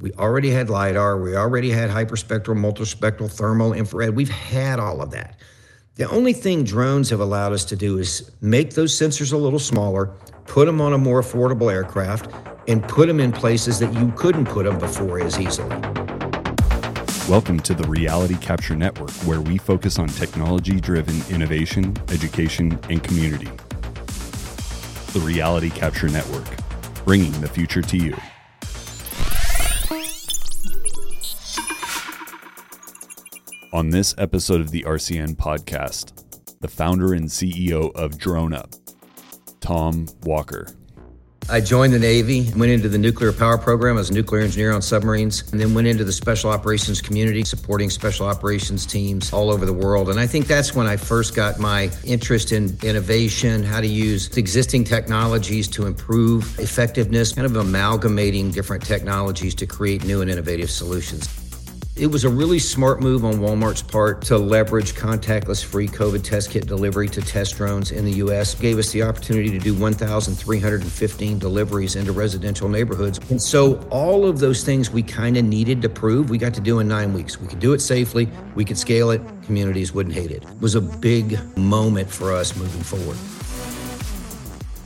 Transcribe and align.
We 0.00 0.12
already 0.12 0.48
had 0.48 0.70
LIDAR, 0.70 1.20
we 1.20 1.36
already 1.36 1.70
had 1.70 1.90
hyperspectral, 1.90 2.56
multispectral, 2.56 3.30
thermal, 3.30 3.74
infrared. 3.74 4.16
We've 4.16 4.30
had 4.30 4.80
all 4.80 5.02
of 5.02 5.10
that. 5.10 5.38
The 5.96 6.08
only 6.08 6.32
thing 6.32 6.64
drones 6.64 7.10
have 7.10 7.20
allowed 7.20 7.52
us 7.52 7.66
to 7.66 7.76
do 7.76 7.98
is 7.98 8.30
make 8.40 8.72
those 8.72 8.98
sensors 8.98 9.34
a 9.34 9.36
little 9.36 9.58
smaller, 9.58 10.06
put 10.46 10.64
them 10.64 10.80
on 10.80 10.94
a 10.94 10.98
more 10.98 11.20
affordable 11.20 11.70
aircraft, 11.70 12.32
and 12.66 12.82
put 12.88 13.08
them 13.08 13.20
in 13.20 13.30
places 13.30 13.78
that 13.80 13.92
you 13.92 14.10
couldn't 14.16 14.46
put 14.46 14.64
them 14.64 14.78
before 14.78 15.20
as 15.20 15.38
easily. 15.38 15.68
Welcome 17.28 17.60
to 17.60 17.74
the 17.74 17.86
Reality 17.86 18.36
Capture 18.36 18.76
Network, 18.76 19.10
where 19.26 19.42
we 19.42 19.58
focus 19.58 19.98
on 19.98 20.08
technology 20.08 20.80
driven 20.80 21.20
innovation, 21.28 21.94
education, 22.08 22.80
and 22.88 23.02
community. 23.02 23.50
The 25.12 25.20
Reality 25.22 25.68
Capture 25.68 26.08
Network, 26.08 26.46
bringing 27.04 27.38
the 27.42 27.48
future 27.48 27.82
to 27.82 27.96
you. 27.98 28.16
On 33.72 33.90
this 33.90 34.16
episode 34.18 34.60
of 34.60 34.72
the 34.72 34.82
RCN 34.82 35.36
podcast, 35.36 36.24
the 36.60 36.66
founder 36.66 37.14
and 37.14 37.28
CEO 37.28 37.94
of 37.94 38.18
DroneUp, 38.18 38.76
Tom 39.60 40.08
Walker. 40.24 40.66
I 41.48 41.60
joined 41.60 41.92
the 41.92 41.98
Navy, 42.00 42.50
went 42.56 42.72
into 42.72 42.88
the 42.88 42.98
nuclear 42.98 43.32
power 43.32 43.58
program 43.58 43.96
as 43.96 44.10
a 44.10 44.12
nuclear 44.12 44.42
engineer 44.42 44.72
on 44.72 44.82
submarines, 44.82 45.48
and 45.52 45.60
then 45.60 45.72
went 45.72 45.86
into 45.86 46.02
the 46.02 46.10
special 46.10 46.50
operations 46.50 47.00
community, 47.00 47.44
supporting 47.44 47.90
special 47.90 48.26
operations 48.26 48.84
teams 48.84 49.32
all 49.32 49.52
over 49.52 49.64
the 49.64 49.72
world. 49.72 50.08
And 50.08 50.18
I 50.18 50.26
think 50.26 50.48
that's 50.48 50.74
when 50.74 50.88
I 50.88 50.96
first 50.96 51.36
got 51.36 51.60
my 51.60 51.92
interest 52.04 52.50
in 52.50 52.76
innovation, 52.82 53.62
how 53.62 53.80
to 53.80 53.86
use 53.86 54.36
existing 54.36 54.82
technologies 54.82 55.68
to 55.68 55.86
improve 55.86 56.58
effectiveness, 56.58 57.32
kind 57.34 57.46
of 57.46 57.54
amalgamating 57.54 58.50
different 58.50 58.84
technologies 58.84 59.54
to 59.54 59.66
create 59.66 60.04
new 60.04 60.22
and 60.22 60.30
innovative 60.30 60.72
solutions. 60.72 61.39
It 61.96 62.06
was 62.06 62.22
a 62.22 62.30
really 62.30 62.60
smart 62.60 63.00
move 63.00 63.24
on 63.24 63.40
Walmart's 63.40 63.82
part 63.82 64.22
to 64.22 64.38
leverage 64.38 64.94
contactless 64.94 65.64
free 65.64 65.88
COVID 65.88 66.22
test 66.22 66.50
kit 66.50 66.66
delivery 66.66 67.08
to 67.08 67.20
test 67.20 67.56
drones 67.56 67.90
in 67.90 68.04
the 68.04 68.12
U.S. 68.12 68.54
Gave 68.54 68.78
us 68.78 68.92
the 68.92 69.02
opportunity 69.02 69.50
to 69.50 69.58
do 69.58 69.74
1,315 69.74 71.38
deliveries 71.40 71.96
into 71.96 72.12
residential 72.12 72.68
neighborhoods. 72.68 73.18
And 73.28 73.42
so 73.42 73.76
all 73.90 74.24
of 74.24 74.38
those 74.38 74.62
things 74.62 74.88
we 74.90 75.02
kind 75.02 75.36
of 75.36 75.44
needed 75.44 75.82
to 75.82 75.88
prove, 75.88 76.30
we 76.30 76.38
got 76.38 76.54
to 76.54 76.60
do 76.60 76.78
in 76.78 76.86
nine 76.86 77.12
weeks. 77.12 77.40
We 77.40 77.48
could 77.48 77.60
do 77.60 77.72
it 77.72 77.80
safely, 77.80 78.28
we 78.54 78.64
could 78.64 78.78
scale 78.78 79.10
it, 79.10 79.20
communities 79.42 79.92
wouldn't 79.92 80.14
hate 80.14 80.30
it. 80.30 80.44
It 80.44 80.60
was 80.60 80.76
a 80.76 80.80
big 80.80 81.38
moment 81.58 82.08
for 82.08 82.32
us 82.32 82.54
moving 82.56 82.82
forward. 82.82 83.16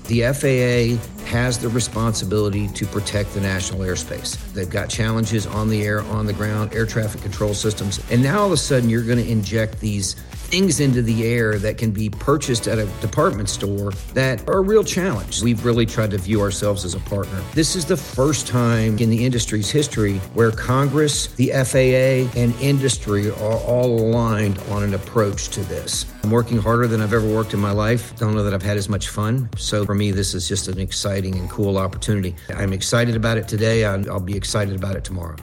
The 0.05 0.21
FAA 0.21 1.25
has 1.31 1.59
the 1.59 1.71
responsibility 1.71 2.69
to 2.69 2.87
protect 2.87 3.33
the 3.33 3.41
national 3.41 3.81
airspace. 3.81 4.37
They've 4.53 4.69
got 4.69 4.91
challenges 4.91 5.47
on 5.47 5.71
the 5.71 5.83
air, 5.83 6.03
on 6.03 6.27
the 6.27 6.35
ground, 6.35 6.75
air 6.75 6.85
traffic 6.85 7.23
control 7.23 7.55
systems. 7.55 8.01
And 8.11 8.23
now 8.23 8.41
all 8.41 8.47
of 8.47 8.53
a 8.53 8.57
sudden, 8.59 8.91
you're 8.91 9.03
going 9.03 9.17
to 9.19 9.29
inject 9.29 9.81
these 9.81 10.17
things 10.55 10.79
into 10.79 11.03
the 11.03 11.27
air 11.27 11.59
that 11.59 11.77
can 11.77 11.91
be 11.91 12.09
purchased 12.09 12.69
at 12.69 12.79
a 12.79 12.87
department 13.01 13.49
store 13.49 13.91
that 14.13 14.49
are 14.49 14.59
a 14.59 14.61
real 14.61 14.85
challenge. 14.85 15.43
We've 15.43 15.65
really 15.65 15.85
tried 15.85 16.13
to 16.13 16.19
view 16.19 16.41
ourselves 16.41 16.85
as 16.85 16.95
a 16.95 17.01
partner. 17.01 17.43
This 17.55 17.75
is 17.75 17.85
the 17.85 17.97
first 17.97 18.47
time 18.47 18.97
in 18.99 19.11
the 19.11 19.27
industry's 19.27 19.69
history 19.69 20.19
where 20.35 20.53
Congress, 20.53 21.27
the 21.35 21.49
FAA, 21.49 22.39
and 22.41 22.55
industry 22.61 23.31
are 23.31 23.59
all 23.65 23.99
aligned 23.99 24.61
on 24.71 24.85
an 24.85 24.95
approach 24.95 25.49
to 25.49 25.61
this. 25.63 26.07
I'm 26.23 26.31
working 26.31 26.59
harder 26.59 26.87
than 26.87 27.01
I've 27.01 27.13
ever 27.13 27.27
worked 27.27 27.53
in 27.53 27.59
my 27.59 27.73
life. 27.73 28.17
Don't 28.17 28.37
know 28.37 28.45
that 28.45 28.55
I've 28.55 28.63
had 28.63 28.77
as 28.77 28.89
much 28.89 29.09
fun. 29.09 29.51
So 29.57 29.85
for 29.85 29.97
me, 29.97 30.13
this 30.13 30.35
is 30.35 30.47
just 30.47 30.69
an 30.69 30.79
exciting 30.79 31.35
and 31.35 31.51
cool 31.51 31.79
opportunity. 31.79 32.37
I'm 32.55 32.73
excited 32.73 33.17
about 33.17 33.39
it 33.39 33.49
today. 33.49 33.85
I'll 33.85 34.21
be 34.21 34.37
excited 34.37 34.77
about 34.77 34.95
it 34.95 35.03
tomorrow. 35.03 35.35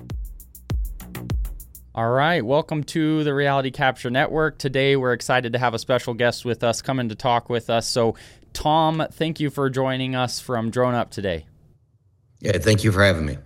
All 1.93 2.09
right, 2.09 2.45
welcome 2.45 2.85
to 2.85 3.25
the 3.25 3.33
Reality 3.33 3.69
Capture 3.69 4.09
Network. 4.09 4.57
Today 4.57 4.95
we're 4.95 5.11
excited 5.11 5.51
to 5.51 5.59
have 5.59 5.73
a 5.73 5.79
special 5.79 6.13
guest 6.13 6.45
with 6.45 6.63
us 6.63 6.81
coming 6.81 7.09
to 7.09 7.15
talk 7.15 7.49
with 7.49 7.69
us. 7.69 7.85
So, 7.85 8.15
Tom, 8.53 9.05
thank 9.11 9.41
you 9.41 9.49
for 9.49 9.69
joining 9.69 10.15
us 10.15 10.39
from 10.39 10.71
DroneUp 10.71 11.09
today. 11.09 11.47
Yeah, 12.39 12.59
thank 12.59 12.85
you 12.85 12.93
for 12.93 13.03
having 13.03 13.25
me. 13.25 13.39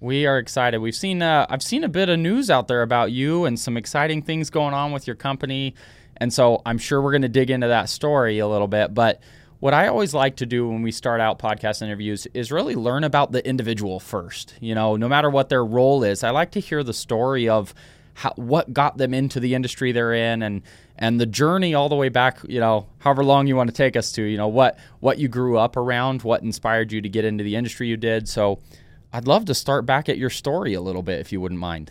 We 0.00 0.26
are 0.26 0.38
excited. 0.38 0.78
We've 0.80 0.92
seen 0.92 1.22
uh, 1.22 1.46
I've 1.48 1.62
seen 1.62 1.84
a 1.84 1.88
bit 1.88 2.08
of 2.08 2.18
news 2.18 2.50
out 2.50 2.66
there 2.66 2.82
about 2.82 3.12
you 3.12 3.44
and 3.44 3.60
some 3.60 3.76
exciting 3.76 4.22
things 4.22 4.50
going 4.50 4.74
on 4.74 4.90
with 4.90 5.06
your 5.06 5.14
company, 5.14 5.76
and 6.16 6.32
so 6.32 6.62
I'm 6.66 6.78
sure 6.78 7.00
we're 7.00 7.12
going 7.12 7.22
to 7.22 7.28
dig 7.28 7.48
into 7.48 7.68
that 7.68 7.88
story 7.88 8.40
a 8.40 8.48
little 8.48 8.66
bit. 8.66 8.92
But 8.92 9.22
what 9.64 9.72
I 9.72 9.86
always 9.86 10.12
like 10.12 10.36
to 10.36 10.44
do 10.44 10.68
when 10.68 10.82
we 10.82 10.92
start 10.92 11.22
out 11.22 11.38
podcast 11.38 11.80
interviews 11.80 12.26
is 12.34 12.52
really 12.52 12.74
learn 12.74 13.02
about 13.02 13.32
the 13.32 13.42
individual 13.48 13.98
first. 13.98 14.52
You 14.60 14.74
know, 14.74 14.96
no 14.96 15.08
matter 15.08 15.30
what 15.30 15.48
their 15.48 15.64
role 15.64 16.04
is, 16.04 16.22
I 16.22 16.32
like 16.32 16.50
to 16.50 16.60
hear 16.60 16.82
the 16.82 16.92
story 16.92 17.48
of 17.48 17.72
how, 18.12 18.34
what 18.36 18.74
got 18.74 18.98
them 18.98 19.14
into 19.14 19.40
the 19.40 19.54
industry 19.54 19.90
they're 19.90 20.12
in 20.12 20.42
and 20.42 20.60
and 20.98 21.18
the 21.18 21.24
journey 21.24 21.72
all 21.72 21.88
the 21.88 21.96
way 21.96 22.10
back, 22.10 22.40
you 22.46 22.60
know, 22.60 22.88
however 22.98 23.24
long 23.24 23.46
you 23.46 23.56
want 23.56 23.70
to 23.70 23.74
take 23.74 23.96
us 23.96 24.12
to, 24.12 24.22
you 24.22 24.36
know, 24.36 24.48
what 24.48 24.78
what 25.00 25.16
you 25.16 25.28
grew 25.28 25.56
up 25.56 25.78
around, 25.78 26.20
what 26.24 26.42
inspired 26.42 26.92
you 26.92 27.00
to 27.00 27.08
get 27.08 27.24
into 27.24 27.42
the 27.42 27.56
industry 27.56 27.88
you 27.88 27.96
did. 27.96 28.28
So, 28.28 28.58
I'd 29.14 29.26
love 29.26 29.46
to 29.46 29.54
start 29.54 29.86
back 29.86 30.10
at 30.10 30.18
your 30.18 30.28
story 30.28 30.74
a 30.74 30.82
little 30.82 31.02
bit 31.02 31.20
if 31.20 31.32
you 31.32 31.40
wouldn't 31.40 31.58
mind. 31.60 31.90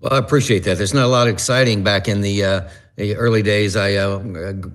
Well, 0.00 0.14
I 0.14 0.18
appreciate 0.18 0.64
that. 0.64 0.78
There's 0.78 0.94
not 0.94 1.04
a 1.04 1.08
lot 1.08 1.28
exciting 1.28 1.84
back 1.84 2.08
in 2.08 2.20
the 2.20 2.44
uh, 2.44 2.68
the 2.96 3.16
early 3.16 3.42
days, 3.42 3.76
I, 3.76 3.94
uh, 3.94 4.18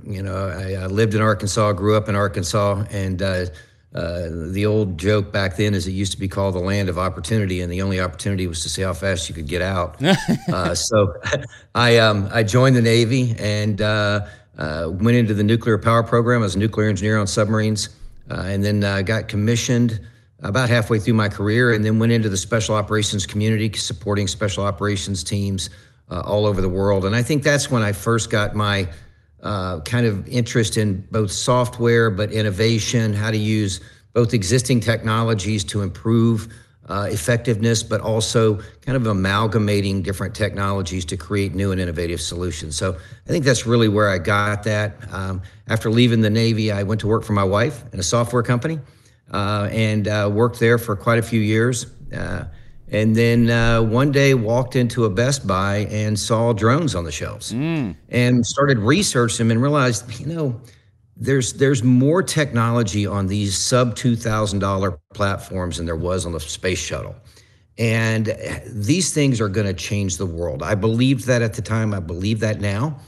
you 0.03 0.23
know, 0.23 0.47
I, 0.47 0.87
lived 0.87 1.13
in 1.13 1.21
Arkansas, 1.21 1.73
grew 1.73 1.95
up 1.95 2.09
in 2.09 2.15
Arkansas, 2.15 2.83
and 2.89 3.21
uh, 3.21 3.45
uh, 3.93 4.29
the 4.51 4.65
old 4.65 4.97
joke 4.97 5.31
back 5.31 5.55
then 5.55 5.73
is 5.73 5.87
it 5.87 5.91
used 5.91 6.11
to 6.11 6.19
be 6.19 6.27
called 6.27 6.55
the 6.55 6.59
land 6.59 6.89
of 6.89 6.97
opportunity, 6.97 7.61
and 7.61 7.71
the 7.71 7.81
only 7.81 7.99
opportunity 7.99 8.47
was 8.47 8.61
to 8.63 8.69
see 8.69 8.81
how 8.81 8.93
fast 8.93 9.29
you 9.29 9.35
could 9.35 9.47
get 9.47 9.61
out. 9.61 10.01
uh, 10.51 10.75
so 10.75 11.13
I 11.75 11.97
um, 11.97 12.27
I 12.31 12.43
joined 12.43 12.75
the 12.75 12.81
Navy 12.81 13.35
and 13.39 13.81
uh, 13.81 14.27
uh, 14.57 14.89
went 14.91 15.17
into 15.17 15.33
the 15.33 15.43
nuclear 15.43 15.77
power 15.77 16.03
program 16.03 16.43
as 16.43 16.55
a 16.55 16.59
nuclear 16.59 16.89
engineer 16.89 17.17
on 17.17 17.27
submarines, 17.27 17.89
uh, 18.29 18.41
and 18.47 18.63
then 18.63 19.05
got 19.05 19.27
commissioned 19.27 20.01
about 20.49 20.69
halfway 20.69 20.99
through 20.99 21.15
my 21.15 21.29
career, 21.29 21.73
and 21.73 21.83
then 21.83 21.99
went 21.99 22.11
into 22.11 22.29
the 22.29 22.37
special 22.37 22.75
operations 22.75 23.25
community, 23.25 23.71
supporting 23.73 24.27
special 24.27 24.63
operations 24.63 25.23
teams 25.23 25.69
uh, 26.09 26.21
all 26.21 26.45
over 26.45 26.61
the 26.61 26.69
world. 26.69 27.05
And 27.05 27.15
I 27.15 27.23
think 27.23 27.43
that's 27.43 27.71
when 27.71 27.81
I 27.81 27.91
first 27.91 28.29
got 28.29 28.55
my 28.55 28.87
uh, 29.41 29.79
kind 29.81 30.05
of 30.05 30.27
interest 30.27 30.77
in 30.77 31.01
both 31.11 31.31
software, 31.31 32.09
but 32.09 32.31
innovation, 32.31 33.13
how 33.13 33.31
to 33.31 33.37
use 33.37 33.81
both 34.13 34.33
existing 34.33 34.79
technologies 34.79 35.63
to 35.65 35.81
improve 35.81 36.53
uh, 36.87 37.07
effectiveness, 37.09 37.81
but 37.81 37.99
also 37.99 38.59
kind 38.81 38.95
of 38.95 39.07
amalgamating 39.07 40.03
different 40.03 40.35
technologies 40.35 41.03
to 41.05 41.17
create 41.17 41.55
new 41.55 41.71
and 41.71 41.81
innovative 41.81 42.21
solutions. 42.21 42.77
So 42.77 42.93
I 42.93 43.29
think 43.29 43.43
that's 43.43 43.65
really 43.65 43.89
where 43.89 44.09
I 44.09 44.19
got 44.19 44.63
that. 44.63 44.95
Um, 45.11 45.41
after 45.67 45.89
leaving 45.89 46.21
the 46.21 46.29
Navy, 46.29 46.71
I 46.71 46.83
went 46.83 47.01
to 47.01 47.07
work 47.07 47.23
for 47.23 47.33
my 47.33 47.43
wife 47.43 47.83
in 47.91 47.99
a 47.99 48.03
software 48.03 48.43
company 48.43 48.79
and 49.71 50.07
uh, 50.07 50.29
worked 50.31 50.59
there 50.59 50.77
for 50.77 50.95
quite 50.95 51.19
a 51.19 51.23
few 51.23 51.41
years. 51.41 51.87
Uh, 52.13 52.45
and 52.91 53.15
then 53.15 53.49
uh, 53.49 53.81
one 53.81 54.11
day 54.11 54.33
walked 54.35 54.75
into 54.75 55.05
a 55.05 55.09
Best 55.09 55.47
Buy 55.47 55.87
and 55.89 56.17
saw 56.19 56.53
drones 56.53 56.95
on 56.95 57.03
the 57.03 57.11
shelves 57.11 57.51
mm. 57.51 57.95
and 58.09 58.45
started 58.45 58.77
researching 58.77 59.47
them 59.47 59.51
and 59.51 59.61
realized, 59.61 60.19
you 60.19 60.27
know, 60.27 60.61
there's 61.17 61.53
there's 61.53 61.81
more 61.83 62.21
technology 62.21 63.07
on 63.07 63.27
these 63.27 63.57
sub 63.57 63.95
two 63.95 64.15
thousand 64.15 64.59
dollar 64.59 64.99
platforms 65.13 65.77
than 65.77 65.85
there 65.85 65.95
was 65.95 66.25
on 66.25 66.33
the 66.33 66.39
space 66.39 66.79
shuttle. 66.79 67.15
And 67.77 68.35
these 68.67 69.13
things 69.13 69.41
are 69.41 69.49
going 69.49 69.67
to 69.67 69.73
change 69.73 70.17
the 70.17 70.25
world. 70.25 70.61
I 70.63 70.75
believed 70.75 71.25
that 71.27 71.41
at 71.41 71.53
the 71.53 71.61
time. 71.61 71.93
I 71.93 71.99
believe 71.99 72.39
that 72.39 72.61
now. 72.61 72.99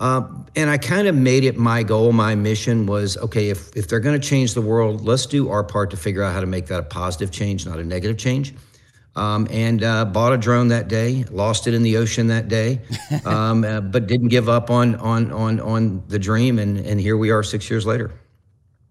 Uh, 0.00 0.26
and 0.56 0.68
I 0.68 0.76
kind 0.76 1.06
of 1.06 1.14
made 1.14 1.44
it 1.44 1.56
my 1.56 1.82
goal, 1.82 2.12
my 2.12 2.34
mission 2.34 2.86
was 2.86 3.16
okay, 3.18 3.48
if, 3.48 3.74
if 3.76 3.88
they're 3.88 4.00
going 4.00 4.20
to 4.20 4.28
change 4.28 4.54
the 4.54 4.60
world, 4.60 5.02
let's 5.02 5.24
do 5.24 5.48
our 5.50 5.62
part 5.62 5.90
to 5.90 5.96
figure 5.96 6.22
out 6.22 6.34
how 6.34 6.40
to 6.40 6.46
make 6.46 6.66
that 6.66 6.80
a 6.80 6.82
positive 6.82 7.30
change, 7.30 7.64
not 7.64 7.78
a 7.78 7.84
negative 7.84 8.18
change 8.18 8.54
um, 9.16 9.46
and 9.50 9.82
uh, 9.82 10.04
bought 10.04 10.32
a 10.32 10.36
drone 10.36 10.68
that 10.68 10.88
day. 10.88 11.24
Lost 11.30 11.66
it 11.66 11.74
in 11.74 11.82
the 11.82 11.96
ocean 11.96 12.28
that 12.28 12.48
day, 12.48 12.80
um, 13.24 13.64
uh, 13.64 13.80
but 13.80 14.06
didn't 14.06 14.28
give 14.28 14.48
up 14.48 14.70
on 14.70 14.96
on 14.96 15.30
on 15.32 15.60
on 15.60 16.02
the 16.08 16.18
dream. 16.18 16.58
And 16.58 16.78
and 16.78 17.00
here 17.00 17.16
we 17.16 17.30
are 17.30 17.42
six 17.42 17.70
years 17.70 17.86
later. 17.86 18.12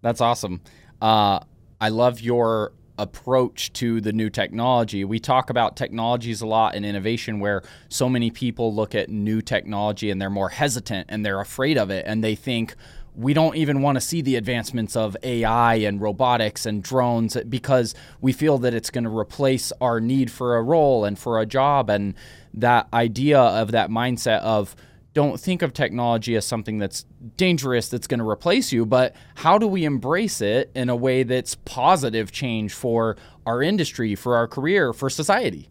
That's 0.01 0.21
awesome. 0.21 0.61
Uh, 1.01 1.39
I 1.79 1.89
love 1.89 2.21
your 2.21 2.73
approach 2.97 3.73
to 3.73 3.99
the 4.01 4.13
new 4.13 4.29
technology. 4.29 5.03
We 5.03 5.19
talk 5.19 5.49
about 5.49 5.75
technologies 5.75 6.41
a 6.41 6.47
lot 6.47 6.75
and 6.75 6.85
innovation 6.85 7.39
where 7.39 7.63
so 7.89 8.07
many 8.07 8.29
people 8.29 8.73
look 8.73 8.93
at 8.93 9.09
new 9.09 9.41
technology 9.41 10.11
and 10.11 10.21
they're 10.21 10.29
more 10.29 10.49
hesitant 10.49 11.07
and 11.09 11.25
they're 11.25 11.39
afraid 11.39 11.77
of 11.77 11.89
it 11.89 12.05
and 12.07 12.23
they 12.23 12.35
think 12.35 12.75
we 13.15 13.33
don't 13.33 13.55
even 13.55 13.81
want 13.81 13.95
to 13.95 14.01
see 14.01 14.21
the 14.21 14.35
advancements 14.35 14.95
of 14.95 15.15
AI 15.23 15.75
and 15.75 16.01
robotics 16.01 16.65
and 16.65 16.83
drones 16.83 17.37
because 17.47 17.93
we 18.21 18.33
feel 18.33 18.57
that 18.59 18.73
it's 18.73 18.89
going 18.89 19.03
to 19.03 19.15
replace 19.15 19.71
our 19.79 19.99
need 19.99 20.31
for 20.31 20.55
a 20.55 20.63
role 20.63 21.05
and 21.05 21.17
for 21.17 21.39
a 21.39 21.45
job. 21.45 21.89
And 21.89 22.15
that 22.55 22.87
idea 22.91 23.39
of 23.39 23.71
that 23.71 23.89
mindset 23.89 24.39
of 24.39 24.75
don't 25.13 25.39
think 25.39 25.61
of 25.61 25.73
technology 25.73 26.35
as 26.35 26.45
something 26.45 26.79
that's 26.79 27.05
dangerous 27.37 27.89
that's 27.89 28.07
going 28.07 28.19
to 28.19 28.27
replace 28.27 28.71
you, 28.71 28.85
but 28.85 29.15
how 29.35 29.57
do 29.57 29.67
we 29.67 29.85
embrace 29.85 30.41
it 30.41 30.71
in 30.73 30.89
a 30.89 30.95
way 30.95 31.23
that's 31.23 31.55
positive 31.55 32.31
change 32.31 32.73
for 32.73 33.15
our 33.45 33.61
industry, 33.61 34.15
for 34.15 34.35
our 34.35 34.47
career, 34.47 34.91
for 34.91 35.09
society? 35.09 35.69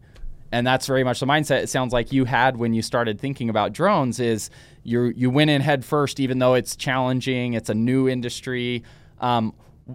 And 0.51 0.65
that's 0.65 0.85
very 0.85 1.03
much 1.03 1.19
the 1.19 1.25
mindset 1.25 1.63
it 1.63 1.69
sounds 1.69 1.91
like 1.91 2.13
you 2.13 2.25
had 2.25 2.57
when 2.57 2.73
you 2.73 2.81
started 2.81 3.19
thinking 3.19 3.49
about 3.49 3.73
drones 3.73 4.19
is 4.19 4.51
you 4.83 5.05
you 5.15 5.31
went 5.31 5.49
in 5.49 5.61
head 5.61 5.83
first 5.83 6.19
even 6.19 6.37
though 6.37 6.53
it's 6.53 6.75
challenging, 6.75 7.53
it's 7.53 7.69
a 7.69 7.73
new 7.73 8.07
industry. 8.07 8.83
Um, 9.19 9.53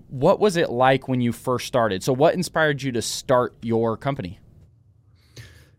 what 0.09 0.41
was 0.41 0.57
it 0.57 0.69
like 0.69 1.09
when 1.09 1.21
you 1.21 1.33
first 1.33 1.67
started? 1.67 2.03
So 2.03 2.13
what 2.13 2.35
inspired 2.35 2.83
you 2.83 2.93
to 2.93 3.01
start 3.01 3.55
your 3.63 3.97
company? 3.97 4.41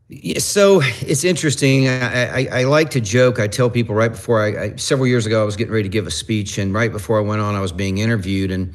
Yeah, 0.09 0.39
so 0.39 0.81
it's 1.01 1.23
interesting. 1.23 1.87
I, 1.87 2.47
I, 2.47 2.47
I, 2.51 2.63
like 2.63 2.89
to 2.91 3.01
joke. 3.01 3.39
I 3.39 3.47
tell 3.47 3.69
people 3.69 3.93
right 3.93 4.11
before 4.11 4.41
I, 4.41 4.63
I, 4.63 4.75
several 4.75 5.05
years 5.05 5.27
ago 5.27 5.39
I 5.39 5.45
was 5.45 5.55
getting 5.55 5.71
ready 5.71 5.83
to 5.83 5.89
give 5.89 6.07
a 6.07 6.11
speech, 6.11 6.57
and 6.57 6.73
right 6.73 6.91
before 6.91 7.19
I 7.19 7.21
went 7.21 7.41
on, 7.41 7.53
I 7.53 7.59
was 7.59 7.71
being 7.71 7.99
interviewed, 7.99 8.49
and 8.49 8.73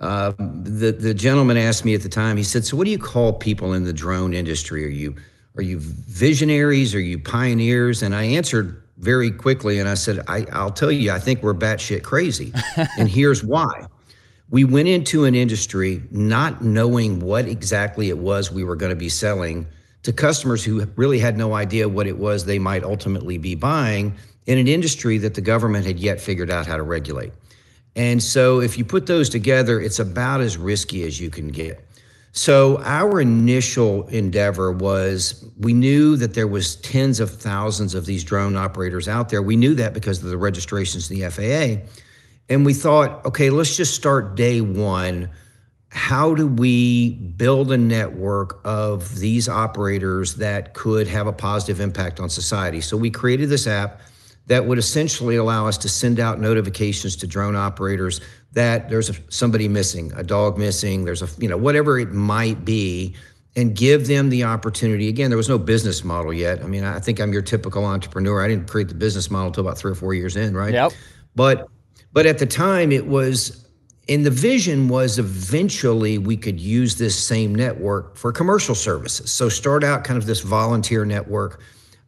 uh, 0.00 0.32
the 0.38 0.92
the 0.92 1.14
gentleman 1.14 1.56
asked 1.56 1.86
me 1.86 1.94
at 1.94 2.02
the 2.02 2.10
time. 2.10 2.36
He 2.36 2.42
said, 2.42 2.66
"So 2.66 2.76
what 2.76 2.84
do 2.84 2.90
you 2.90 2.98
call 2.98 3.32
people 3.32 3.72
in 3.72 3.84
the 3.84 3.94
drone 3.94 4.34
industry? 4.34 4.84
Are 4.84 4.90
you 4.90 5.16
are 5.56 5.62
you 5.62 5.78
visionaries? 5.80 6.94
Are 6.94 7.00
you 7.00 7.18
pioneers?" 7.18 8.02
And 8.02 8.14
I 8.14 8.24
answered 8.24 8.82
very 8.98 9.30
quickly, 9.30 9.78
and 9.78 9.88
I 9.88 9.94
said, 9.94 10.20
I, 10.28 10.44
"I'll 10.52 10.70
tell 10.70 10.92
you, 10.92 11.10
I 11.12 11.18
think 11.18 11.42
we're 11.42 11.54
batshit 11.54 12.02
crazy, 12.02 12.52
and 12.98 13.08
here's 13.08 13.42
why." 13.42 13.86
We 14.50 14.64
went 14.64 14.88
into 14.88 15.24
an 15.24 15.34
industry 15.34 16.02
not 16.10 16.62
knowing 16.62 17.20
what 17.20 17.48
exactly 17.48 18.10
it 18.10 18.18
was 18.18 18.52
we 18.52 18.62
were 18.62 18.76
going 18.76 18.90
to 18.90 18.96
be 18.96 19.08
selling 19.08 19.66
to 20.04 20.12
customers 20.12 20.62
who 20.62 20.86
really 20.96 21.18
had 21.18 21.36
no 21.36 21.54
idea 21.54 21.88
what 21.88 22.06
it 22.06 22.16
was 22.16 22.44
they 22.44 22.58
might 22.58 22.84
ultimately 22.84 23.38
be 23.38 23.54
buying 23.54 24.14
in 24.46 24.58
an 24.58 24.68
industry 24.68 25.18
that 25.18 25.34
the 25.34 25.40
government 25.40 25.86
had 25.86 25.98
yet 25.98 26.20
figured 26.20 26.50
out 26.50 26.66
how 26.66 26.76
to 26.76 26.82
regulate. 26.82 27.32
And 27.96 28.22
so 28.22 28.60
if 28.60 28.76
you 28.76 28.84
put 28.84 29.06
those 29.06 29.28
together, 29.28 29.80
it's 29.80 29.98
about 29.98 30.40
as 30.40 30.56
risky 30.56 31.04
as 31.04 31.20
you 31.20 31.30
can 31.30 31.48
get. 31.48 31.84
So 32.32 32.82
our 32.82 33.20
initial 33.20 34.08
endeavor 34.08 34.72
was 34.72 35.48
we 35.58 35.72
knew 35.72 36.16
that 36.16 36.34
there 36.34 36.48
was 36.48 36.76
tens 36.76 37.20
of 37.20 37.30
thousands 37.30 37.94
of 37.94 38.06
these 38.06 38.24
drone 38.24 38.56
operators 38.56 39.06
out 39.06 39.28
there. 39.28 39.40
We 39.40 39.56
knew 39.56 39.74
that 39.76 39.94
because 39.94 40.22
of 40.22 40.28
the 40.28 40.36
registrations 40.36 41.10
in 41.10 41.20
the 41.20 41.30
FAA. 41.30 41.88
And 42.48 42.66
we 42.66 42.74
thought, 42.74 43.24
okay, 43.24 43.50
let's 43.50 43.76
just 43.76 43.94
start 43.94 44.34
day 44.34 44.60
one 44.60 45.30
how 45.94 46.34
do 46.34 46.48
we 46.48 47.10
build 47.10 47.70
a 47.70 47.78
network 47.78 48.60
of 48.64 49.16
these 49.20 49.48
operators 49.48 50.34
that 50.34 50.74
could 50.74 51.06
have 51.06 51.28
a 51.28 51.32
positive 51.32 51.78
impact 51.78 52.18
on 52.18 52.28
society? 52.28 52.80
So 52.80 52.96
we 52.96 53.10
created 53.10 53.48
this 53.48 53.68
app 53.68 54.00
that 54.48 54.66
would 54.66 54.76
essentially 54.76 55.36
allow 55.36 55.68
us 55.68 55.78
to 55.78 55.88
send 55.88 56.18
out 56.18 56.40
notifications 56.40 57.14
to 57.16 57.28
drone 57.28 57.54
operators 57.54 58.20
that 58.54 58.90
there's 58.90 59.08
a, 59.08 59.14
somebody 59.28 59.68
missing, 59.68 60.12
a 60.16 60.24
dog 60.24 60.58
missing, 60.58 61.04
there's 61.04 61.22
a, 61.22 61.28
you 61.38 61.48
know, 61.48 61.56
whatever 61.56 61.96
it 61.96 62.10
might 62.12 62.64
be, 62.64 63.14
and 63.54 63.76
give 63.76 64.08
them 64.08 64.30
the 64.30 64.42
opportunity. 64.42 65.08
Again, 65.08 65.30
there 65.30 65.36
was 65.36 65.48
no 65.48 65.58
business 65.58 66.02
model 66.02 66.34
yet. 66.34 66.60
I 66.60 66.66
mean, 66.66 66.82
I 66.82 66.98
think 66.98 67.20
I'm 67.20 67.32
your 67.32 67.40
typical 67.40 67.84
entrepreneur. 67.84 68.42
I 68.42 68.48
didn't 68.48 68.68
create 68.68 68.88
the 68.88 68.96
business 68.96 69.30
model 69.30 69.46
until 69.46 69.64
about 69.64 69.78
three 69.78 69.92
or 69.92 69.94
four 69.94 70.12
years 70.12 70.34
in, 70.34 70.56
right? 70.56 70.74
Yep. 70.74 70.92
But 71.36 71.68
but 72.12 72.26
at 72.26 72.38
the 72.38 72.46
time 72.46 72.90
it 72.90 73.06
was 73.06 73.63
and 74.08 74.24
the 74.24 74.30
vision 74.30 74.88
was 74.88 75.18
eventually 75.18 76.18
we 76.18 76.36
could 76.36 76.60
use 76.60 76.96
this 76.96 77.16
same 77.18 77.54
network 77.54 78.16
for 78.16 78.32
commercial 78.32 78.74
services. 78.74 79.32
So 79.32 79.48
start 79.48 79.82
out 79.82 80.04
kind 80.04 80.18
of 80.18 80.26
this 80.26 80.40
volunteer 80.40 81.04
network, 81.04 81.60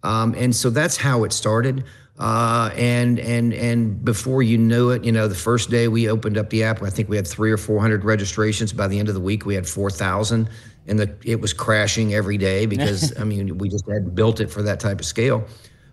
um, 0.03 0.35
and 0.37 0.55
so 0.55 0.71
that's 0.71 0.97
how 0.97 1.25
it 1.25 1.33
started. 1.33 1.85
Uh, 2.19 2.71
and 2.77 3.19
and 3.19 3.53
and 3.53 4.03
before 4.03 4.43
you 4.43 4.57
knew 4.57 4.91
it, 4.91 5.05
you 5.05 5.13
know, 5.13 5.29
the 5.29 5.35
first 5.35 5.69
day 5.69 5.87
we 5.87 6.09
opened 6.09 6.39
up 6.39 6.49
the 6.49 6.65
app, 6.65 6.83
I 6.83 6.89
think 6.89 7.09
we 7.09 7.17
had 7.17 7.27
three 7.27 7.53
or 7.53 7.59
four 7.59 7.81
hundred 7.81 8.05
registrations. 8.05 8.73
By 8.73 8.89
the 8.89 8.99
end 8.99 9.09
of 9.09 9.15
the 9.15 9.21
week, 9.21 9.45
we 9.45 9.55
had 9.55 9.69
four 9.69 9.91
thousand, 9.91 10.49
and 10.87 10.99
the, 10.99 11.15
it 11.25 11.41
was 11.41 11.53
crashing 11.53 12.15
every 12.15 12.39
day 12.39 12.65
because 12.65 13.17
I 13.21 13.25
mean 13.25 13.59
we 13.59 13.69
just 13.69 13.87
hadn't 13.87 14.15
built 14.15 14.41
it 14.41 14.51
for 14.51 14.63
that 14.63 14.81
type 14.81 15.01
of 15.01 15.07
scale. 15.07 15.47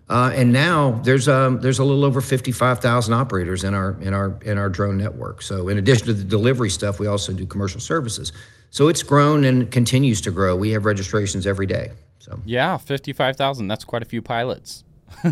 Uh, 0.08 0.30
and 0.34 0.52
now 0.52 0.92
there's 1.02 1.28
um, 1.28 1.60
there's 1.60 1.78
a 1.78 1.84
little 1.84 2.04
over 2.04 2.20
55,000 2.20 3.14
operators 3.14 3.64
in 3.64 3.72
our 3.72 3.96
in 4.02 4.12
our 4.12 4.38
in 4.42 4.58
our 4.58 4.68
drone 4.68 4.98
network. 4.98 5.40
So 5.40 5.68
in 5.68 5.78
addition 5.78 6.06
to 6.06 6.12
the 6.12 6.24
delivery 6.24 6.70
stuff, 6.70 7.00
we 7.00 7.06
also 7.06 7.32
do 7.32 7.46
commercial 7.46 7.80
services. 7.80 8.32
So 8.70 8.88
it's 8.88 9.02
grown 9.02 9.44
and 9.44 9.70
continues 9.70 10.20
to 10.22 10.30
grow. 10.30 10.56
We 10.56 10.70
have 10.70 10.84
registrations 10.84 11.46
every 11.46 11.66
day. 11.66 11.92
So 12.18 12.38
yeah, 12.44 12.76
55,000. 12.76 13.68
That's 13.68 13.84
quite 13.84 14.02
a 14.02 14.06
few 14.06 14.20
pilots. 14.20 14.84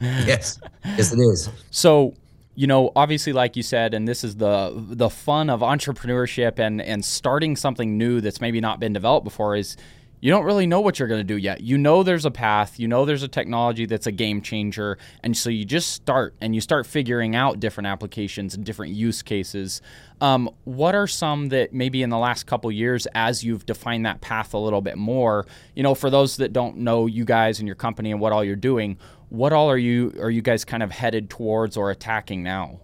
yes, 0.00 0.60
yes, 0.84 1.12
it 1.12 1.18
is. 1.18 1.50
So 1.70 2.14
you 2.54 2.66
know, 2.66 2.92
obviously, 2.94 3.32
like 3.32 3.56
you 3.56 3.62
said, 3.62 3.94
and 3.94 4.06
this 4.06 4.24
is 4.24 4.36
the 4.36 4.72
the 4.74 5.10
fun 5.10 5.50
of 5.50 5.60
entrepreneurship 5.60 6.58
and 6.58 6.80
and 6.80 7.04
starting 7.04 7.56
something 7.56 7.98
new 7.98 8.20
that's 8.20 8.40
maybe 8.40 8.60
not 8.60 8.80
been 8.80 8.92
developed 8.92 9.24
before 9.24 9.56
is 9.56 9.76
you 10.24 10.30
don't 10.30 10.46
really 10.46 10.66
know 10.66 10.80
what 10.80 10.98
you're 10.98 11.06
going 11.06 11.20
to 11.20 11.22
do 11.22 11.36
yet. 11.36 11.60
You 11.60 11.76
know 11.76 12.02
there's 12.02 12.24
a 12.24 12.30
path, 12.30 12.80
you 12.80 12.88
know 12.88 13.04
there's 13.04 13.22
a 13.22 13.28
technology 13.28 13.84
that's 13.84 14.06
a 14.06 14.10
game 14.10 14.40
changer, 14.40 14.96
and 15.22 15.36
so 15.36 15.50
you 15.50 15.66
just 15.66 15.92
start 15.92 16.34
and 16.40 16.54
you 16.54 16.62
start 16.62 16.86
figuring 16.86 17.36
out 17.36 17.60
different 17.60 17.88
applications 17.88 18.54
and 18.54 18.64
different 18.64 18.94
use 18.94 19.20
cases. 19.20 19.82
Um, 20.22 20.48
what 20.64 20.94
are 20.94 21.06
some 21.06 21.50
that 21.50 21.74
maybe 21.74 22.02
in 22.02 22.08
the 22.08 22.16
last 22.16 22.46
couple 22.46 22.72
years, 22.72 23.06
as 23.14 23.44
you've 23.44 23.66
defined 23.66 24.06
that 24.06 24.22
path 24.22 24.54
a 24.54 24.58
little 24.58 24.80
bit 24.80 24.96
more, 24.96 25.44
you 25.74 25.82
know, 25.82 25.94
for 25.94 26.08
those 26.08 26.38
that 26.38 26.54
don't 26.54 26.78
know 26.78 27.04
you 27.04 27.26
guys 27.26 27.58
and 27.58 27.68
your 27.68 27.76
company 27.76 28.10
and 28.10 28.18
what 28.18 28.32
all 28.32 28.42
you're 28.42 28.56
doing, 28.56 28.96
what 29.28 29.52
all 29.52 29.70
are 29.70 29.76
you 29.76 30.14
are 30.22 30.30
you 30.30 30.40
guys 30.40 30.64
kind 30.64 30.82
of 30.82 30.90
headed 30.90 31.28
towards 31.28 31.76
or 31.76 31.90
attacking 31.90 32.42
now? 32.42 32.80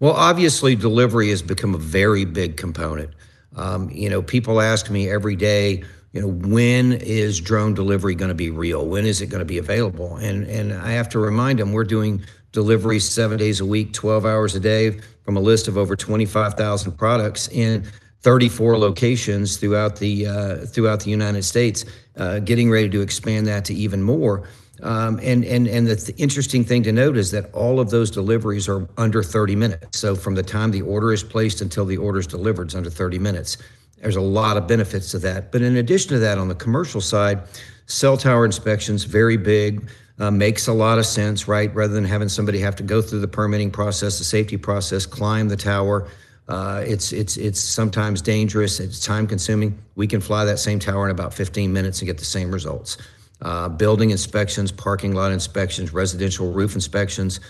Well, 0.00 0.14
obviously, 0.14 0.74
delivery 0.74 1.30
has 1.30 1.40
become 1.40 1.76
a 1.76 1.78
very 1.78 2.24
big 2.24 2.56
component. 2.56 3.12
Um, 3.56 3.90
you 3.90 4.08
know, 4.08 4.22
people 4.22 4.60
ask 4.60 4.90
me 4.90 5.10
every 5.10 5.36
day, 5.36 5.82
you 6.12 6.20
know, 6.20 6.28
when 6.28 6.92
is 6.92 7.40
drone 7.40 7.74
delivery 7.74 8.14
going 8.14 8.30
to 8.30 8.34
be 8.34 8.50
real? 8.50 8.86
When 8.86 9.04
is 9.04 9.20
it 9.20 9.26
going 9.26 9.40
to 9.40 9.44
be 9.44 9.58
available? 9.58 10.16
And 10.16 10.46
and 10.46 10.72
I 10.72 10.92
have 10.92 11.08
to 11.10 11.18
remind 11.18 11.58
them 11.58 11.72
we're 11.72 11.84
doing 11.84 12.24
delivery 12.52 12.98
seven 12.98 13.38
days 13.38 13.60
a 13.60 13.66
week, 13.66 13.92
12 13.92 14.24
hours 14.24 14.54
a 14.54 14.60
day 14.60 15.00
from 15.24 15.36
a 15.36 15.40
list 15.40 15.68
of 15.68 15.76
over 15.76 15.94
25,000 15.94 16.92
products 16.92 17.48
in 17.48 17.86
34 18.22 18.78
locations 18.78 19.58
throughout 19.58 19.96
the 19.96 20.26
uh, 20.26 20.56
throughout 20.66 21.00
the 21.00 21.10
United 21.10 21.42
States. 21.42 21.84
Uh, 22.16 22.38
getting 22.40 22.70
ready 22.70 22.88
to 22.88 23.00
expand 23.00 23.46
that 23.46 23.64
to 23.66 23.74
even 23.74 24.02
more. 24.02 24.48
Um, 24.82 25.18
and 25.22 25.44
and 25.44 25.66
and 25.66 25.86
the 25.86 25.96
th- 25.96 26.18
interesting 26.18 26.64
thing 26.64 26.82
to 26.84 26.92
note 26.92 27.16
is 27.16 27.30
that 27.32 27.52
all 27.52 27.80
of 27.80 27.90
those 27.90 28.10
deliveries 28.10 28.68
are 28.68 28.88
under 28.96 29.22
30 29.22 29.56
minutes. 29.56 29.98
So 29.98 30.14
from 30.14 30.34
the 30.34 30.42
time 30.42 30.70
the 30.70 30.82
order 30.82 31.12
is 31.12 31.22
placed 31.22 31.60
until 31.60 31.84
the 31.84 31.96
order 31.96 32.20
is 32.20 32.26
delivered, 32.26 32.68
it's 32.68 32.74
under 32.74 32.90
30 32.90 33.18
minutes. 33.18 33.56
There's 34.00 34.16
a 34.16 34.20
lot 34.20 34.56
of 34.56 34.68
benefits 34.68 35.10
to 35.12 35.18
that. 35.20 35.50
But 35.50 35.62
in 35.62 35.76
addition 35.76 36.10
to 36.10 36.18
that, 36.20 36.38
on 36.38 36.46
the 36.48 36.54
commercial 36.54 37.00
side, 37.00 37.42
cell 37.86 38.16
tower 38.16 38.44
inspections 38.44 39.04
very 39.04 39.36
big. 39.36 39.88
Uh, 40.20 40.32
makes 40.32 40.66
a 40.66 40.72
lot 40.72 40.98
of 40.98 41.06
sense, 41.06 41.46
right? 41.46 41.72
Rather 41.76 41.94
than 41.94 42.04
having 42.04 42.28
somebody 42.28 42.58
have 42.58 42.74
to 42.74 42.82
go 42.82 43.00
through 43.00 43.20
the 43.20 43.28
permitting 43.28 43.70
process, 43.70 44.18
the 44.18 44.24
safety 44.24 44.56
process, 44.56 45.06
climb 45.06 45.46
the 45.46 45.56
tower. 45.56 46.08
Uh, 46.48 46.82
it's 46.84 47.12
it's 47.12 47.36
it's 47.36 47.60
sometimes 47.60 48.20
dangerous. 48.20 48.80
It's 48.80 48.98
time 48.98 49.28
consuming. 49.28 49.78
We 49.94 50.08
can 50.08 50.20
fly 50.20 50.44
that 50.46 50.58
same 50.58 50.80
tower 50.80 51.04
in 51.04 51.12
about 51.12 51.32
15 51.34 51.72
minutes 51.72 52.00
and 52.00 52.06
get 52.06 52.18
the 52.18 52.24
same 52.24 52.50
results 52.50 52.96
uh, 53.42 53.68
building 53.68 54.10
inspections, 54.10 54.72
parking 54.72 55.14
lot 55.14 55.32
inspections, 55.32 55.92
residential 55.92 56.52
roof 56.52 56.74
inspections. 56.74 57.40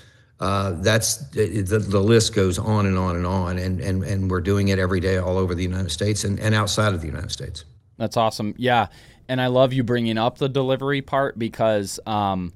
Uh, 0.40 0.72
that's 0.82 1.16
the, 1.30 1.62
the 1.62 2.00
list 2.00 2.34
goes 2.34 2.58
on 2.58 2.86
and 2.86 2.96
on 2.96 3.16
and 3.16 3.26
on, 3.26 3.58
and, 3.58 3.80
and, 3.80 4.04
and 4.04 4.30
we're 4.30 4.40
doing 4.40 4.68
it 4.68 4.78
every 4.78 5.00
day 5.00 5.16
all 5.16 5.36
over 5.36 5.54
the 5.54 5.62
United 5.62 5.90
States 5.90 6.22
and, 6.24 6.38
and 6.38 6.54
outside 6.54 6.94
of 6.94 7.00
the 7.00 7.06
United 7.06 7.32
States. 7.32 7.64
That's 7.96 8.16
awesome. 8.16 8.54
Yeah. 8.56 8.86
And 9.28 9.40
I 9.40 9.48
love 9.48 9.72
you 9.72 9.82
bringing 9.82 10.16
up 10.16 10.38
the 10.38 10.48
delivery 10.48 11.02
part 11.02 11.38
because 11.38 11.98
um, 12.06 12.52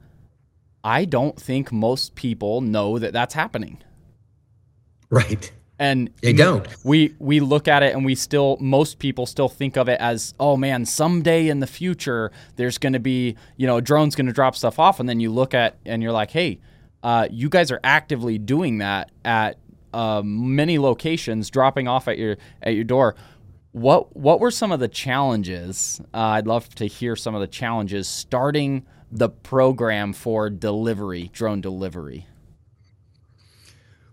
I 0.85 1.05
don't 1.05 1.39
think 1.39 1.73
most 1.73 2.15
people 2.15 2.61
know 2.61 2.99
that 2.99 3.13
that's 3.13 3.35
happening. 3.35 3.83
Right. 5.11 5.53
And 5.79 6.11
they 6.23 6.33
don't. 6.33 6.67
We 6.85 7.15
we 7.19 7.41
look 7.41 7.67
at 7.67 7.83
it 7.83 7.95
and 7.95 8.05
we 8.05 8.15
still 8.15 8.57
most 8.61 8.99
people 8.99 9.27
still 9.27 9.49
think 9.49 9.77
of 9.77 9.89
it 9.89 9.99
as 10.01 10.35
oh 10.39 10.57
man 10.57 10.85
someday 10.85 11.49
in 11.49 11.59
the 11.61 11.67
future 11.67 12.31
there's 12.57 12.79
going 12.79 12.93
to 12.93 13.01
be 13.01 13.37
you 13.57 13.67
know 13.67 13.79
a 13.79 13.83
drone's 13.83 14.15
going 14.15 14.27
to 14.27 14.33
drop 14.33 14.55
stuff 14.55 14.79
off 14.79 15.01
and 15.01 15.09
then 15.09 15.19
you 15.19 15.33
look 15.33 15.55
at 15.55 15.77
and 15.85 16.03
you're 16.03 16.13
like 16.13 16.31
hey 16.31 16.61
uh, 17.03 17.27
you 17.31 17.49
guys 17.49 17.71
are 17.71 17.81
actively 17.83 18.39
doing 18.39 18.79
that 18.79 19.11
at 19.25 19.59
uh, 19.93 20.23
many 20.25 20.79
locations 20.79 21.51
dropping 21.51 21.89
off 21.89 22.09
at 22.09 22.19
your 22.19 22.37
at 22.63 22.75
your 22.75 22.85
door. 22.85 23.15
What 23.73 24.15
what 24.17 24.41
were 24.41 24.51
some 24.51 24.73
of 24.73 24.81
the 24.81 24.89
challenges? 24.89 26.01
Uh, 26.15 26.19
I'd 26.19 26.47
love 26.47 26.75
to 26.77 26.87
hear 26.87 27.17
some 27.17 27.35
of 27.35 27.41
the 27.41 27.47
challenges 27.47 28.09
starting 28.09 28.87
the 29.11 29.29
program 29.29 30.13
for 30.13 30.49
delivery 30.49 31.31
drone 31.33 31.61
delivery. 31.61 32.27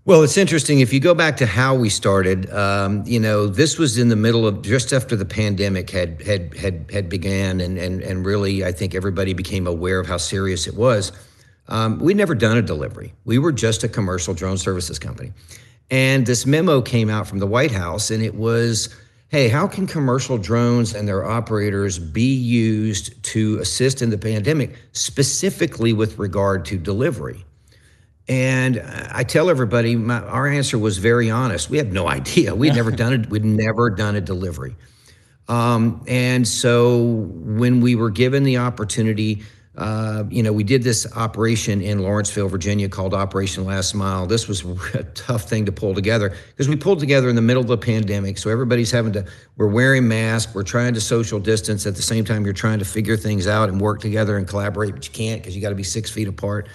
Well, 0.09 0.23
it's 0.23 0.37
interesting. 0.37 0.79
If 0.79 0.91
you 0.91 0.99
go 0.99 1.13
back 1.13 1.37
to 1.37 1.45
how 1.45 1.75
we 1.75 1.87
started, 1.87 2.51
um, 2.51 3.03
you 3.05 3.19
know, 3.19 3.45
this 3.45 3.77
was 3.77 3.99
in 3.99 4.09
the 4.09 4.15
middle 4.15 4.47
of 4.47 4.63
just 4.63 4.91
after 4.91 5.15
the 5.15 5.23
pandemic 5.23 5.91
had 5.91 6.23
had 6.23 6.57
had 6.57 6.89
had 6.91 7.09
began, 7.09 7.61
and 7.61 7.77
and 7.77 8.01
and 8.01 8.25
really, 8.25 8.65
I 8.65 8.71
think 8.71 8.95
everybody 8.95 9.35
became 9.35 9.67
aware 9.67 9.99
of 9.99 10.07
how 10.07 10.17
serious 10.17 10.65
it 10.65 10.73
was. 10.75 11.11
Um, 11.67 11.99
we'd 11.99 12.17
never 12.17 12.33
done 12.33 12.57
a 12.57 12.63
delivery. 12.63 13.13
We 13.25 13.37
were 13.37 13.51
just 13.51 13.83
a 13.83 13.87
commercial 13.87 14.33
drone 14.33 14.57
services 14.57 14.97
company. 14.97 15.31
And 15.91 16.25
this 16.25 16.43
memo 16.43 16.81
came 16.81 17.11
out 17.11 17.27
from 17.27 17.37
the 17.37 17.45
White 17.45 17.71
House, 17.71 18.09
and 18.09 18.23
it 18.23 18.33
was 18.33 18.89
hey, 19.27 19.47
how 19.47 19.67
can 19.67 19.85
commercial 19.85 20.39
drones 20.39 20.95
and 20.95 21.07
their 21.07 21.23
operators 21.23 21.99
be 21.99 22.33
used 22.33 23.21
to 23.25 23.59
assist 23.59 24.01
in 24.01 24.09
the 24.09 24.17
pandemic, 24.17 24.75
specifically 24.91 25.93
with 25.93 26.17
regard 26.17 26.65
to 26.65 26.79
delivery? 26.79 27.45
And 28.29 28.79
I 29.11 29.23
tell 29.23 29.49
everybody, 29.49 29.95
my, 29.95 30.21
our 30.21 30.47
answer 30.47 30.77
was 30.77 30.99
very 30.99 31.29
honest. 31.29 31.69
We 31.69 31.77
had 31.77 31.91
no 31.91 32.07
idea. 32.07 32.55
We'd 32.55 32.75
never 32.75 32.91
done 32.91 33.13
it. 33.13 33.29
We'd 33.29 33.43
never 33.43 33.89
done 33.89 34.15
a 34.15 34.21
delivery. 34.21 34.75
Um, 35.47 36.05
and 36.07 36.47
so 36.47 37.05
when 37.05 37.81
we 37.81 37.95
were 37.95 38.11
given 38.11 38.43
the 38.43 38.57
opportunity 38.57 39.41
uh, 39.79 40.25
you 40.29 40.43
know, 40.43 40.51
we 40.51 40.63
did 40.65 40.83
this 40.83 41.07
operation 41.15 41.81
in 41.81 41.99
Lawrenceville, 41.99 42.49
Virginia 42.49 42.89
called 42.89 43.13
Operation 43.13 43.63
Last 43.63 43.93
Mile. 43.93 44.27
This 44.27 44.45
was 44.45 44.65
a 44.93 45.03
tough 45.03 45.43
thing 45.43 45.65
to 45.65 45.71
pull 45.71 45.95
together 45.95 46.35
because 46.49 46.67
we 46.67 46.75
pulled 46.75 46.99
together 46.99 47.29
in 47.29 47.35
the 47.35 47.41
middle 47.41 47.61
of 47.61 47.67
the 47.67 47.77
pandemic. 47.77 48.37
So 48.37 48.49
everybody's 48.49 48.91
having 48.91 49.13
to, 49.13 49.25
we're 49.55 49.67
wearing 49.67 50.05
masks, 50.05 50.53
we're 50.53 50.63
trying 50.63 50.95
to 50.95 51.01
social 51.01 51.39
distance. 51.39 51.85
At 51.85 51.95
the 51.95 52.01
same 52.01 52.25
time, 52.25 52.43
you're 52.43 52.53
trying 52.53 52.79
to 52.79 52.85
figure 52.85 53.15
things 53.15 53.47
out 53.47 53.69
and 53.69 53.79
work 53.79 54.01
together 54.01 54.37
and 54.37 54.45
collaborate, 54.45 54.93
but 54.93 55.07
you 55.07 55.13
can't 55.13 55.41
because 55.41 55.55
you 55.55 55.61
got 55.61 55.69
to 55.69 55.75
be 55.75 55.83
six 55.83 56.11
feet 56.11 56.27
apart. 56.27 56.67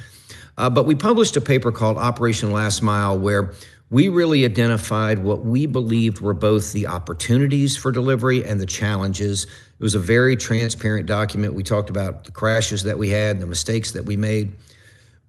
Uh, 0.57 0.71
but 0.71 0.87
we 0.87 0.95
published 0.95 1.37
a 1.37 1.41
paper 1.41 1.73
called 1.73 1.97
Operation 1.97 2.53
Last 2.53 2.83
Mile 2.83 3.19
where 3.19 3.55
we 3.91 4.09
really 4.09 4.45
identified 4.45 5.19
what 5.19 5.45
we 5.45 5.67
believed 5.67 6.21
were 6.21 6.35
both 6.35 6.73
the 6.73 6.87
opportunities 6.87 7.77
for 7.77 7.93
delivery 7.93 8.45
and 8.45 8.61
the 8.61 8.67
challenges 8.67 9.47
it 9.79 9.83
was 9.83 9.95
a 9.97 10.01
very 10.01 10.37
transparent 10.37 11.07
document. 11.07 11.55
We 11.55 11.65
talked 11.65 11.91
about 11.91 12.25
the 12.25 12.31
crashes 12.31 12.85
that 12.85 12.97
we 12.97 13.11
had, 13.11 13.41
the 13.41 13.47
mistakes 13.47 13.91
that 13.93 14.05
we 14.05 14.17
made. 14.17 14.53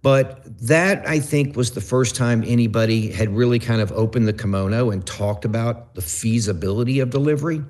But 0.04 0.46
that, 0.68 1.08
I 1.08 1.20
think, 1.20 1.56
was 1.56 1.72
the 1.72 1.82
first 1.82 2.16
time 2.16 2.44
anybody 2.46 3.12
had 3.12 3.36
really 3.36 3.58
kind 3.58 3.82
of 3.82 3.92
opened 3.92 4.28
the 4.28 4.34
kimono 4.34 4.92
and 4.92 5.04
talked 5.04 5.46
about 5.46 5.96
the 5.96 6.02
feasibility 6.02 7.00
of 7.00 7.10
delivery. 7.10 7.64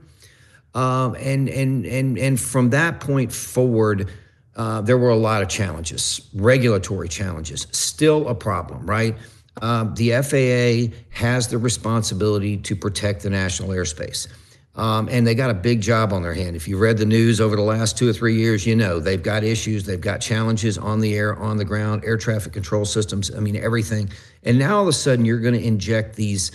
Um, 0.73 1.15
and, 1.15 1.47
and, 1.47 1.85
and, 1.85 2.17
and 2.17 2.37
from 2.37 2.71
that 2.71 2.99
point 2.99 3.31
forward, 3.31 4.11
uh, 4.55 4.81
there 4.81 4.97
were 4.97 5.09
a 5.09 5.15
lot 5.15 5.41
of 5.41 5.49
challenges, 5.49 6.21
regulatory 6.33 7.09
challenges, 7.09 7.67
still 7.71 8.27
a 8.29 8.35
problem, 8.35 8.85
right? 8.85 9.15
Um, 9.61 9.93
the 9.95 10.11
FAA 10.11 10.95
has 11.09 11.47
the 11.47 11.57
responsibility 11.57 12.57
to 12.57 12.75
protect 12.75 13.23
the 13.23 13.29
national 13.29 13.69
airspace. 13.69 14.27
Um, 14.75 15.07
and 15.09 15.25
they 15.25 15.35
got 15.35 15.49
a 15.49 15.53
big 15.53 15.79
job 15.79 16.11
on 16.11 16.21
their 16.21 16.33
hand. 16.33 16.57
If 16.57 16.67
you 16.67 16.77
read 16.77 16.97
the 16.97 17.05
news 17.05 17.39
over 17.39 17.55
the 17.55 17.61
last 17.61 17.97
two 17.97 18.09
or 18.09 18.13
three 18.13 18.35
years, 18.35 18.65
you 18.65 18.75
know 18.75 18.99
they've 18.99 19.23
got 19.23 19.45
issues, 19.45 19.85
they've 19.85 20.01
got 20.01 20.19
challenges 20.19 20.77
on 20.77 20.99
the 20.99 21.15
air, 21.15 21.37
on 21.37 21.55
the 21.55 21.63
ground, 21.63 22.03
air 22.03 22.17
traffic 22.17 22.51
control 22.51 22.83
systems. 22.83 23.33
I 23.33 23.39
mean, 23.39 23.55
everything. 23.55 24.09
And 24.43 24.59
now 24.59 24.77
all 24.77 24.81
of 24.81 24.89
a 24.89 24.93
sudden, 24.93 25.23
you're 25.23 25.39
going 25.39 25.53
to 25.53 25.65
inject 25.65 26.17
these 26.17 26.51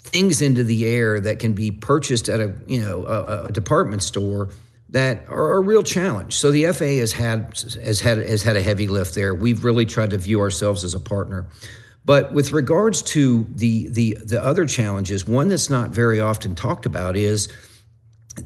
things 0.00 0.42
into 0.42 0.64
the 0.64 0.86
air 0.86 1.20
that 1.20 1.38
can 1.38 1.52
be 1.52 1.70
purchased 1.70 2.28
at 2.28 2.40
a 2.40 2.52
you 2.66 2.80
know 2.80 3.04
a, 3.06 3.44
a 3.44 3.52
department 3.52 4.02
store 4.02 4.48
that 4.90 5.24
are 5.28 5.52
a 5.52 5.60
real 5.60 5.82
challenge. 5.82 6.34
So 6.34 6.50
the 6.50 6.64
FAA 6.66 6.98
has 7.00 7.12
had 7.12 7.54
has 7.84 8.00
had 8.00 8.18
has 8.18 8.42
had 8.42 8.56
a 8.56 8.62
heavy 8.62 8.88
lift 8.88 9.14
there. 9.14 9.34
We've 9.34 9.64
really 9.64 9.86
tried 9.86 10.10
to 10.10 10.18
view 10.18 10.40
ourselves 10.40 10.84
as 10.84 10.94
a 10.94 11.00
partner. 11.00 11.46
But 12.04 12.32
with 12.32 12.52
regards 12.52 13.02
to 13.02 13.46
the 13.54 13.88
the 13.88 14.18
the 14.24 14.42
other 14.42 14.66
challenges, 14.66 15.26
one 15.26 15.48
that's 15.48 15.70
not 15.70 15.90
very 15.90 16.20
often 16.20 16.54
talked 16.54 16.86
about 16.86 17.16
is 17.16 17.48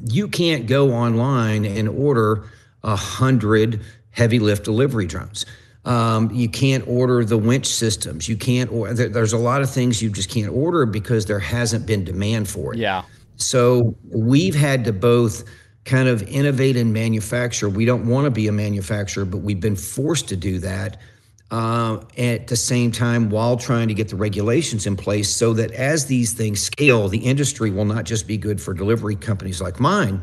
you 0.03 0.27
can't 0.27 0.67
go 0.67 0.91
online 0.91 1.65
and 1.65 1.89
order 1.89 2.43
a 2.83 2.95
hundred 2.95 3.81
heavy 4.11 4.39
lift 4.39 4.63
delivery 4.63 5.07
drones. 5.07 5.45
Um, 5.85 6.31
you 6.31 6.49
can't 6.49 6.87
order 6.87 7.23
the 7.23 7.37
winch 7.37 7.67
systems. 7.67 8.27
You 8.27 8.37
can't. 8.37 8.71
Or 8.71 8.93
there, 8.93 9.09
there's 9.09 9.33
a 9.33 9.37
lot 9.37 9.61
of 9.61 9.69
things 9.69 10.01
you 10.01 10.09
just 10.09 10.29
can't 10.29 10.51
order 10.51 10.85
because 10.85 11.25
there 11.25 11.39
hasn't 11.39 11.85
been 11.85 12.03
demand 12.03 12.47
for 12.49 12.73
it. 12.73 12.79
Yeah. 12.79 13.03
So 13.37 13.95
we've 14.11 14.55
had 14.55 14.83
to 14.85 14.93
both 14.93 15.43
kind 15.85 16.09
of 16.09 16.23
innovate 16.23 16.75
and 16.75 16.91
manufacture. 16.91 17.69
We 17.69 17.85
don't 17.85 18.07
want 18.07 18.25
to 18.25 18.31
be 18.31 18.47
a 18.47 18.51
manufacturer, 18.51 19.23
but 19.23 19.37
we've 19.37 19.59
been 19.59 19.75
forced 19.75 20.27
to 20.29 20.35
do 20.35 20.59
that 20.59 20.97
uh, 21.51 21.99
at 22.17 22.47
the 22.47 22.55
same 22.55 22.91
time 22.91 23.29
while 23.29 23.55
trying 23.55 23.87
to 23.87 23.93
get 23.93 24.09
the 24.09 24.15
regulations 24.15 24.87
in 24.87 24.97
place 24.97 25.29
so 25.29 25.53
that 25.53 25.71
as 25.71 26.07
these 26.07 26.33
things 26.33 26.61
scale, 26.61 27.07
the 27.07 27.19
industry 27.19 27.69
will 27.69 27.85
not 27.85 28.03
just 28.03 28.27
be 28.27 28.35
good 28.35 28.59
for 28.59 28.73
delivery 28.73 29.15
companies 29.15 29.61
like 29.61 29.79
mine, 29.79 30.21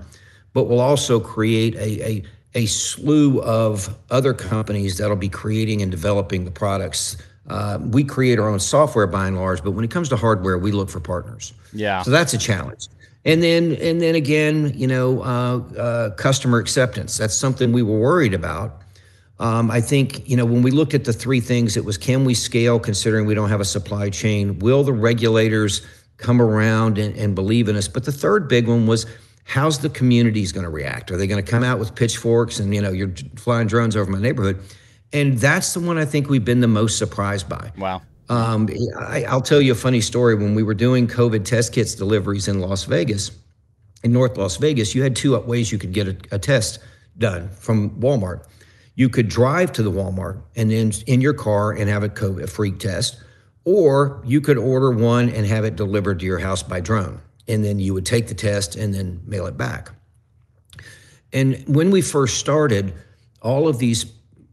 but 0.53 0.65
will 0.65 0.81
also 0.81 1.21
create 1.21 1.77
a, 1.77 2.07
a, 2.07 2.23
a 2.55 2.67
slew 2.67 3.41
of 3.43 3.97
other 4.11 4.35
companies 4.35 4.99
that'll 4.99 5.17
be 5.17 5.29
creating 5.29 5.81
and 5.81 5.93
developing 5.93 6.45
the 6.45 6.51
products. 6.51 7.17
Uh, 7.47 7.79
we 7.81 8.03
create 8.03 8.41
our 8.41 8.49
own 8.49 8.61
software 8.61 9.07
by 9.07 9.29
and 9.29 9.37
large, 9.37 9.63
but 9.63 9.71
when 9.71 9.85
it 9.85 9.93
comes 9.93 10.09
to 10.09 10.17
hardware, 10.17 10.59
we 10.59 10.73
look 10.73 10.91
for 10.91 11.01
partners. 11.01 11.53
Yeah. 11.73 12.03
So 12.03 12.11
that's 12.11 12.35
a 12.35 12.39
challenge. 12.39 12.89
And 13.25 13.43
then, 13.43 13.77
and 13.81 14.01
then 14.01 14.15
again, 14.15 14.73
you 14.75 14.87
know, 14.87 15.23
uh, 15.23 15.59
uh 15.79 16.11
customer 16.11 16.59
acceptance. 16.59 17.17
That's 17.17 17.35
something 17.35 17.73
we 17.73 17.83
were 17.83 17.99
worried 17.99 18.35
about 18.35 18.83
um, 19.43 19.73
I 19.73 19.81
think, 19.81 20.29
you 20.29 20.37
know, 20.37 20.45
when 20.45 20.63
we 20.63 20.71
looked 20.71 20.95
at 20.95 21.05
the 21.05 21.13
three 21.13 21.41
things, 21.41 21.77
it 21.77 21.85
was 21.85 21.99
can 21.99 22.25
we 22.25 22.33
scale 22.33 22.79
considering 22.79 23.27
we 23.27 23.35
don't 23.35 23.49
have 23.49 23.61
a 23.61 23.65
supply 23.65 24.09
chain? 24.09 24.61
Will 24.61 24.85
the 24.85 24.93
regulators 24.93 25.83
come 26.17 26.41
around 26.41 26.97
and, 26.97 27.17
and 27.17 27.35
believe 27.35 27.69
in 27.69 27.75
us? 27.75 27.89
But 27.89 28.05
the 28.05 28.13
third 28.13 28.47
big 28.47 28.69
one 28.69 28.87
was 28.87 29.05
how's 29.45 29.81
the 29.81 29.89
communities 29.89 30.53
going 30.53 30.63
to 30.63 30.71
react? 30.71 31.11
Are 31.11 31.17
they 31.17 31.27
going 31.27 31.45
to 31.45 31.51
come 31.51 31.65
out 31.65 31.81
with 31.81 31.93
pitchforks 31.97 32.61
and, 32.61 32.73
you 32.73 32.81
know, 32.81 32.93
you're 32.93 33.13
flying 33.35 33.67
drones 33.67 33.97
over 33.97 34.09
my 34.09 34.21
neighborhood? 34.21 34.61
And 35.13 35.37
that's 35.39 35.75
the 35.75 35.81
one 35.81 35.99
I 35.99 36.05
think 36.05 36.31
we've 36.31 36.45
been 36.45 36.61
the 36.61 36.69
most 36.69 36.97
surprised 36.97 37.49
by. 37.49 37.73
Wow. 37.77 38.03
Um, 38.29 38.69
I, 38.99 39.25
I'll 39.25 39.43
tell 39.43 39.61
you 39.61 39.73
a 39.73 39.77
funny 39.77 40.01
story. 40.01 40.35
When 40.35 40.55
we 40.55 40.63
were 40.63 40.75
doing 40.75 41.07
COVID 41.07 41.45
test 41.45 41.73
kits 41.73 41.95
deliveries 41.95 42.49
in 42.49 42.61
Las 42.61 42.85
Vegas, 42.85 43.31
in 44.03 44.13
North 44.13 44.37
Las 44.37 44.57
Vegas, 44.57 44.95
you 44.95 45.03
had 45.03 45.15
two 45.15 45.39
ways 45.41 45.71
you 45.71 45.79
could 45.79 45.93
get 45.93 46.09
a, 46.09 46.17
a 46.35 46.39
test 46.39 46.79
done 47.19 47.51
from 47.51 47.91
Walmart 48.01 48.47
you 48.95 49.09
could 49.09 49.29
drive 49.29 49.73
to 49.73 49.83
the 49.83 49.91
Walmart 49.91 50.43
and 50.57 50.71
then 50.71 50.93
in 51.07 51.21
your 51.21 51.35
car 51.35 51.73
and 51.73 51.89
have 51.89 52.03
a 52.03 52.09
COVID 52.09 52.49
freak 52.49 52.79
test, 52.79 53.21
or 53.65 54.23
you 54.25 54.41
could 54.41 54.59
order 54.59 54.91
one 54.91 55.29
and 55.31 55.47
have 55.47 55.65
it 55.65 55.77
delivered 55.77 56.21
to 56.21 56.27
your 56.27 56.39
house 56.39 56.63
by 56.63 56.81
drone. 56.81 57.21
And 57.49 57.65
then 57.65 57.79
you 57.79 57.95
would 57.95 58.07
take 58.07 58.29
the 58.29 58.35
test 58.35 58.77
and 58.77 58.95
then 58.95 59.21
mail 59.27 59.47
it 59.47 59.57
back. 59.57 59.91
And 61.33 61.65
when 61.67 61.91
we 61.91 62.03
first 62.03 62.39
started, 62.39 62.93
all 63.41 63.67
of 63.67 63.79
these 63.79 64.05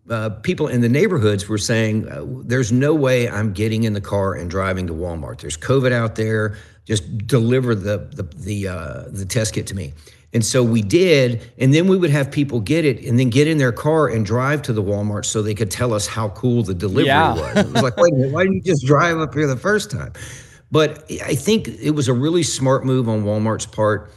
uh, 0.09 0.29
people 0.41 0.67
in 0.67 0.81
the 0.81 0.89
neighborhoods 0.89 1.47
were 1.47 1.57
saying, 1.57 2.09
uh, 2.09 2.25
There's 2.43 2.71
no 2.71 2.93
way 2.93 3.29
I'm 3.29 3.53
getting 3.53 3.83
in 3.83 3.93
the 3.93 4.01
car 4.01 4.33
and 4.33 4.49
driving 4.49 4.87
to 4.87 4.93
Walmart. 4.93 5.41
There's 5.41 5.57
COVID 5.57 5.91
out 5.91 6.15
there. 6.15 6.57
Just 6.85 7.27
deliver 7.27 7.75
the, 7.75 8.09
the, 8.13 8.23
the, 8.23 8.67
uh, 8.67 9.03
the 9.09 9.25
test 9.25 9.53
kit 9.53 9.67
to 9.67 9.75
me. 9.75 9.93
And 10.31 10.45
so 10.45 10.63
we 10.63 10.81
did, 10.81 11.51
and 11.57 11.73
then 11.73 11.87
we 11.87 11.97
would 11.97 12.11
have 12.11 12.31
people 12.31 12.59
get 12.59 12.85
it 12.85 13.03
and 13.03 13.17
then 13.17 13.29
get 13.29 13.47
in 13.47 13.57
their 13.57 13.71
car 13.71 14.07
and 14.07 14.23
drive 14.23 14.61
to 14.63 14.73
the 14.73 14.83
Walmart 14.83 15.25
so 15.25 15.41
they 15.41 15.55
could 15.55 15.71
tell 15.71 15.91
us 15.91 16.05
how 16.05 16.29
cool 16.29 16.61
the 16.61 16.75
delivery 16.75 17.07
yeah. 17.07 17.33
was. 17.33 17.57
It 17.57 17.73
was 17.73 17.81
like, 17.81 17.97
wait 17.97 18.13
a 18.13 18.15
minute, 18.15 18.31
why 18.31 18.43
didn't 18.43 18.57
you 18.57 18.61
just 18.61 18.85
drive 18.85 19.17
up 19.17 19.33
here 19.33 19.47
the 19.47 19.57
first 19.57 19.89
time? 19.89 20.13
But 20.71 21.03
I 21.23 21.33
think 21.33 21.67
it 21.67 21.91
was 21.91 22.07
a 22.07 22.13
really 22.13 22.43
smart 22.43 22.85
move 22.85 23.09
on 23.09 23.23
Walmart's 23.23 23.65
part 23.65 24.11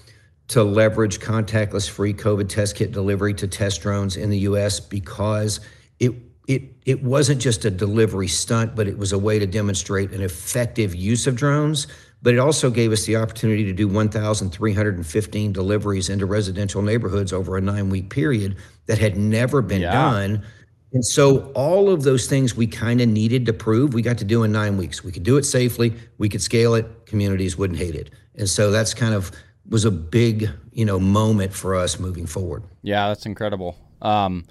to 0.49 0.62
leverage 0.62 1.18
contactless 1.18 1.88
free 1.88 2.12
COVID 2.12 2.49
test 2.50 2.76
kit 2.76 2.92
delivery 2.92 3.32
to 3.34 3.49
test 3.49 3.80
drones 3.80 4.16
in 4.18 4.28
the 4.28 4.40
US 4.40 4.80
because 4.80 5.61
it 6.02 6.12
it 6.49 6.62
it 6.85 7.02
wasn't 7.02 7.40
just 7.40 7.64
a 7.64 7.71
delivery 7.71 8.28
stunt, 8.28 8.75
but 8.75 8.88
it 8.88 8.99
was 8.99 9.12
a 9.12 9.18
way 9.18 9.38
to 9.38 9.47
demonstrate 9.47 10.12
an 10.12 10.23
effective 10.23 10.94
use 10.94 11.26
of 11.26 11.37
drones 11.37 11.87
but 12.23 12.35
it 12.35 12.38
also 12.38 12.71
gave 12.71 12.92
us 12.92 13.04
the 13.04 13.16
opportunity 13.16 13.64
to 13.64 13.73
do 13.73 13.88
1,315 13.88 15.52
deliveries 15.52 16.09
into 16.09 16.25
residential 16.25 16.80
neighborhoods 16.80 17.32
over 17.32 17.56
a 17.56 17.61
nine 17.61 17.90
week 17.90 18.11
period 18.11 18.56
that 18.87 18.99
had 18.99 19.16
never 19.16 19.61
been 19.61 19.82
yeah. 19.82 19.92
done. 19.92 20.44
And 20.92 21.04
so, 21.04 21.50
all 21.54 21.90
of 21.90 22.02
those 22.02 22.26
things 22.26 22.54
we 22.54 22.66
kind 22.66 23.00
of 23.00 23.09
needed 23.09 23.47
to 23.47 23.52
prove, 23.52 23.94
we 23.94 24.02
got 24.02 24.18
to 24.18 24.25
do 24.25 24.44
in 24.44 24.52
nine 24.52 24.76
weeks. 24.76 25.02
We 25.02 25.11
could 25.11 25.23
do 25.23 25.37
it 25.37 25.44
safely, 25.44 25.94
we 26.18 26.28
could 26.28 26.42
scale 26.42 26.75
it, 26.75 27.06
communities 27.06 27.56
wouldn't 27.56 27.78
hate 27.78 27.94
it. 27.94 28.11
And 28.37 28.49
so, 28.49 28.71
that's 28.71 28.94
kind 28.94 29.14
of 29.14 29.32
was 29.68 29.85
a 29.85 29.90
big, 29.90 30.50
you 30.73 30.85
know, 30.85 31.00
moment 31.00 31.54
for 31.54 31.75
us 31.75 31.99
moving 31.99 32.26
forward. 32.26 32.62
Yeah, 32.82 33.09
that's 33.09 33.25
incredible. 33.25 33.76
Um, 34.02 34.44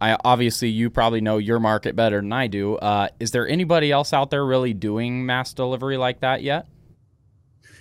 I 0.00 0.16
obviously 0.24 0.68
you 0.68 0.90
probably 0.90 1.20
know 1.20 1.38
your 1.38 1.58
market 1.60 1.96
better 1.96 2.20
than 2.20 2.32
I 2.32 2.46
do. 2.46 2.76
Uh, 2.76 3.08
is 3.18 3.30
there 3.30 3.48
anybody 3.48 3.90
else 3.90 4.12
out 4.12 4.30
there 4.30 4.44
really 4.44 4.74
doing 4.74 5.24
mass 5.26 5.52
delivery 5.52 5.96
like 5.96 6.20
that 6.20 6.42
yet? 6.42 6.66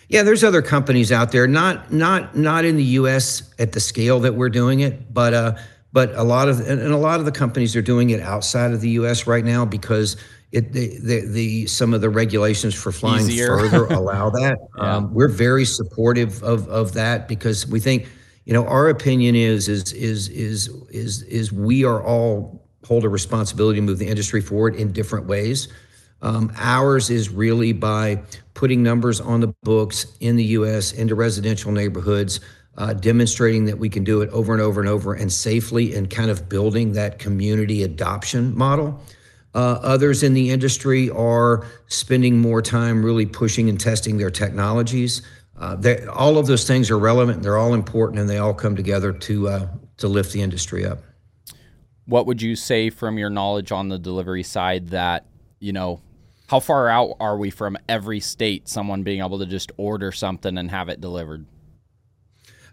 Yeah, 0.09 0.23
there's 0.23 0.43
other 0.43 0.61
companies 0.61 1.11
out 1.11 1.31
there, 1.31 1.47
not 1.47 1.91
not 1.91 2.35
not 2.35 2.63
in 2.63 2.77
the 2.77 2.83
U.S. 2.83 3.53
at 3.59 3.73
the 3.73 3.79
scale 3.79 4.19
that 4.21 4.35
we're 4.35 4.49
doing 4.49 4.79
it, 4.79 5.13
but 5.13 5.33
uh, 5.33 5.57
but 5.91 6.13
a 6.15 6.23
lot 6.23 6.47
of 6.47 6.59
and 6.61 6.81
a 6.81 6.97
lot 6.97 7.19
of 7.19 7.25
the 7.25 7.31
companies 7.31 7.75
are 7.75 7.81
doing 7.81 8.11
it 8.11 8.21
outside 8.21 8.71
of 8.71 8.81
the 8.81 8.89
U.S. 8.91 9.27
right 9.27 9.43
now 9.43 9.65
because 9.65 10.15
it 10.51 10.71
the 10.71 10.97
the, 10.99 11.25
the 11.27 11.65
some 11.67 11.93
of 11.93 11.99
the 11.99 12.09
regulations 12.09 12.73
for 12.73 12.91
flying 12.91 13.25
Easier. 13.25 13.47
further 13.47 13.85
allow 13.87 14.29
that. 14.29 14.57
yeah. 14.77 14.95
um, 14.95 15.13
we're 15.13 15.27
very 15.27 15.65
supportive 15.65 16.41
of 16.41 16.67
of 16.69 16.93
that 16.93 17.27
because 17.27 17.67
we 17.67 17.79
think, 17.79 18.07
you 18.47 18.53
know, 18.53 18.65
our 18.65 18.87
opinion 18.87 19.35
is 19.35 19.67
is 19.67 19.91
is 19.91 20.29
is 20.29 20.69
is 20.89 21.21
is 21.23 21.51
we 21.51 21.83
are 21.83 22.01
all 22.01 22.65
hold 22.85 23.03
a 23.03 23.09
responsibility 23.09 23.77
to 23.77 23.81
move 23.81 23.99
the 23.99 24.07
industry 24.07 24.39
forward 24.39 24.73
in 24.77 24.93
different 24.93 25.25
ways. 25.25 25.67
Um, 26.21 26.53
ours 26.55 27.09
is 27.09 27.29
really 27.29 27.73
by 27.73 28.23
putting 28.53 28.81
numbers 28.81 29.19
on 29.19 29.41
the 29.41 29.53
books 29.63 30.05
in 30.21 30.37
the 30.37 30.45
U.S. 30.45 30.93
into 30.93 31.13
residential 31.13 31.73
neighborhoods, 31.73 32.39
uh, 32.77 32.93
demonstrating 32.93 33.65
that 33.65 33.79
we 33.79 33.89
can 33.89 34.05
do 34.05 34.21
it 34.21 34.29
over 34.29 34.53
and 34.53 34.61
over 34.61 34.79
and 34.79 34.89
over 34.89 35.13
and 35.13 35.31
safely, 35.31 35.93
and 35.93 36.09
kind 36.09 36.31
of 36.31 36.47
building 36.47 36.93
that 36.93 37.19
community 37.19 37.83
adoption 37.83 38.57
model. 38.57 39.03
Uh, 39.55 39.79
others 39.81 40.23
in 40.23 40.33
the 40.33 40.51
industry 40.51 41.09
are 41.09 41.67
spending 41.87 42.39
more 42.39 42.61
time 42.61 43.03
really 43.03 43.25
pushing 43.25 43.67
and 43.67 43.77
testing 43.77 44.17
their 44.17 44.31
technologies. 44.31 45.21
Uh, 45.59 45.95
all 46.13 46.37
of 46.37 46.45
those 46.45 46.67
things 46.67 46.91
are 46.91 46.99
relevant. 46.99 47.41
They're 47.41 47.57
all 47.57 47.73
important, 47.73 48.19
and 48.19 48.29
they 48.29 48.37
all 48.37 48.53
come 48.53 48.75
together 48.75 49.11
to 49.11 49.47
uh, 49.47 49.67
to 49.97 50.07
lift 50.07 50.31
the 50.31 50.41
industry 50.41 50.85
up. 50.85 50.99
What 52.05 52.25
would 52.25 52.41
you 52.41 52.55
say 52.55 52.89
from 52.89 53.17
your 53.17 53.29
knowledge 53.29 53.71
on 53.71 53.89
the 53.89 53.97
delivery 53.99 54.43
side 54.43 54.89
that 54.89 55.25
you 55.59 55.73
know? 55.73 56.01
How 56.47 56.61
far 56.61 56.87
out 56.87 57.17
are 57.19 57.37
we 57.37 57.49
from 57.49 57.77
every 57.89 58.21
state 58.21 58.69
someone 58.69 59.03
being 59.03 59.19
able 59.19 59.39
to 59.39 59.45
just 59.45 59.73
order 59.75 60.13
something 60.13 60.57
and 60.57 60.71
have 60.71 60.87
it 60.87 61.01
delivered? 61.01 61.45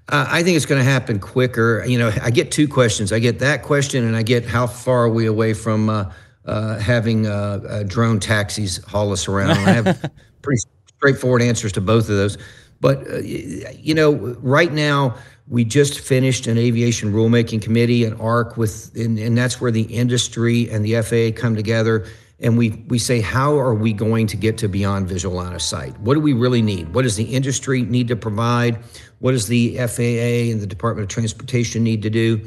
Uh, 0.09 0.27
I 0.29 0.45
think 0.45 0.57
it's 0.57 0.67
going 0.67 0.79
to 0.79 0.89
happen 0.89 1.19
quicker. 1.19 1.85
You 1.85 1.99
know, 1.99 2.13
I 2.23 2.31
get 2.31 2.53
two 2.53 2.69
questions. 2.69 3.11
I 3.11 3.19
get 3.19 3.41
that 3.41 3.65
question, 3.65 4.05
and 4.05 4.15
I 4.15 4.23
get 4.23 4.45
how 4.45 4.69
far 4.69 5.05
are 5.05 5.09
we 5.09 5.27
away 5.27 5.55
from 5.55 5.89
uh, 5.89 6.13
uh, 6.45 6.79
having 6.79 7.27
uh, 7.27 7.61
uh, 7.69 7.83
drone 7.85 8.21
taxis 8.21 8.77
haul 8.85 9.13
us 9.13 9.29
around. 9.29 9.53
I 9.53 9.73
have 9.73 10.11
pretty 10.43 10.61
straightforward 10.99 11.41
answers 11.41 11.73
to 11.73 11.81
both 11.81 12.11
of 12.11 12.17
those. 12.17 12.37
But, 12.81 13.07
uh, 13.11 13.19
you 13.19 13.95
know, 13.95 14.13
right 14.41 14.73
now, 14.73 15.17
we 15.49 15.65
just 15.65 16.01
finished 16.01 16.47
an 16.47 16.57
aviation 16.57 17.13
rulemaking 17.13 17.63
committee, 17.63 18.05
an 18.05 18.15
ARC, 18.15 18.57
with, 18.57 18.91
and, 18.95 19.19
and 19.19 19.37
that's 19.37 19.61
where 19.61 19.71
the 19.71 19.83
industry 19.83 20.71
and 20.71 20.85
the 20.85 21.01
FAA 21.03 21.39
come 21.39 21.55
together. 21.55 22.07
And 22.41 22.59
we, 22.59 22.71
we 22.89 22.99
say, 22.99 23.21
how 23.21 23.59
are 23.59 23.75
we 23.75 23.93
going 23.93 24.27
to 24.29 24.37
get 24.37 24.59
to 24.59 24.69
beyond 24.69 25.09
visual 25.09 25.37
line 25.37 25.55
of 25.55 25.63
sight? 25.63 25.99
What 26.01 26.15
do 26.15 26.21
we 26.21 26.33
really 26.33 26.63
need? 26.63 26.95
What 26.95 27.03
does 27.03 27.17
the 27.17 27.25
industry 27.25 27.83
need 27.83 28.09
to 28.09 28.17
provide? 28.17 28.79
What 29.21 29.33
does 29.33 29.47
the 29.47 29.77
FAA 29.77 30.51
and 30.53 30.61
the 30.61 30.67
Department 30.67 31.05
of 31.05 31.09
Transportation 31.09 31.85
need 31.85 32.03
to 32.03 32.11
do? 32.11 32.41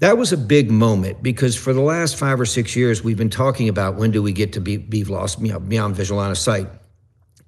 that 0.00 0.16
was 0.16 0.32
a 0.32 0.36
big 0.36 0.70
moment 0.70 1.22
because 1.22 1.54
for 1.54 1.72
the 1.72 1.80
last 1.80 2.16
five 2.16 2.40
or 2.40 2.46
six 2.46 2.74
years 2.74 3.04
we've 3.04 3.18
been 3.18 3.30
talking 3.30 3.68
about 3.68 3.96
when 3.96 4.10
do 4.10 4.22
we 4.22 4.32
get 4.32 4.52
to 4.54 4.60
be, 4.60 4.78
be 4.78 5.04
lost 5.04 5.40
beyond 5.42 5.94
visual 5.94 6.20
line 6.20 6.30
of 6.30 6.38
sight 6.38 6.66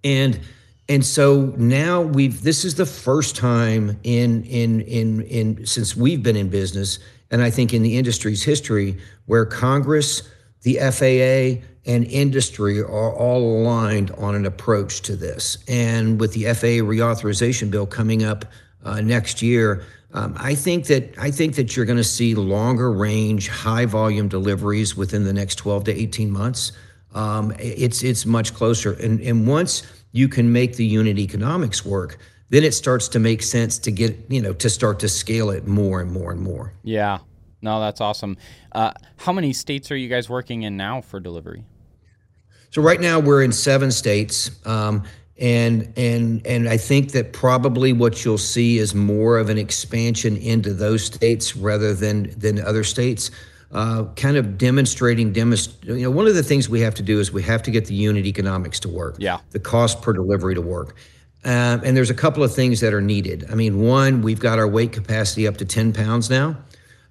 and 0.04 0.38
and 0.88 1.04
so 1.04 1.54
now 1.56 2.00
we've 2.00 2.42
this 2.42 2.64
is 2.64 2.74
the 2.74 2.86
first 2.86 3.36
time 3.36 3.98
in 4.02 4.44
in 4.44 4.80
in 4.82 5.22
in 5.22 5.66
since 5.66 5.96
we've 5.96 6.22
been 6.22 6.36
in 6.36 6.48
business 6.48 6.98
and 7.30 7.42
i 7.42 7.50
think 7.50 7.72
in 7.72 7.82
the 7.82 7.96
industry's 7.96 8.42
history 8.42 8.98
where 9.26 9.44
congress 9.44 10.22
the 10.62 10.76
faa 10.76 11.62
and 11.84 12.04
industry 12.06 12.80
are 12.80 13.12
all 13.14 13.60
aligned 13.60 14.10
on 14.12 14.34
an 14.34 14.46
approach 14.46 15.02
to 15.02 15.16
this 15.16 15.58
and 15.68 16.20
with 16.20 16.32
the 16.32 16.44
faa 16.44 16.82
reauthorization 16.82 17.70
bill 17.70 17.86
coming 17.86 18.24
up 18.24 18.44
uh, 18.84 19.00
next 19.00 19.42
year 19.42 19.84
um, 20.14 20.34
I 20.38 20.54
think 20.54 20.86
that 20.86 21.14
I 21.18 21.30
think 21.30 21.54
that 21.54 21.74
you're 21.74 21.86
going 21.86 21.96
to 21.96 22.04
see 22.04 22.34
longer 22.34 22.92
range, 22.92 23.48
high 23.48 23.86
volume 23.86 24.28
deliveries 24.28 24.94
within 24.94 25.24
the 25.24 25.32
next 25.32 25.54
12 25.56 25.84
to 25.84 25.92
18 25.94 26.30
months. 26.30 26.72
Um, 27.14 27.54
it's 27.58 28.02
it's 28.02 28.26
much 28.26 28.54
closer, 28.54 28.92
and 28.92 29.20
and 29.20 29.46
once 29.46 29.82
you 30.12 30.28
can 30.28 30.52
make 30.52 30.76
the 30.76 30.84
unit 30.84 31.18
economics 31.18 31.84
work, 31.84 32.18
then 32.50 32.64
it 32.64 32.74
starts 32.74 33.08
to 33.08 33.18
make 33.18 33.42
sense 33.42 33.78
to 33.78 33.90
get 33.90 34.16
you 34.28 34.40
know 34.40 34.52
to 34.54 34.70
start 34.70 35.00
to 35.00 35.08
scale 35.08 35.50
it 35.50 35.66
more 35.66 36.00
and 36.00 36.12
more 36.12 36.30
and 36.30 36.40
more. 36.40 36.72
Yeah, 36.82 37.18
no, 37.60 37.80
that's 37.80 38.00
awesome. 38.00 38.36
Uh, 38.72 38.92
how 39.16 39.32
many 39.32 39.52
states 39.52 39.90
are 39.90 39.96
you 39.96 40.08
guys 40.08 40.28
working 40.28 40.62
in 40.62 40.76
now 40.76 41.00
for 41.00 41.20
delivery? 41.20 41.64
So 42.70 42.80
right 42.80 43.00
now 43.00 43.18
we're 43.18 43.42
in 43.42 43.52
seven 43.52 43.90
states. 43.90 44.50
Um, 44.66 45.04
and 45.38 45.92
and 45.96 46.46
and 46.46 46.68
I 46.68 46.76
think 46.76 47.12
that 47.12 47.32
probably 47.32 47.92
what 47.92 48.24
you'll 48.24 48.38
see 48.38 48.78
is 48.78 48.94
more 48.94 49.38
of 49.38 49.48
an 49.48 49.58
expansion 49.58 50.36
into 50.36 50.72
those 50.72 51.04
states 51.04 51.56
rather 51.56 51.94
than 51.94 52.38
than 52.38 52.60
other 52.60 52.84
states. 52.84 53.30
Uh, 53.72 54.04
kind 54.16 54.36
of 54.36 54.58
demonstrating, 54.58 55.32
demonst- 55.32 55.82
you 55.84 56.02
know, 56.02 56.10
one 56.10 56.26
of 56.26 56.34
the 56.34 56.42
things 56.42 56.68
we 56.68 56.80
have 56.80 56.94
to 56.94 57.02
do 57.02 57.20
is 57.20 57.32
we 57.32 57.42
have 57.42 57.62
to 57.62 57.70
get 57.70 57.86
the 57.86 57.94
unit 57.94 58.26
economics 58.26 58.78
to 58.78 58.88
work. 58.88 59.16
Yeah. 59.18 59.38
The 59.50 59.60
cost 59.60 60.02
per 60.02 60.12
delivery 60.12 60.54
to 60.54 60.60
work. 60.60 60.94
Um, 61.44 61.80
and 61.82 61.96
there's 61.96 62.10
a 62.10 62.14
couple 62.14 62.44
of 62.44 62.54
things 62.54 62.80
that 62.80 62.92
are 62.92 63.00
needed. 63.00 63.46
I 63.50 63.54
mean, 63.54 63.80
one, 63.80 64.22
we've 64.22 64.38
got 64.38 64.58
our 64.58 64.68
weight 64.68 64.92
capacity 64.92 65.48
up 65.48 65.56
to 65.56 65.64
10 65.64 65.92
pounds 65.92 66.28
now, 66.30 66.56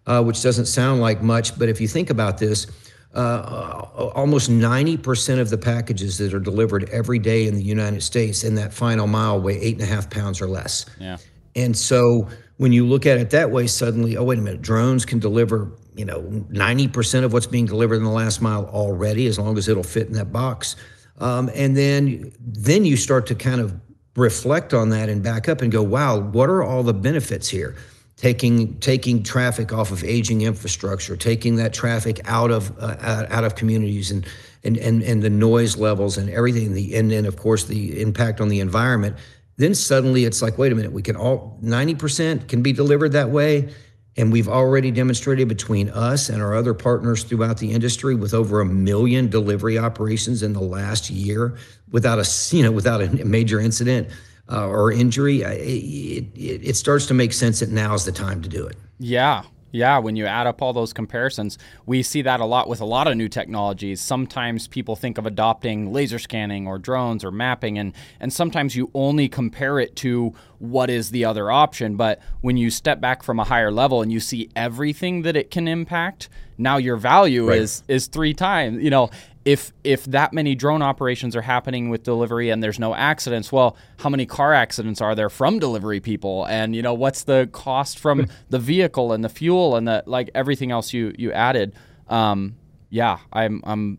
uh, 0.06 0.24
which 0.24 0.42
doesn't 0.42 0.68
sound 0.68 1.02
like 1.02 1.22
much, 1.22 1.58
but 1.58 1.68
if 1.68 1.82
you 1.82 1.88
think 1.88 2.10
about 2.10 2.38
this, 2.38 2.68
uh, 3.14 3.86
almost 4.16 4.50
90% 4.50 5.40
of 5.40 5.50
the 5.50 5.58
packages 5.58 6.18
that 6.18 6.34
are 6.34 6.40
delivered 6.40 6.90
every 6.92 7.20
day 7.20 7.48
in 7.48 7.56
the 7.56 7.64
United 7.64 8.02
States 8.02 8.44
in 8.44 8.56
that 8.56 8.74
final 8.74 9.06
mile 9.08 9.42
weigh 9.42 9.60
eight 9.60 9.74
and 9.74 9.84
a 9.84 9.86
half 9.86 10.10
pounds 10.10 10.42
or 10.42 10.48
less. 10.48 10.86
Yeah. 11.00 11.18
And 11.56 11.76
so 11.76 12.30
when 12.56 12.72
you 12.72 12.86
look 12.86 13.06
at 13.06 13.18
it 13.18 13.32
that 13.32 13.52
way, 13.52 13.68
suddenly, 13.68 14.16
oh, 14.16 14.24
wait 14.24 14.40
a 14.40 14.42
minute, 14.42 14.62
drones 14.62 15.06
can 15.06 15.20
deliver, 15.20 15.72
you 15.96 16.06
know, 16.06 16.22
90% 16.22 17.24
of 17.24 17.34
what's 17.34 17.48
being 17.48 17.66
delivered 17.66 17.96
in 17.96 18.04
the 18.04 18.10
last 18.10 18.42
mile 18.42 18.66
already, 18.66 19.28
as 19.28 19.38
long 19.38 19.58
as 19.58 19.68
it'll 19.68 19.84
fit 19.84 20.08
in 20.08 20.14
that 20.14 20.32
box. 20.32 20.76
Um, 21.20 21.50
and 21.54 21.76
then, 21.76 22.32
then 22.40 22.86
you 22.86 22.98
start 22.98 23.28
to 23.28 23.36
kind 23.36 23.62
of 23.62 23.80
reflect 24.16 24.74
on 24.74 24.90
that 24.90 25.10
and 25.10 25.22
back 25.24 25.48
up 25.48 25.62
and 25.62 25.72
go, 25.72 25.84
wow, 25.84 26.20
what 26.20 26.50
are 26.50 26.64
all 26.64 26.84
the 26.84 26.94
benefits 26.94 27.48
here? 27.48 27.76
taking 28.22 28.80
taking 28.80 29.24
traffic 29.24 29.74
off 29.74 29.92
of 29.92 30.04
aging 30.04 30.42
infrastructure, 30.42 31.18
taking 31.18 31.56
that 31.56 31.74
traffic 31.74 32.22
out 32.26 32.52
of 32.52 32.72
uh, 32.80 33.26
out 33.30 33.44
of 33.44 33.56
communities 33.56 34.12
and, 34.12 34.28
and 34.64 34.78
and 34.78 35.02
and 35.02 35.24
the 35.24 35.30
noise 35.30 35.76
levels 35.76 36.18
and 36.18 36.30
everything. 36.30 36.74
The 36.74 36.96
and 36.96 37.10
then 37.10 37.26
of 37.26 37.36
course 37.36 37.66
the 37.66 38.00
impact 38.00 38.40
on 38.40 38.48
the 38.48 38.60
environment. 38.60 39.18
Then 39.58 39.74
suddenly 39.74 40.26
it's 40.26 40.42
like, 40.42 40.58
wait 40.60 40.72
a 40.72 40.76
minute, 40.76 40.92
we 40.92 41.02
can 41.02 41.16
all 41.16 41.58
ninety 41.62 41.96
percent 41.96 42.48
can 42.48 42.62
be 42.62 42.72
delivered 42.74 43.14
that 43.14 43.32
way. 43.32 43.74
And 44.18 44.32
we've 44.32 44.50
already 44.50 44.92
demonstrated 44.92 45.48
between 45.48 45.90
us 45.90 46.28
and 46.28 46.42
our 46.42 46.54
other 46.54 46.74
partners 46.74 47.24
throughout 47.24 47.58
the 47.58 47.72
industry 47.72 48.14
with 48.14 48.34
over 48.34 48.60
a 48.60 48.66
million 48.66 49.30
delivery 49.30 49.78
operations 49.78 50.44
in 50.44 50.52
the 50.52 50.62
last 50.62 51.10
year 51.10 51.58
without 51.92 52.20
a 52.20 52.28
you 52.56 52.64
know 52.64 52.72
without 52.72 53.02
a 53.02 53.26
major 53.26 53.60
incident 53.60 54.10
uh, 54.52 54.68
or 54.68 54.92
injury, 54.92 55.42
it, 55.42 56.26
it, 56.36 56.70
it 56.70 56.76
starts 56.76 57.06
to 57.08 57.14
make 57.14 57.32
sense 57.34 57.62
that 57.62 57.70
now 57.70 57.94
is 57.94 58.06
the 58.06 58.12
time 58.12 58.42
to 58.42 58.50
do 58.50 58.66
it. 58.66 58.76
Yeah. 59.00 59.44
Yeah, 59.72 60.00
when 60.00 60.16
you 60.16 60.26
add 60.26 60.48
up 60.48 60.62
all 60.62 60.74
those 60.74 60.94
comparisons, 60.94 61.58
we 61.86 62.04
see 62.04 62.22
that 62.24 62.40
a 62.40 62.46
lot 62.46 62.68
with 62.68 62.82
a 62.82 62.86
lot 62.86 63.08
of 63.08 63.16
new 63.16 63.30
technologies. 63.30 64.02
Sometimes 64.02 64.68
people 64.68 64.96
think 64.96 65.18
of 65.18 65.26
adopting 65.26 65.94
laser 65.94 66.20
scanning 66.20 66.68
or 66.68 66.78
drones 66.78 67.24
or 67.24 67.32
mapping, 67.32 67.78
and, 67.78 67.94
and 68.20 68.32
sometimes 68.34 68.76
you 68.76 68.92
only 68.94 69.30
compare 69.30 69.80
it 69.80 69.96
to 69.98 70.34
what 70.60 70.90
is 70.90 71.12
the 71.12 71.26
other 71.26 71.50
option. 71.50 71.96
But 71.96 72.20
when 72.42 72.58
you 72.58 72.70
step 72.70 73.02
back 73.02 73.24
from 73.24 73.40
a 73.40 73.44
higher 73.44 73.72
level 73.72 74.02
and 74.02 74.12
you 74.12 74.20
see 74.20 74.50
everything 74.56 75.24
that 75.24 75.36
it 75.36 75.50
can 75.50 75.68
impact, 75.68 76.30
now 76.58 76.78
your 76.78 76.96
value 76.96 77.50
right. 77.50 77.58
is 77.58 77.84
is 77.88 78.08
three 78.08 78.34
times. 78.34 78.84
You 78.84 78.92
know, 78.92 79.10
if 79.44 79.74
if 79.84 80.06
that 80.06 80.34
many 80.34 80.54
drone 80.54 80.82
operations 80.82 81.36
are 81.36 81.42
happening 81.42 81.90
with 81.90 82.04
delivery 82.04 82.50
and 82.50 82.62
there's 82.62 82.80
no 82.80 82.94
accidents, 82.94 83.52
well, 83.52 83.76
how 83.98 84.10
many 84.10 84.26
car 84.26 84.54
accidents 84.54 85.02
are 85.02 85.16
there 85.16 85.30
from 85.30 85.60
delivery 85.60 86.00
people? 86.00 86.46
And 86.46 86.76
you 86.76 86.82
know, 86.82 86.94
what's 86.94 87.24
the 87.24 87.50
cost 87.52 87.98
from 87.98 88.28
the 88.50 88.60
vehicle 88.60 89.14
and 89.14 89.24
the 89.24 89.30
fuel 89.30 89.76
and 89.76 89.88
the 89.88 90.04
like 90.06 90.30
everything 90.36 90.72
else 90.72 90.94
you 90.94 91.14
you 91.18 91.32
added? 91.32 91.74
Um, 92.08 92.56
yeah, 92.90 93.20
I'm 93.34 93.62
I'm 93.64 93.98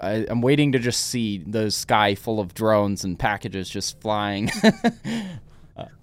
I, 0.00 0.10
am 0.10 0.26
i 0.28 0.30
am 0.30 0.40
waiting 0.42 0.72
to 0.72 0.78
just 0.78 1.06
see 1.06 1.38
the 1.38 1.70
sky 1.70 2.14
full 2.14 2.38
of 2.38 2.52
drones 2.52 3.04
and 3.04 3.18
packages 3.18 3.70
just 3.70 4.00
flying. 4.00 4.50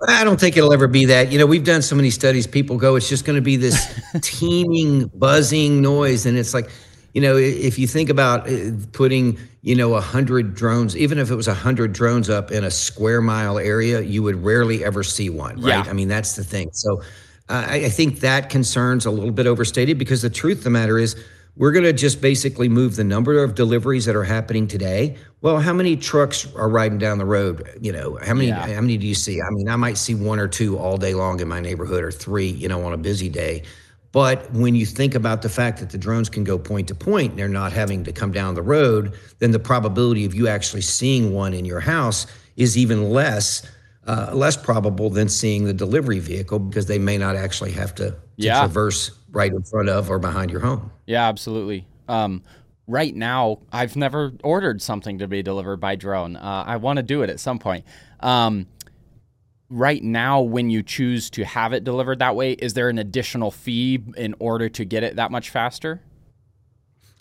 I 0.07 0.23
don't 0.23 0.39
think 0.39 0.55
it'll 0.55 0.73
ever 0.73 0.87
be 0.87 1.05
that. 1.05 1.31
You 1.31 1.39
know, 1.39 1.45
we've 1.45 1.63
done 1.63 1.81
so 1.81 1.95
many 1.95 2.11
studies. 2.11 2.45
People 2.45 2.77
go, 2.77 2.95
it's 2.95 3.09
just 3.09 3.25
going 3.25 3.37
to 3.37 3.41
be 3.41 3.55
this 3.55 3.99
teeming, 4.21 5.07
buzzing 5.15 5.81
noise, 5.81 6.25
and 6.25 6.37
it's 6.37 6.53
like 6.53 6.69
you 7.13 7.21
know, 7.21 7.37
if 7.37 7.77
you 7.77 7.87
think 7.87 8.09
about 8.09 8.49
uh, 8.49 8.71
putting, 8.91 9.37
you 9.61 9.75
know, 9.75 9.93
a 9.93 10.01
hundred 10.01 10.55
drones, 10.55 10.97
even 10.97 11.19
if 11.19 11.29
it 11.29 11.35
was 11.35 11.47
a 11.47 11.53
hundred 11.53 11.93
drones 11.93 12.29
up 12.29 12.51
in 12.51 12.63
a 12.63 12.71
square 12.71 13.21
mile 13.21 13.59
area, 13.59 14.01
you 14.01 14.23
would 14.23 14.43
rarely 14.43 14.83
ever 14.83 15.03
see 15.03 15.29
one, 15.29 15.55
right? 15.61 15.85
Yeah. 15.85 15.89
I 15.89 15.93
mean, 15.93 16.07
that's 16.07 16.35
the 16.35 16.43
thing. 16.43 16.69
So 16.73 17.01
uh, 17.49 17.65
I, 17.69 17.85
I 17.85 17.89
think 17.89 18.19
that 18.21 18.49
concern's 18.49 19.05
a 19.05 19.11
little 19.11 19.31
bit 19.31 19.45
overstated 19.45 19.99
because 19.99 20.23
the 20.23 20.29
truth 20.29 20.59
of 20.59 20.63
the 20.63 20.69
matter 20.71 20.97
is 20.97 21.15
we're 21.55 21.71
going 21.71 21.85
to 21.85 21.93
just 21.93 22.19
basically 22.19 22.67
move 22.67 22.95
the 22.95 23.03
number 23.03 23.43
of 23.43 23.53
deliveries 23.53 24.05
that 24.05 24.15
are 24.15 24.23
happening 24.23 24.67
today. 24.67 25.15
Well, 25.41 25.59
how 25.59 25.73
many 25.73 25.95
trucks 25.95 26.51
are 26.55 26.67
riding 26.67 26.97
down 26.97 27.19
the 27.19 27.25
road? 27.25 27.67
You 27.79 27.91
know, 27.91 28.17
how 28.23 28.33
many 28.33 28.47
yeah. 28.47 28.73
how 28.73 28.81
many 28.81 28.97
do 28.97 29.05
you 29.05 29.13
see? 29.13 29.39
I 29.39 29.49
mean, 29.51 29.69
I 29.69 29.75
might 29.75 29.97
see 29.97 30.15
one 30.15 30.39
or 30.39 30.47
two 30.47 30.79
all 30.79 30.97
day 30.97 31.13
long 31.13 31.39
in 31.41 31.47
my 31.47 31.59
neighborhood 31.59 32.03
or 32.03 32.11
three, 32.11 32.47
you 32.47 32.67
know, 32.67 32.83
on 32.85 32.93
a 32.93 32.97
busy 32.97 33.29
day. 33.29 33.63
But 34.13 34.49
when 34.51 34.75
you 34.75 34.85
think 34.85 35.15
about 35.15 35.41
the 35.41 35.49
fact 35.49 35.79
that 35.79 35.89
the 35.89 35.97
drones 35.97 36.29
can 36.29 36.43
go 36.43 36.57
point 36.59 36.87
to 36.89 36.95
point 36.95 37.35
they're 37.35 37.49
not 37.49 37.73
having 37.73 38.03
to 38.05 38.13
come 38.13 38.31
down 38.31 38.53
the 38.53 38.61
road, 38.61 39.17
then 39.39 39.51
the 39.51 39.59
probability 39.59 40.23
of 40.23 40.35
you 40.35 40.47
actually 40.47 40.83
seeing 40.83 41.33
one 41.33 41.53
in 41.53 41.65
your 41.65 41.79
house 41.79 42.27
is 42.55 42.77
even 42.77 43.09
less 43.09 43.69
uh, 44.05 44.31
less 44.33 44.55
probable 44.55 45.09
than 45.09 45.29
seeing 45.29 45.63
the 45.63 45.73
delivery 45.73 46.19
vehicle 46.19 46.59
because 46.59 46.85
they 46.85 46.99
may 46.99 47.17
not 47.17 47.35
actually 47.35 47.71
have 47.71 47.95
to, 47.95 48.11
to 48.11 48.17
yeah. 48.35 48.59
traverse 48.59 49.11
right 49.31 49.51
in 49.51 49.63
front 49.63 49.89
of 49.89 50.09
or 50.09 50.19
behind 50.19 50.51
your 50.51 50.59
home. 50.59 50.91
Yeah, 51.07 51.27
absolutely. 51.27 51.87
Um, 52.07 52.43
right 52.85 53.15
now, 53.15 53.59
I've 53.71 53.95
never 53.95 54.33
ordered 54.43 54.81
something 54.81 55.19
to 55.19 55.27
be 55.27 55.41
delivered 55.41 55.77
by 55.77 55.95
drone. 55.95 56.35
Uh, 56.35 56.65
I 56.67 56.75
want 56.77 56.97
to 56.97 57.03
do 57.03 57.23
it 57.23 57.29
at 57.29 57.39
some 57.39 57.59
point. 57.59 57.85
Um, 58.19 58.67
right 59.73 60.01
now, 60.03 60.41
when 60.41 60.69
you 60.69 60.83
choose 60.83 61.29
to 61.31 61.43
have 61.43 61.73
it 61.73 61.83
delivered 61.83 62.19
that 62.19 62.35
way, 62.35 62.53
is 62.53 62.73
there 62.73 62.89
an 62.89 62.97
additional 62.99 63.51
fee 63.51 64.01
in 64.15 64.35
order 64.39 64.69
to 64.69 64.85
get 64.85 65.03
it 65.03 65.15
that 65.17 65.31
much 65.31 65.49
faster? 65.49 66.01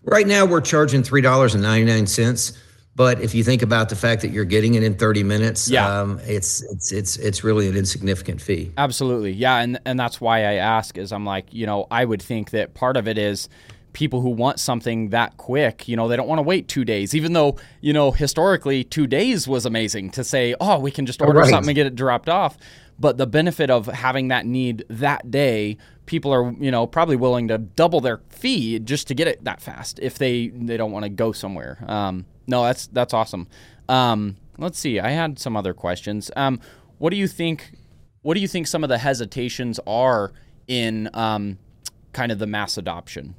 Right 0.05 0.27
now, 0.27 0.45
we're 0.45 0.61
charging 0.61 1.03
three 1.03 1.21
dollars 1.21 1.55
and 1.55 1.63
ninety 1.63 1.91
nine 1.91 2.07
cents. 2.07 2.53
But 2.95 3.23
if 3.23 3.35
you 3.35 3.43
think 3.43 3.63
about 3.63 3.89
the 3.89 3.97
fact 3.97 4.21
that 4.21 4.33
you're 4.33 4.45
getting 4.45 4.75
it 4.75 4.83
in 4.83 4.97
30 4.97 5.23
minutes, 5.23 5.67
Yeah. 5.71 6.01
um, 6.03 6.21
it's 6.27 6.61
it's 6.71 6.93
it's 6.93 7.17
it's 7.17 7.43
really 7.43 7.67
an 7.67 7.75
insignificant 7.75 8.43
fee. 8.43 8.71
Absolutely. 8.77 9.33
Yeah, 9.33 9.57
and 9.61 9.81
and 9.87 9.99
that's 9.99 10.21
why 10.21 10.41
I 10.41 10.55
ask 10.57 10.99
is 10.99 11.11
I'm 11.11 11.25
like, 11.25 11.47
you 11.55 11.65
know, 11.65 11.87
I 11.91 12.05
would 12.05 12.21
think 12.21 12.51
that 12.51 12.75
part 12.75 12.99
of 12.99 13.09
it 13.09 13.17
is 13.17 13.49
people 13.93 14.21
who 14.23 14.31
want 14.31 14.59
something 14.59 15.11
that 15.11 15.37
quick, 15.37 15.87
you 15.89 15.97
know, 15.97 16.09
they 16.09 16.17
don't 16.17 16.29
want 16.29 16.39
to 16.39 16.43
wait 16.43 16.67
2 16.69 16.85
days 16.85 17.15
even 17.15 17.33
though, 17.33 17.57
you 17.81 17.93
know, 17.93 18.11
historically 18.11 18.85
2 18.85 19.07
days 19.07 19.47
was 19.47 19.67
amazing 19.67 20.11
to 20.11 20.25
say, 20.25 20.55
"Oh, 20.61 20.79
we 20.79 20.91
can 20.91 21.05
just 21.07 21.21
order 21.21 21.41
Right. 21.41 21.51
something 21.51 21.71
and 21.71 21.77
get 21.77 21.87
it 21.87 21.95
dropped 21.95 22.29
off." 22.29 22.57
But 22.99 23.17
the 23.19 23.27
benefit 23.27 23.71
of 23.71 23.87
having 23.87 24.29
that 24.29 24.47
need 24.47 24.85
that 24.89 25.31
day, 25.31 25.77
people 26.07 26.33
are, 26.33 26.53
you 26.61 26.71
know, 26.71 26.87
probably 26.87 27.17
willing 27.17 27.49
to 27.49 27.59
double 27.59 28.01
their 28.01 28.21
fee 28.29 28.79
just 28.79 29.09
to 29.09 29.15
get 29.15 29.27
it 29.29 29.45
that 29.45 29.61
fast 29.61 29.99
if 30.01 30.19
they 30.19 30.49
they 30.49 30.77
don't 30.77 30.93
want 30.93 31.05
to 31.05 31.09
go 31.09 31.33
somewhere. 31.33 31.79
Um, 31.87 32.27
no, 32.47 32.63
that's 32.65 32.87
that's 32.89 33.13
awesome. 33.15 33.47
Um, 33.89 34.37
let's 34.59 34.79
see. 34.79 35.01
I 35.01 35.11
had 35.11 35.39
some 35.39 35.57
other 35.57 35.75
questions. 35.75 36.31
Um, 36.37 36.61
what 36.99 37.11
do 37.11 37.17
you 37.17 37.27
think 37.29 37.73
what 38.23 38.35
do 38.35 38.41
you 38.41 38.49
think 38.49 38.67
some 38.69 38.85
of 38.85 38.89
the 38.89 38.99
hesitations 38.99 39.81
are 39.87 40.33
in 40.69 41.11
um, 41.15 41.59
kind 42.13 42.31
of 42.31 42.39
the 42.39 42.47
mass 42.47 42.77
adoption? 42.79 43.35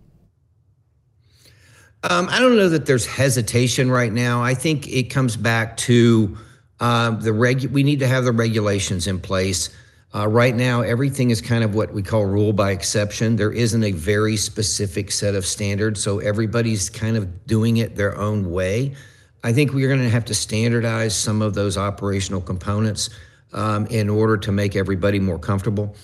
Um, 2.04 2.28
I 2.30 2.40
don't 2.40 2.58
know 2.58 2.70
that 2.70 2.86
there's 2.86 3.06
hesitation 3.06 3.90
right 3.90 4.12
now. 4.12 4.44
I 4.44 4.56
think 4.56 4.88
it 4.90 5.04
comes 5.04 5.38
back 5.38 5.78
to 5.78 6.38
um, 6.82 7.22
the 7.22 7.32
reg. 7.32 7.66
We 7.72 7.84
need 7.84 8.00
to 8.00 8.08
have 8.08 8.26
the 8.26 8.34
regulations 8.34 9.08
in 9.08 9.20
place. 9.20 9.70
Uh, 10.14 10.28
right 10.28 10.54
now, 10.54 10.82
everything 10.82 11.32
is 11.32 11.42
kind 11.42 11.64
of 11.64 11.74
what 11.74 11.94
we 11.94 12.04
call 12.04 12.26
rule 12.26 12.52
by 12.52 12.72
exception. 12.72 13.38
There 13.38 13.54
isn't 13.54 13.84
a 13.84 13.94
very 13.94 14.36
specific 14.36 15.12
set 15.12 15.34
of 15.34 15.46
standards, 15.46 16.04
so 16.04 16.20
everybody's 16.20 16.90
kind 16.90 17.16
of 17.16 17.48
doing 17.48 17.78
it 17.78 17.96
their 17.96 18.16
own 18.18 18.52
way. 18.52 18.96
I 19.44 19.54
think 19.54 19.74
we're 19.74 19.88
going 19.88 20.02
to 20.02 20.10
have 20.10 20.26
to 20.26 20.36
standardize 20.36 21.16
some 21.16 21.42
of 21.42 21.54
those 21.54 21.78
operational 21.78 22.42
components 22.42 23.10
um, 23.54 23.88
in 23.88 24.10
order 24.10 24.38
to 24.38 24.52
make 24.52 24.76
everybody 24.76 25.20
more 25.20 25.40
comfortable. 25.40 25.96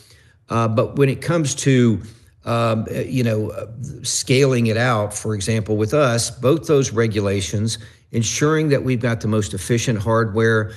Uh, 0.50 0.68
but 0.68 0.96
when 0.96 1.10
it 1.10 1.22
comes 1.22 1.54
to 1.56 2.02
um, 2.50 2.88
uh, 2.90 3.02
you 3.02 3.24
know 3.24 3.52
uh, 3.52 3.68
scaling 4.02 4.68
it 4.68 4.78
out, 4.78 5.14
for 5.14 5.36
example, 5.36 5.78
with 5.78 5.94
us, 5.94 6.32
both 6.32 6.66
those 6.66 6.92
regulations, 6.92 7.78
ensuring 8.12 8.70
that 8.70 8.84
we've 8.84 9.00
got 9.00 9.22
the 9.22 9.28
most 9.28 9.54
efficient 9.54 10.02
hardware, 10.02 10.72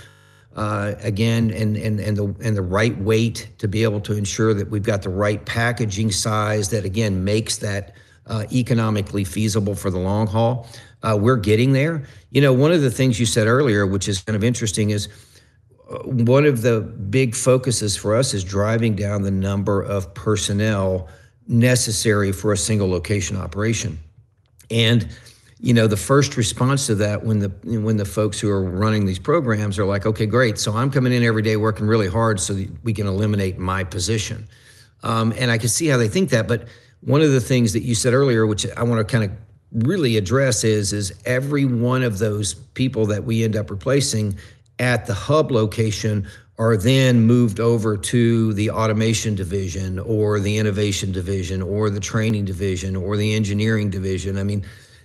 uh, 0.55 0.93
again, 1.01 1.51
and 1.51 1.79
and 1.79 1.99
and 1.99 2.15
the 2.19 2.25
and 2.45 2.55
the 2.59 2.63
right 2.63 2.97
weight 2.99 3.49
to 3.57 3.69
be 3.69 3.85
able 3.85 4.03
to 4.03 4.13
ensure 4.13 4.53
that 4.53 4.69
we've 4.69 4.83
got 4.83 5.01
the 5.01 5.09
right 5.09 5.47
packaging 5.47 6.13
size 6.13 6.69
that 6.69 6.85
again 6.85 7.25
makes 7.25 7.57
that 7.57 7.95
uh, 8.27 8.45
economically 8.53 9.25
feasible 9.25 9.75
for 9.75 9.89
the 9.89 9.99
long 9.99 10.27
haul. 10.27 10.69
We're 11.03 11.37
getting 11.37 11.73
there. 11.73 12.05
You 12.31 12.43
know, 12.43 12.53
one 12.53 12.71
of 12.71 12.83
the 12.83 12.91
things 12.91 13.19
you 13.19 13.27
said 13.27 13.47
earlier, 13.49 13.87
which 13.87 14.09
is 14.09 14.21
kind 14.21 14.37
of 14.37 14.45
interesting, 14.45 14.91
is 14.91 15.09
one 16.05 16.45
of 16.45 16.61
the 16.61 16.81
big 16.81 17.35
focuses 17.35 17.97
for 17.97 18.15
us 18.15 18.35
is 18.35 18.45
driving 18.45 18.95
down 18.95 19.23
the 19.23 19.31
number 19.31 19.83
of 19.83 20.13
personnel 20.15 21.09
necessary 21.47 22.33
for 22.33 22.53
a 22.53 22.57
single 22.57 22.89
location 22.89 23.37
operation. 23.37 23.99
And 24.71 25.09
you 25.63 25.73
know, 25.73 25.87
the 25.87 25.97
first 25.97 26.37
response 26.37 26.89
to 26.89 26.97
that 26.97 27.25
when 27.25 27.39
the 27.39 27.49
when 27.63 27.97
the 27.97 28.05
folks 28.05 28.41
who 28.41 28.51
are 28.51 28.65
running 28.65 29.07
these 29.07 29.21
programs 29.21 29.79
are 29.79 29.85
like, 29.85 30.05
okay, 30.05 30.27
great, 30.27 30.59
so 30.59 30.73
I'm 30.73 30.91
coming 30.91 31.13
in 31.13 31.23
every 31.23 31.43
day 31.43 31.57
working 31.57 31.87
really 31.87 32.09
hard 32.09 32.41
so 32.41 32.55
that 32.55 32.69
we 32.83 32.93
can 32.93 33.07
eliminate 33.07 33.59
my 33.59 33.85
position. 33.85 34.49
Um, 35.05 35.33
and 35.39 35.53
I 35.53 35.59
can 35.59 35.69
see 35.69 35.87
how 35.87 35.99
they 35.99 36.09
think 36.09 36.31
that. 36.31 36.49
But 36.49 36.67
one 37.01 37.23
of 37.23 37.31
the 37.31 37.41
things 37.41 37.73
that 37.75 37.83
you 37.83 37.95
said 37.95 38.13
earlier, 38.13 38.45
which 38.45 38.67
I 38.77 38.83
want 38.83 39.07
to 39.07 39.11
kind 39.11 39.31
of 39.31 39.37
really 39.85 40.17
address, 40.17 40.65
is 40.65 40.93
is 40.93 41.15
every 41.25 41.65
one 41.65 42.03
of 42.03 42.19
those 42.19 42.55
people 42.55 43.07
that 43.07 43.23
we 43.23 43.45
end 43.45 43.55
up 43.55 43.71
replacing 43.71 44.37
at 44.81 45.07
the 45.07 45.15
hub 45.15 45.53
location 45.53 46.27
are 46.59 46.77
then 46.77 47.21
moved 47.21 47.61
over 47.61 47.97
to 47.97 48.53
the 48.55 48.71
automation 48.71 49.35
division 49.35 49.99
or 49.99 50.39
the 50.39 50.59
innovation 50.59 51.11
division 51.13 51.63
or 51.63 51.91
the 51.91 52.01
training 52.01 52.45
division 52.45 52.95
or 52.95 53.17
the 53.17 53.35
engineering 53.35 53.91
division. 53.91 54.37
I 54.39 54.43
mean, 54.45 54.65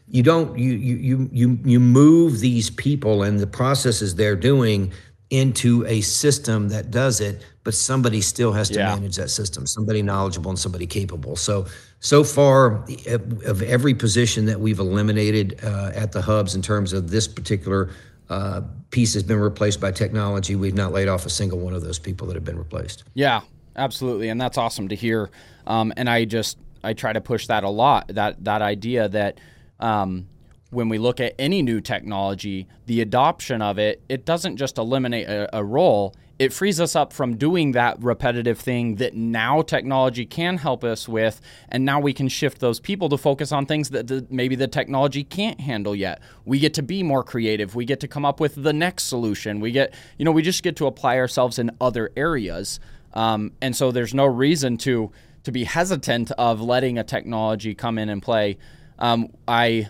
you 0.09 0.23
don't 0.23 0.57
you 0.57 0.71
you 0.73 0.95
you 0.97 1.29
you 1.31 1.59
you 1.65 1.79
move 1.79 2.39
these 2.39 2.69
people 2.69 3.23
and 3.23 3.39
the 3.39 3.47
processes 3.47 4.15
they're 4.15 4.35
doing 4.37 4.91
into 5.29 5.85
a 5.87 5.99
system 5.99 6.69
that 6.69 6.89
does 6.89 7.19
it 7.19 7.43
but 7.65 7.73
somebody 7.73 8.21
still 8.21 8.53
has 8.53 8.69
to 8.69 8.79
Yeah. 8.79 8.95
manage 8.95 9.17
that 9.17 9.29
system 9.29 9.67
somebody 9.67 10.01
knowledgeable 10.01 10.49
and 10.49 10.57
somebody 10.57 10.87
capable 10.87 11.35
so 11.35 11.65
so 11.99 12.23
far 12.23 12.85
of 13.07 13.43
of 13.43 13.61
every 13.63 13.93
position 13.93 14.45
that 14.45 14.61
we've 14.61 14.79
eliminated 14.79 15.59
uh, 15.63 15.91
at 15.93 16.13
the 16.13 16.21
hubs 16.21 16.55
in 16.55 16.61
terms 16.61 16.93
of 16.93 17.09
this 17.09 17.27
particular 17.27 17.89
uh, 18.29 18.61
piece 18.91 19.13
has 19.13 19.23
been 19.23 19.39
replaced 19.39 19.79
by 19.79 19.91
technology 19.91 20.55
we've 20.55 20.75
not 20.75 20.91
laid 20.91 21.07
off 21.07 21.25
a 21.25 21.29
single 21.29 21.59
one 21.59 21.73
of 21.73 21.83
those 21.83 21.99
people 21.99 22.27
that 22.27 22.35
have 22.35 22.45
been 22.45 22.57
replaced 22.57 23.03
Yeah, 23.13 23.41
absolutely, 23.75 24.29
and 24.29 24.39
that's 24.39 24.57
awesome 24.57 24.87
to 24.89 24.95
hear. 24.95 25.29
Um, 25.65 25.93
and 25.97 26.09
I 26.09 26.25
just 26.25 26.57
I 26.83 26.93
try 26.93 27.13
to 27.13 27.21
push 27.21 27.47
that 27.47 27.63
a 27.63 27.69
lot. 27.69 28.07
That 28.09 28.43
that 28.43 28.61
idea 28.61 29.09
that 29.09 29.39
um, 29.79 30.27
when 30.69 30.89
we 30.89 30.97
look 30.97 31.19
at 31.19 31.33
any 31.39 31.61
new 31.61 31.81
technology, 31.81 32.67
the 32.85 33.01
adoption 33.01 33.61
of 33.61 33.77
it 33.77 34.01
it 34.09 34.25
doesn't 34.25 34.57
just 34.57 34.77
eliminate 34.77 35.27
a, 35.27 35.57
a 35.57 35.63
role. 35.63 36.15
It 36.39 36.53
frees 36.53 36.79
us 36.79 36.95
up 36.95 37.13
from 37.13 37.35
doing 37.35 37.71
that 37.71 38.01
repetitive 38.01 38.59
thing 38.59 38.95
that 38.95 39.15
now 39.15 39.63
technology 39.63 40.25
can 40.25 40.57
help 40.57 40.83
us 40.83 41.09
with, 41.09 41.41
and 41.69 41.83
now 41.83 41.99
we 41.99 42.13
can 42.13 42.27
shift 42.27 42.59
those 42.59 42.79
people 42.79 43.09
to 43.09 43.17
focus 43.17 43.51
on 43.51 43.65
things 43.65 43.89
that 43.89 44.07
the, 44.07 44.25
maybe 44.29 44.55
the 44.55 44.67
technology 44.67 45.23
can't 45.23 45.59
handle 45.59 45.95
yet. 45.95 46.21
We 46.45 46.59
get 46.59 46.75
to 46.75 46.83
be 46.83 47.01
more 47.01 47.23
creative. 47.23 47.73
We 47.73 47.85
get 47.85 47.99
to 48.01 48.07
come 48.07 48.23
up 48.23 48.39
with 48.39 48.61
the 48.61 48.73
next 48.73 49.05
solution. 49.05 49.59
We 49.59 49.71
get, 49.71 49.95
you 50.17 50.25
know, 50.25 50.31
we 50.31 50.43
just 50.43 50.61
get 50.61 50.75
to 50.75 50.85
apply 50.85 51.17
ourselves 51.17 51.57
in 51.57 51.71
other 51.81 52.11
areas. 52.15 52.79
Um, 53.13 53.53
and 53.61 53.75
so 53.75 53.91
there's 53.91 54.13
no 54.13 54.25
reason 54.25 54.77
to 54.79 55.11
to 55.43 55.51
be 55.51 55.63
hesitant 55.63 56.29
of 56.31 56.59
letting 56.59 56.97
a 56.97 57.03
technology 57.05 57.73
come 57.73 57.97
in 57.97 58.09
and 58.09 58.21
play. 58.21 58.57
Um, 58.99 59.29
I 59.47 59.87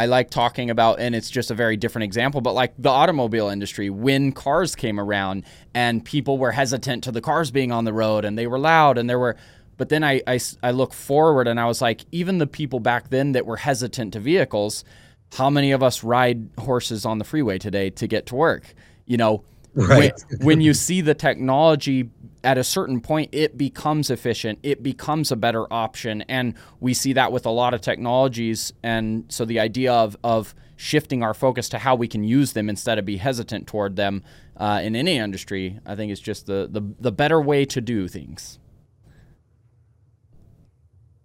I 0.00 0.06
like 0.06 0.30
talking 0.30 0.70
about, 0.70 0.98
and 0.98 1.14
it's 1.14 1.28
just 1.28 1.50
a 1.50 1.54
very 1.54 1.76
different 1.76 2.04
example, 2.04 2.40
but 2.40 2.54
like 2.54 2.72
the 2.78 2.88
automobile 2.88 3.50
industry, 3.50 3.90
when 3.90 4.32
cars 4.32 4.74
came 4.74 4.98
around 4.98 5.44
and 5.74 6.02
people 6.02 6.38
were 6.38 6.52
hesitant 6.52 7.04
to 7.04 7.12
the 7.12 7.20
cars 7.20 7.50
being 7.50 7.70
on 7.70 7.84
the 7.84 7.92
road 7.92 8.24
and 8.24 8.38
they 8.38 8.46
were 8.46 8.58
loud 8.58 8.96
and 8.96 9.10
there 9.10 9.18
were, 9.18 9.36
but 9.76 9.90
then 9.90 10.02
I 10.02 10.22
I 10.62 10.70
look 10.70 10.94
forward 10.94 11.46
and 11.46 11.60
I 11.60 11.66
was 11.66 11.82
like, 11.82 12.06
even 12.12 12.38
the 12.38 12.46
people 12.46 12.80
back 12.80 13.10
then 13.10 13.32
that 13.32 13.44
were 13.44 13.58
hesitant 13.58 14.14
to 14.14 14.20
vehicles, 14.20 14.84
how 15.34 15.50
many 15.50 15.70
of 15.70 15.82
us 15.82 16.02
ride 16.02 16.48
horses 16.58 17.04
on 17.04 17.18
the 17.18 17.24
freeway 17.26 17.58
today 17.58 17.90
to 17.90 18.06
get 18.06 18.24
to 18.28 18.34
work? 18.34 18.72
You 19.04 19.18
know, 19.18 19.44
Right. 19.74 20.12
when, 20.30 20.40
when 20.40 20.60
you 20.60 20.74
see 20.74 21.00
the 21.00 21.14
technology 21.14 22.10
at 22.42 22.58
a 22.58 22.64
certain 22.64 23.00
point 23.00 23.28
it 23.32 23.56
becomes 23.58 24.10
efficient 24.10 24.58
it 24.62 24.82
becomes 24.82 25.30
a 25.30 25.36
better 25.36 25.72
option 25.72 26.22
and 26.22 26.54
we 26.80 26.94
see 26.94 27.12
that 27.12 27.32
with 27.32 27.46
a 27.46 27.50
lot 27.50 27.74
of 27.74 27.80
technologies 27.80 28.72
and 28.82 29.24
so 29.28 29.44
the 29.44 29.60
idea 29.60 29.92
of, 29.92 30.16
of 30.24 30.54
shifting 30.76 31.22
our 31.22 31.34
focus 31.34 31.68
to 31.68 31.78
how 31.78 31.94
we 31.94 32.08
can 32.08 32.24
use 32.24 32.52
them 32.52 32.68
instead 32.68 32.98
of 32.98 33.04
be 33.04 33.18
hesitant 33.18 33.66
toward 33.66 33.96
them 33.96 34.22
uh, 34.56 34.80
in 34.82 34.96
any 34.96 35.18
industry 35.18 35.78
i 35.84 35.94
think 35.94 36.10
is 36.10 36.20
just 36.20 36.46
the, 36.46 36.68
the, 36.70 36.80
the 36.98 37.12
better 37.12 37.40
way 37.40 37.64
to 37.64 37.80
do 37.80 38.08
things. 38.08 38.58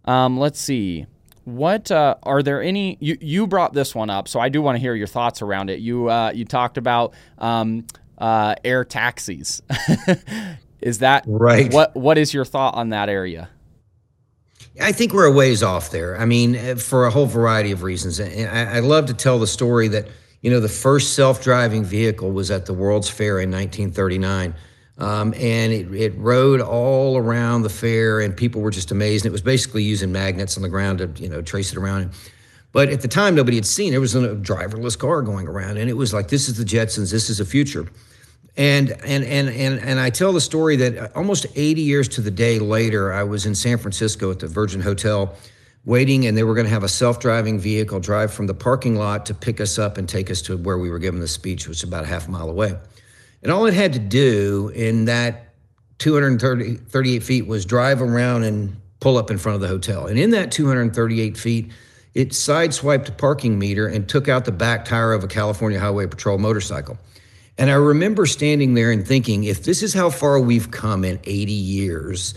Um, 0.06 0.38
let's 0.38 0.60
see. 0.60 1.08
What 1.46 1.92
uh, 1.92 2.16
are 2.24 2.44
there 2.44 2.62
any 2.62 2.98
you, 3.00 3.18
you 3.20 3.48
brought 3.48 3.74
this 3.74 3.94
one 3.94 4.10
up 4.10 4.28
so 4.28 4.40
i 4.40 4.50
do 4.50 4.62
want 4.62 4.76
to 4.76 4.80
hear 4.80 4.96
your 4.96 5.08
thoughts 5.08 5.42
around 5.42 5.70
it. 5.70 5.80
You 5.80 6.10
uh, 6.10 6.32
you 6.34 6.44
talked 6.44 6.78
about 6.78 7.14
um, 7.38 7.86
uh, 8.18 8.56
air 8.64 8.86
taxis 8.86 9.62
is 10.82 11.00
that 11.00 11.24
Right. 11.28 11.72
what 11.74 11.96
what 11.96 12.18
is 12.18 12.34
your 12.34 12.46
thought 12.46 12.76
on 12.76 12.90
that 12.90 13.10
area 13.10 13.50
I 14.82 14.92
think 14.92 15.14
we're 15.14 15.26
a 15.26 15.32
ways 15.32 15.64
off 15.64 15.92
there. 15.92 16.20
I 16.20 16.26
mean, 16.26 16.56
eh, 16.56 16.76
for 16.76 17.06
a 17.06 17.10
whole 17.12 17.28
variety 17.28 17.72
of 17.72 17.82
reasons. 17.82 18.20
And 18.20 18.50
I, 18.50 18.78
I 18.78 18.80
love 18.80 19.06
to 19.06 19.14
tell 19.14 19.40
the 19.40 19.48
story 19.48 19.88
that, 19.90 20.08
you 20.42 20.52
know, 20.52 20.60
the 20.60 20.68
first 20.70 21.14
self 21.14 21.42
driving 21.42 21.86
vehicle 21.86 22.32
was 22.32 22.52
at 22.52 22.66
the 22.66 22.74
World's 22.74 23.10
Fair 23.10 23.40
in 23.40 23.50
1939. 23.52 24.54
Um, 24.98 25.34
and 25.38 25.74
it, 25.74 25.94
it 25.94 26.14
rode 26.18 26.62
all 26.62 27.18
around 27.18 27.64
the 27.64 27.70
fair, 27.70 28.22
and 28.22 28.36
people 28.36 28.62
were 28.62 28.72
just 28.72 28.92
amazed. 28.92 29.26
And 29.26 29.32
it 29.32 29.34
was 29.34 29.42
basically 29.42 29.84
using 29.84 30.12
magnets 30.12 30.56
on 30.58 30.64
the 30.64 30.70
ground 30.70 31.00
to, 31.00 31.08
you 31.22 31.30
know, 31.30 31.42
trace 31.42 31.72
it 31.72 31.78
around. 31.78 32.12
But 32.76 32.90
at 32.90 33.00
the 33.00 33.08
time, 33.08 33.36
nobody 33.36 33.56
had 33.56 33.66
seen. 33.66 33.92
There 33.92 34.02
was 34.02 34.16
a 34.16 34.36
driverless 34.36 35.00
car 35.00 35.22
going 35.22 35.48
around, 35.48 35.78
and 35.78 35.90
it 35.90 35.94
was 35.94 36.14
like, 36.14 36.28
this 36.28 36.50
is 36.50 36.58
the 36.58 36.66
Jetsons, 36.66 37.10
this 37.10 37.30
is 37.30 37.38
the 37.38 37.46
future 37.46 37.88
And, 38.58 38.92
and, 38.92 39.24
and, 39.24 39.48
and, 39.48 39.80
and 39.80 39.98
I 39.98 40.10
tell 40.10 40.34
the 40.34 40.42
story 40.42 40.76
that 40.76 40.98
uh, 40.98 41.08
almost 41.16 41.46
80 41.56 41.80
years 41.80 42.10
to 42.10 42.22
the 42.22 42.32
day 42.32 42.60
later, 42.60 43.14
I 43.14 43.24
was 43.24 43.46
in 43.46 43.56
San 43.56 43.78
Francisco 43.78 44.30
at 44.30 44.40
the 44.40 44.48
Virgin 44.48 44.82
Hotel 44.82 45.34
waiting, 45.86 46.28
and 46.28 46.36
they 46.36 46.44
were 46.44 46.54
going 46.54 46.66
to 46.66 46.74
have 46.74 46.84
a 46.84 46.90
self 46.90 47.18
driving 47.22 47.60
vehicle 47.60 48.02
drive 48.02 48.34
from 48.34 48.46
the 48.46 48.54
parking 48.54 48.98
lot 48.98 49.26
to 49.28 49.34
pick 49.34 49.62
us 49.62 49.80
up 49.80 49.98
and 49.98 50.10
take 50.10 50.30
us 50.30 50.42
to 50.42 50.58
where 50.58 50.78
we 50.78 50.90
were 50.90 51.00
giving 51.00 51.22
the 51.22 51.30
speech, 51.30 51.70
which 51.70 51.82
was 51.82 51.84
about 51.84 52.04
a 52.04 52.08
half 52.08 52.28
mile 52.28 52.50
away. 52.50 52.78
And 53.42 53.54
all 53.54 53.68
it 53.68 53.74
had 53.74 53.94
to 53.94 54.00
do 54.00 54.70
in 54.76 55.06
that 55.06 55.54
238 56.00 57.24
feet 57.24 57.48
was 57.48 57.66
drive 57.66 58.02
around 58.02 58.44
and 58.44 58.76
pull 59.00 59.16
up 59.16 59.32
in 59.32 59.38
front 59.38 59.56
of 59.56 59.62
the 59.62 59.70
hotel. 59.70 60.08
And 60.08 60.20
in 60.20 60.32
that 60.32 60.52
238 60.52 61.38
feet, 61.38 61.72
it 62.16 62.30
sideswiped 62.30 63.10
a 63.10 63.12
parking 63.12 63.60
meter 63.60 63.88
and 63.88 64.08
took 64.08 64.28
out 64.28 64.46
the 64.46 64.52
back 64.52 64.86
tire 64.86 65.14
of 65.14 65.24
a 65.24 65.28
California 65.28 65.80
Highway 65.80 66.08
Patrol 66.08 66.38
motorcycle. 66.38 66.98
And 67.58 67.70
I 67.70 67.74
remember 67.74 68.26
standing 68.26 68.74
there 68.74 68.92
and 68.92 69.06
thinking, 69.06 69.44
if 69.44 69.64
this 69.64 69.84
is 69.84 69.94
how 69.94 70.10
far 70.10 70.40
we've 70.40 70.72
come 70.72 71.04
in 71.04 71.20
80 71.26 71.52
years, 71.52 72.34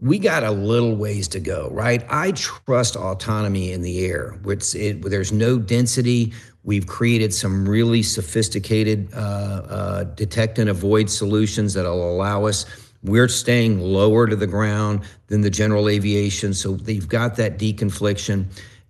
we 0.00 0.18
got 0.18 0.42
a 0.44 0.50
little 0.50 0.96
ways 0.96 1.28
to 1.28 1.40
go, 1.40 1.68
right? 1.70 2.04
I 2.08 2.32
trust 2.32 2.96
autonomy 2.96 3.72
in 3.72 3.82
the 3.82 4.04
air. 4.04 4.36
It's, 4.46 4.74
it, 4.74 5.02
there's 5.02 5.32
no 5.32 5.58
density. 5.58 6.32
We've 6.64 6.86
created 6.86 7.34
some 7.34 7.68
really 7.68 8.02
sophisticated 8.02 9.12
uh, 9.14 9.16
uh, 9.16 10.04
detect 10.04 10.58
and 10.58 10.70
avoid 10.70 11.10
solutions 11.10 11.74
that'll 11.74 12.08
allow 12.08 12.46
us. 12.46 12.66
We're 13.04 13.28
staying 13.28 13.80
lower 13.80 14.28
to 14.28 14.36
the 14.36 14.46
ground 14.46 15.02
than 15.26 15.40
the 15.40 15.50
general 15.50 15.88
aviation, 15.88 16.54
so 16.54 16.72
they've 16.74 17.08
got 17.08 17.36
that 17.36 17.58
deconfliction, 17.58 18.46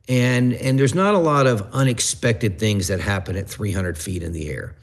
and 0.08 0.52
and 0.54 0.78
there's 0.78 0.94
not 0.94 1.14
a 1.14 1.18
lot 1.18 1.46
of 1.46 1.62
unexpected 1.72 2.58
things 2.58 2.88
that 2.88 3.00
happen 3.00 3.36
at 3.36 3.48
300 3.48 3.96
feet 3.96 4.22
in 4.22 4.32
the 4.32 4.48
air. 4.48 4.74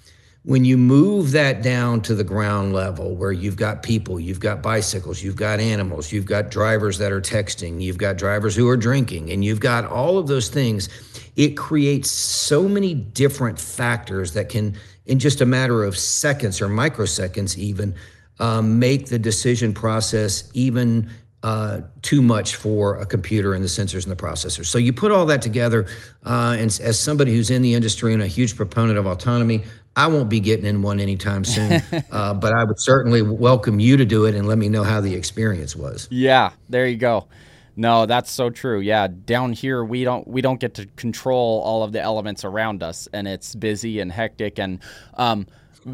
When 0.44 0.64
you 0.64 0.78
move 0.78 1.32
that 1.32 1.62
down 1.62 2.02
to 2.04 2.16
the 2.16 2.24
ground 2.24 2.74
level 2.74 3.14
where 3.14 3.34
you've 3.34 3.58
got 3.58 3.84
people, 3.84 4.20
you've 4.20 4.40
got 4.40 4.62
bicycles, 4.62 5.22
you've 5.22 5.36
got 5.36 5.60
animals, 5.60 6.14
you've 6.14 6.26
got 6.26 6.50
drivers 6.50 6.98
that 7.00 7.12
are 7.12 7.20
texting, 7.20 7.82
you've 7.82 7.98
got 7.98 8.16
drivers 8.16 8.56
who 8.56 8.68
are 8.70 8.78
drinking, 8.78 9.32
and 9.32 9.44
you've 9.44 9.60
got 9.60 9.86
all 9.86 10.18
of 10.18 10.28
those 10.28 10.48
things, 10.48 10.88
it 11.36 11.58
creates 11.58 12.10
so 12.10 12.70
many 12.70 12.94
different 12.94 13.60
factors 13.60 14.34
that 14.34 14.48
can, 14.48 14.76
in 15.06 15.20
just 15.20 15.42
a 15.42 15.46
matter 15.46 15.84
of 15.84 15.98
seconds 15.98 16.62
or 16.62 16.70
microseconds, 16.70 17.58
even 17.58 17.94
um, 18.40 18.80
make 18.80 19.08
the 19.08 19.20
decision 19.20 19.74
process 19.74 20.50
even 20.54 21.10
uh, 21.44 21.82
too 22.02 22.22
much 22.22 22.56
for 22.56 22.98
a 22.98 23.06
computer 23.06 23.54
and 23.54 23.64
the 23.64 23.68
sensors 23.68 24.04
and 24.04 24.12
the 24.12 24.22
processors. 24.22 24.66
So 24.66 24.78
you 24.78 24.92
put 24.92 25.12
all 25.12 25.26
that 25.28 25.42
together, 25.42 25.88
uh, 26.26 26.58
and 26.60 26.66
as 26.84 27.00
somebody 27.00 27.34
who's 27.34 27.50
in 27.50 27.62
the 27.62 27.74
industry 27.74 28.14
and 28.14 28.22
a 28.22 28.28
huge 28.28 28.56
proponent 28.56 28.98
of 28.98 29.06
autonomy, 29.06 29.64
I 29.96 30.08
won't 30.08 30.30
be 30.30 30.40
getting 30.40 30.66
in 30.66 30.82
one 30.82 31.00
anytime 31.00 31.44
soon, 31.44 31.82
uh, 32.12 32.34
but 32.34 32.54
I 32.54 32.64
would 32.64 32.80
certainly 32.80 33.22
welcome 33.22 33.80
you 33.80 33.98
to 33.98 34.06
do 34.06 34.26
it 34.26 34.36
and 34.36 34.48
let 34.48 34.58
me 34.58 34.70
know 34.70 34.84
how 34.84 35.02
the 35.02 35.14
experience 35.16 35.76
was. 35.76 36.08
Yeah, 36.12 36.52
there 36.68 36.88
you 36.88 36.98
go. 36.98 37.28
No, 37.76 38.06
that's 38.06 38.30
so 38.30 38.50
true. 38.50 38.82
Yeah, 38.82 39.08
down 39.08 39.54
here 39.54 39.86
we 39.86 40.04
don't 40.04 40.28
we 40.28 40.42
don't 40.42 40.60
get 40.60 40.74
to 40.74 40.86
control 40.98 41.62
all 41.62 41.82
of 41.82 41.94
the 41.94 42.02
elements 42.02 42.44
around 42.44 42.84
us, 42.84 43.08
and 43.14 43.26
it's 43.26 43.56
busy 43.56 44.02
and 44.02 44.12
hectic. 44.12 44.60
And 44.60 44.80
um, 45.14 45.48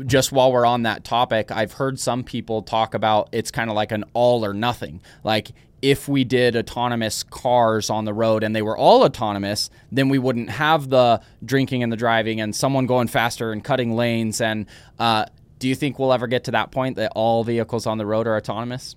just 0.06 0.32
while 0.32 0.52
we're 0.52 0.66
on 0.66 0.84
that 0.84 1.04
topic, 1.04 1.52
I've 1.52 1.74
heard 1.74 2.00
some 2.00 2.24
people 2.24 2.62
talk 2.62 2.94
about 2.94 3.30
it's 3.32 3.52
kind 3.52 3.70
of 3.70 3.76
like 3.76 3.92
an 3.92 4.04
all 4.14 4.46
or 4.46 4.54
nothing. 4.54 5.02
Like 5.24 5.52
if 5.82 6.08
we 6.08 6.24
did 6.24 6.56
autonomous 6.56 7.24
cars 7.24 7.90
on 7.90 8.06
the 8.06 8.14
road 8.14 8.44
and 8.44 8.56
they 8.56 8.62
were 8.62 8.78
all 8.78 9.04
autonomous, 9.04 9.70
then 9.92 10.10
we 10.10 10.18
wouldn't 10.18 10.50
have 10.50 10.90
the 10.90 11.22
drinking 11.44 11.84
and 11.84 11.92
the 11.92 11.98
driving 11.98 12.42
and 12.42 12.56
someone 12.56 12.86
going 12.86 13.08
faster 13.08 13.52
and 13.52 13.64
cutting 13.64 13.96
lanes. 13.96 14.42
And 14.42 14.66
uh, 14.98 15.26
do 15.60 15.68
you 15.68 15.76
think 15.76 16.00
we'll 16.00 16.14
ever 16.14 16.28
get 16.28 16.46
to 16.46 16.52
that 16.52 16.72
point 16.72 16.96
that 16.96 17.12
all 17.16 17.44
vehicles 17.44 17.86
on 17.86 17.98
the 17.98 18.06
road 18.06 18.28
are 18.28 18.36
autonomous? 18.36 18.96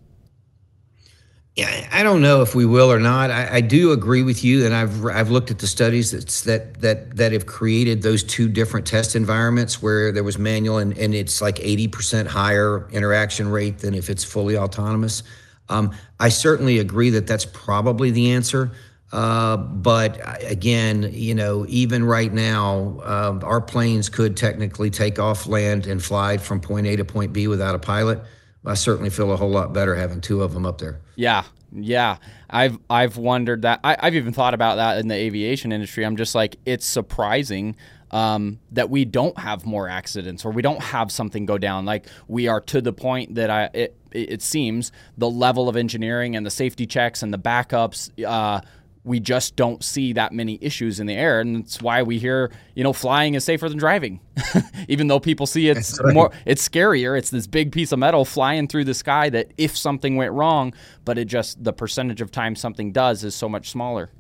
Yeah, 1.59 1.89
I 1.91 2.05
don't 2.05 2.23
know 2.23 2.41
if 2.43 2.55
we 2.55 2.67
will 2.67 2.89
or 2.93 3.01
not. 3.01 3.33
I, 3.33 3.57
I, 3.57 3.61
do 3.63 3.91
agree 3.91 4.23
with 4.23 4.45
you, 4.45 4.65
and 4.65 4.73
I've 4.73 5.05
I've 5.07 5.31
looked 5.31 5.51
at 5.51 5.59
the 5.59 5.67
studies 5.67 6.13
that's, 6.13 6.43
that 6.43 6.81
that 6.83 7.17
that 7.17 7.33
have 7.33 7.47
created 7.47 8.01
those 8.01 8.23
two 8.23 8.49
different 8.49 8.87
test 8.87 9.17
environments 9.17 9.83
where 9.83 10.13
there 10.13 10.23
was 10.23 10.39
manual 10.39 10.79
and, 10.79 10.97
and 10.97 11.17
it's 11.17 11.43
like 11.43 11.59
eighty 11.59 11.89
percent 11.89 12.29
higher 12.29 12.89
interaction 12.93 13.49
rate 13.49 13.81
than 13.81 13.93
if 13.93 14.09
it's 14.09 14.23
fully 14.23 14.57
autonomous. 14.57 15.25
Um, 15.69 15.91
I 16.21 16.29
certainly 16.29 16.79
agree 16.79 17.11
that 17.11 17.27
that's 17.27 17.47
probably 17.47 18.13
the 18.13 18.31
answer. 18.31 18.71
Uh, 19.11 19.57
but 19.57 20.21
again, 20.49 21.11
you 21.13 21.35
know, 21.35 21.67
even 21.69 22.05
right 22.05 22.33
now, 22.33 23.01
uh, 23.03 23.37
our 23.43 23.61
planes 23.61 24.09
could 24.09 24.37
technically 24.37 24.91
take 24.91 25.19
off, 25.19 25.49
land, 25.49 25.89
and 25.89 26.01
fly 26.01 26.37
from 26.37 26.61
point 26.61 26.87
A 26.87 26.95
to 26.95 27.05
point 27.05 27.33
B 27.33 27.49
without 27.49 27.75
a 27.75 27.81
pilot. 27.81 28.23
I 28.65 28.75
certainly 28.75 29.11
feel 29.11 29.33
a 29.33 29.37
whole 29.37 29.51
lot 29.51 29.73
better 29.73 29.95
having 29.95 30.21
two 30.21 30.43
of 30.43 30.53
them 30.53 30.67
up 30.67 30.79
there. 30.79 31.01
Yeah, 31.17 31.45
yeah. 31.73 32.17
I've 32.51 32.79
I've 32.91 33.17
wondered 33.17 33.63
that. 33.63 33.81
I, 33.85 33.97
I've 34.01 34.15
even 34.15 34.33
thought 34.33 34.55
about 34.55 34.77
that 34.77 34.99
in 34.99 35.09
the 35.09 35.15
aviation 35.15 35.73
industry. 35.73 36.05
I'm 36.05 36.17
just 36.17 36.35
like, 36.35 36.57
it's 36.67 36.87
surprising 36.87 37.77
um, 38.11 38.59
that 38.73 38.91
we 38.91 39.05
don't 39.05 39.39
have 39.39 39.67
more 39.67 39.89
accidents 39.89 40.45
or 40.45 40.51
we 40.51 40.63
don't 40.63 40.83
have 40.83 41.13
something 41.13 41.47
go 41.47 41.59
down. 41.59 41.85
Like 41.85 42.07
we 42.27 42.49
are 42.49 42.61
to 42.63 42.81
the 42.81 42.93
point 42.93 43.35
that 43.35 43.51
I 43.51 43.71
it, 43.75 43.97
it 44.13 44.43
seems 44.43 44.93
the 45.17 45.31
level 45.31 45.69
of 45.69 45.77
engineering 45.77 46.37
and 46.37 46.45
the 46.45 46.51
safety 46.51 46.87
checks 46.87 47.23
and 47.23 47.33
the 47.33 47.39
backups. 47.39 48.11
Uh, 48.25 48.61
we 49.09 49.19
just 49.19 49.57
don't 49.57 49.83
see 49.83 50.13
that 50.13 50.33
many 50.33 50.59
issues 50.61 51.01
in 51.01 51.07
the 51.07 51.15
air, 51.15 51.41
and 51.41 51.65
that's 51.65 51.81
why 51.81 52.03
we 52.03 52.19
hear 52.19 52.53
you 52.75 52.85
know 52.85 52.93
flying 52.93 53.35
is 53.35 53.43
safer 53.43 53.69
than 53.69 53.79
driving, 53.79 54.21
even 54.89 55.09
though 55.09 55.19
people 55.19 55.47
see 55.47 55.69
it's 55.69 56.01
right. 56.01 56.15
more 56.15 56.31
it's 56.45 56.67
scarier. 56.69 57.19
It's 57.19 57.31
this 57.31 57.47
big 57.47 57.73
piece 57.73 57.91
of 57.91 57.99
metal 57.99 58.25
flying 58.25 58.69
through 58.69 58.85
the 58.85 58.95
sky 58.95 59.31
that 59.31 59.53
if 59.57 59.77
something 59.77 60.17
went 60.17 60.33
wrong, 60.33 60.75
but 61.05 61.19
it 61.19 61.25
just 61.25 61.65
the 61.65 61.73
percentage 61.73 62.21
of 62.21 62.31
time 62.31 62.55
something 62.55 62.93
does 62.93 63.25
is 63.25 63.35
so 63.35 63.49
much 63.49 63.71
smaller. 63.71 64.11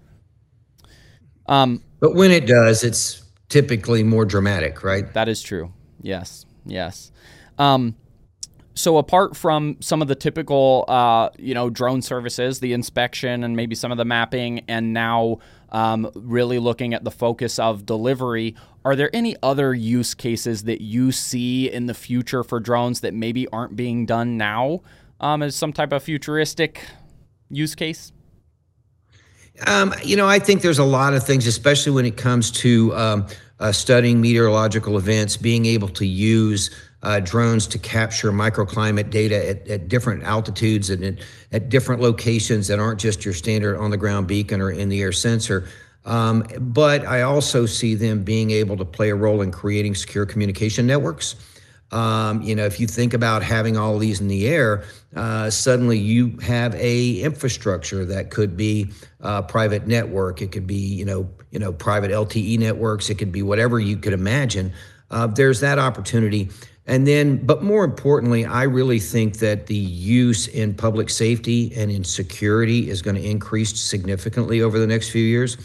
Um, 1.47 1.85
but 2.01 2.15
when 2.15 2.31
it 2.31 2.47
does, 2.47 2.83
it's 2.83 3.23
typically 3.49 4.03
more 4.03 4.25
dramatic, 4.25 4.83
right? 4.83 5.13
That 5.15 5.29
is 5.29 5.43
true. 5.43 5.73
Yes, 6.01 6.47
yes. 6.65 7.13
Um, 7.59 7.97
so 8.79 8.97
apart 8.97 9.37
from 9.37 9.77
some 9.81 10.01
of 10.01 10.07
the 10.07 10.15
typical, 10.15 10.85
uh, 10.87 11.31
you 11.37 11.53
know, 11.53 11.69
drone 11.69 12.01
services, 12.01 12.61
the 12.61 12.73
inspection 12.73 13.43
and 13.43 13.57
maybe 13.57 13.75
some 13.75 13.91
of 13.91 13.99
the 13.99 14.05
mapping, 14.05 14.61
and 14.69 14.93
now 14.93 15.39
um, 15.71 16.09
really 16.15 16.61
looking 16.61 16.95
at 16.95 17.03
the 17.03 17.11
focus 17.11 17.59
of 17.59 17.85
delivery, 17.85 18.55
are 18.85 18.95
there 18.95 19.11
any 19.13 19.35
other 19.43 19.75
use 19.75 20.15
cases 20.15 20.63
that 20.63 20.81
you 20.81 21.11
see 21.11 21.69
in 21.69 21.87
the 21.87 21.95
future 21.95 22.45
for 22.45 22.61
drones 22.61 23.01
that 23.01 23.13
maybe 23.13 23.49
aren't 23.49 23.75
being 23.75 24.07
done 24.07 24.37
now 24.37 24.83
um, 25.19 25.43
as 25.43 25.57
some 25.57 25.73
type 25.73 25.93
of 25.93 26.01
futuristic 26.01 26.81
use 27.51 27.75
case? 27.75 28.13
Um, 29.67 29.93
you 30.05 30.17
know, 30.17 30.29
I 30.29 30.39
think 30.39 30.63
there's 30.63 30.79
a 30.79 30.85
lot 30.85 31.15
of 31.15 31.27
things, 31.27 31.49
especially 31.49 31.91
when 31.91 32.07
it 32.07 32.17
comes 32.17 32.53
to 32.53 32.95
um, 32.95 33.27
uh, 33.59 33.73
studying 33.73 34.21
meteorological 34.21 34.97
events, 34.97 35.37
being 35.37 35.67
able 35.67 35.89
to 35.89 36.07
use 36.07 36.71
uh, 37.03 37.21
drones 37.21 37.67
to 37.69 37.79
capture 37.79 38.33
microclimate 38.33 39.11
data 39.11 39.49
at, 39.49 39.69
at 39.69 39.89
different 39.89 40.25
altitudes 40.25 40.91
and 40.91 41.05
at, 41.05 41.19
at, 41.53 41.69
different 41.69 42.03
locations 42.03 42.67
that 42.67 42.79
aren't 42.79 42.99
just 42.99 43.25
your 43.25 43.35
standard 43.35 43.77
on 43.77 43.91
the 43.91 43.97
ground 43.97 44.27
beacon 44.27 44.61
or 44.61 44.71
in 44.71 44.89
the 44.89 45.01
air 45.01 45.13
sensor. 45.13 45.69
Um, 46.05 46.45
but 46.59 47.07
I 47.07 47.23
also 47.23 47.67
see 47.67 47.95
them 47.95 48.25
being 48.25 48.51
able 48.51 48.77
to 48.79 48.85
play 48.85 49.11
a 49.11 49.15
role 49.15 49.43
in 49.43 49.53
creating 49.53 49.95
secure 49.95 50.27
communication 50.27 50.87
networks. 50.87 51.37
Um, 51.91 52.43
you 52.43 52.55
know, 52.55 52.65
if 52.65 52.81
you 52.81 52.87
think 52.87 53.15
about 53.15 53.43
having 53.43 53.77
all 53.77 53.99
these 53.99 54.21
in 54.21 54.29
the 54.29 54.47
air, 54.47 54.85
uh, 55.17 55.49
suddenly 55.51 55.99
you 55.99 56.37
have 56.39 56.75
a 56.75 57.21
infrastructure 57.21 58.05
that 58.05 58.31
could 58.31 58.57
be 58.57 58.91
a 59.21 59.43
private 59.43 59.87
network. 59.87 60.43
It 60.43 60.53
could 60.53 60.67
be, 60.67 60.75
you 60.75 61.05
know, 61.05 61.31
you 61.51 61.59
know, 61.59 61.73
private 61.73 62.11
LTE 62.11 62.59
networks. 62.59 63.09
It 63.09 63.15
could 63.17 63.33
be 63.33 63.43
whatever 63.43 63.81
you 63.81 63.97
could 63.97 64.13
imagine. 64.13 64.73
Uh, 65.11 65.27
there's 65.27 65.61
that 65.61 65.79
opportunity. 65.79 66.51
And 66.89 67.07
then, 67.07 67.37
but 67.45 67.63
more 67.63 67.85
importantly, 67.85 68.47
I 68.47 68.63
really 68.63 68.99
think 68.99 69.39
that 69.39 69.67
the 69.67 69.77
use 69.77 70.49
in 70.49 70.75
public 70.75 71.11
safety 71.11 71.71
and 71.77 71.91
in 71.91 72.03
security 72.03 72.89
is 72.89 73.03
going 73.03 73.17
to 73.17 73.23
increase 73.23 73.79
significantly 73.79 74.63
over 74.63 74.79
the 74.79 74.87
next 74.87 75.11
few 75.11 75.23
years. 75.23 75.59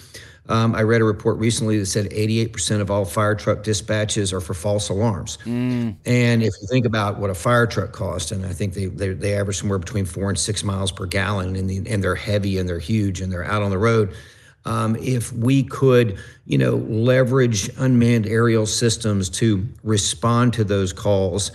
Um, 0.49 0.75
I 0.75 0.81
read 0.81 0.99
a 0.99 1.05
report 1.05 1.37
recently 1.37 1.79
that 1.79 1.85
said 1.85 2.09
88% 2.09 2.81
of 2.81 2.91
all 2.91 3.05
fire 3.05 3.35
truck 3.35 3.63
dispatches 3.63 4.33
are 4.33 4.41
for 4.41 4.53
false 4.53 4.89
alarms. 4.89 5.37
Mm. 5.45 5.95
And 6.05 6.43
if 6.43 6.51
you 6.61 6.67
think 6.69 6.85
about 6.85 7.17
what 7.17 7.29
a 7.29 7.33
fire 7.33 7.65
truck 7.65 7.93
costs, 7.93 8.33
and 8.33 8.45
I 8.45 8.51
think 8.51 8.73
they, 8.73 8.87
they, 8.87 9.13
they 9.13 9.35
average 9.35 9.59
somewhere 9.59 9.79
between 9.79 10.03
four 10.03 10.27
and 10.27 10.37
six 10.37 10.61
miles 10.61 10.91
per 10.91 11.05
gallon, 11.05 11.55
and, 11.55 11.69
the, 11.69 11.77
and 11.89 12.03
they're 12.03 12.15
heavy 12.15 12.57
and 12.57 12.67
they're 12.67 12.79
huge 12.79 13.21
and 13.21 13.31
they're 13.31 13.45
out 13.45 13.63
on 13.63 13.69
the 13.69 13.77
road. 13.77 14.13
Um, 14.65 14.95
if 14.97 15.33
we 15.33 15.63
could, 15.63 16.17
you 16.45 16.57
know, 16.57 16.75
leverage 16.75 17.69
unmanned 17.77 18.27
aerial 18.27 18.65
systems 18.65 19.29
to 19.31 19.67
respond 19.83 20.53
to 20.53 20.63
those 20.63 20.93
calls 20.93 21.51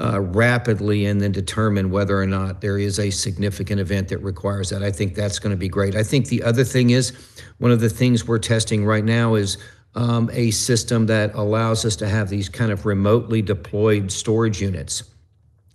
uh, 0.00 0.20
rapidly 0.20 1.06
and 1.06 1.20
then 1.20 1.32
determine 1.32 1.90
whether 1.90 2.20
or 2.20 2.26
not 2.26 2.60
there 2.60 2.78
is 2.78 2.98
a 2.98 3.10
significant 3.10 3.80
event 3.80 4.08
that 4.08 4.18
requires 4.18 4.70
that. 4.70 4.82
I 4.82 4.92
think 4.92 5.14
that's 5.14 5.38
going 5.38 5.50
to 5.50 5.56
be 5.56 5.68
great. 5.68 5.96
I 5.96 6.02
think 6.02 6.28
the 6.28 6.42
other 6.42 6.64
thing 6.64 6.90
is 6.90 7.12
one 7.58 7.70
of 7.70 7.80
the 7.80 7.90
things 7.90 8.26
we're 8.26 8.38
testing 8.38 8.84
right 8.84 9.04
now 9.04 9.34
is 9.34 9.58
um, 9.94 10.30
a 10.32 10.50
system 10.52 11.06
that 11.06 11.34
allows 11.34 11.84
us 11.84 11.96
to 11.96 12.08
have 12.08 12.28
these 12.28 12.48
kind 12.48 12.70
of 12.70 12.86
remotely 12.86 13.42
deployed 13.42 14.12
storage 14.12 14.60
units. 14.60 15.02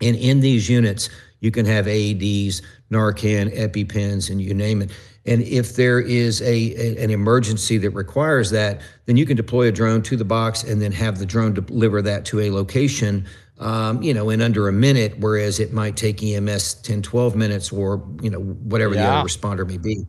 And 0.01 0.15
in 0.15 0.39
these 0.39 0.69
units, 0.69 1.09
you 1.41 1.51
can 1.51 1.65
have 1.65 1.85
AEDs, 1.85 2.61
Narcan, 2.89 3.53
EpiPens, 3.53 4.29
and 4.29 4.41
you 4.41 4.53
name 4.53 4.81
it. 4.81 4.91
And 5.25 5.41
if 5.43 5.75
there 5.75 5.99
is 5.99 6.41
a, 6.41 6.45
a, 6.45 7.03
an 7.03 7.09
emergency 7.09 7.77
that 7.77 7.91
requires 7.91 8.49
that, 8.51 8.81
then 9.05 9.15
you 9.15 9.25
can 9.25 9.37
deploy 9.37 9.67
a 9.67 9.71
drone 9.71 10.01
to 10.03 10.17
the 10.17 10.25
box 10.25 10.63
and 10.63 10.81
then 10.81 10.91
have 10.91 11.17
the 11.17 11.25
drone 11.25 11.53
deliver 11.53 12.01
that 12.01 12.25
to 12.25 12.41
a 12.41 12.51
location, 12.51 13.25
um, 13.59 14.03
you 14.03 14.13
know, 14.13 14.29
in 14.29 14.41
under 14.41 14.67
a 14.67 14.73
minute, 14.73 15.17
whereas 15.19 15.59
it 15.59 15.71
might 15.71 15.95
take 15.95 16.21
EMS 16.21 16.75
10, 16.75 17.01
12 17.01 17.35
minutes 17.35 17.71
or, 17.71 18.05
you 18.21 18.29
know, 18.29 18.39
whatever 18.39 18.95
yeah. 18.95 19.03
the 19.03 19.11
other 19.11 19.27
responder 19.27 19.65
may 19.65 19.77
be. 19.77 20.05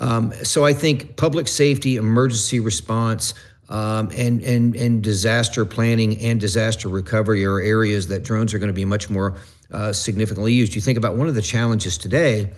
Um, 0.00 0.32
so 0.42 0.64
I 0.64 0.72
think 0.72 1.16
public 1.16 1.46
safety, 1.46 1.96
emergency 1.96 2.58
response, 2.58 3.34
um, 3.68 4.10
and 4.16 4.42
and 4.42 4.74
and 4.74 5.00
disaster 5.00 5.64
planning 5.64 6.18
and 6.18 6.40
disaster 6.40 6.88
recovery 6.88 7.44
are 7.44 7.60
areas 7.60 8.08
that 8.08 8.24
drones 8.24 8.52
are 8.52 8.58
going 8.58 8.68
to 8.68 8.74
be 8.74 8.84
much 8.84 9.08
more 9.08 9.36
uh, 9.70 9.92
significantly 9.92 10.52
used. 10.52 10.74
You 10.74 10.80
think 10.80 10.98
about 10.98 11.16
one 11.16 11.28
of 11.28 11.36
the 11.36 11.42
challenges 11.42 11.96
today 11.96 12.50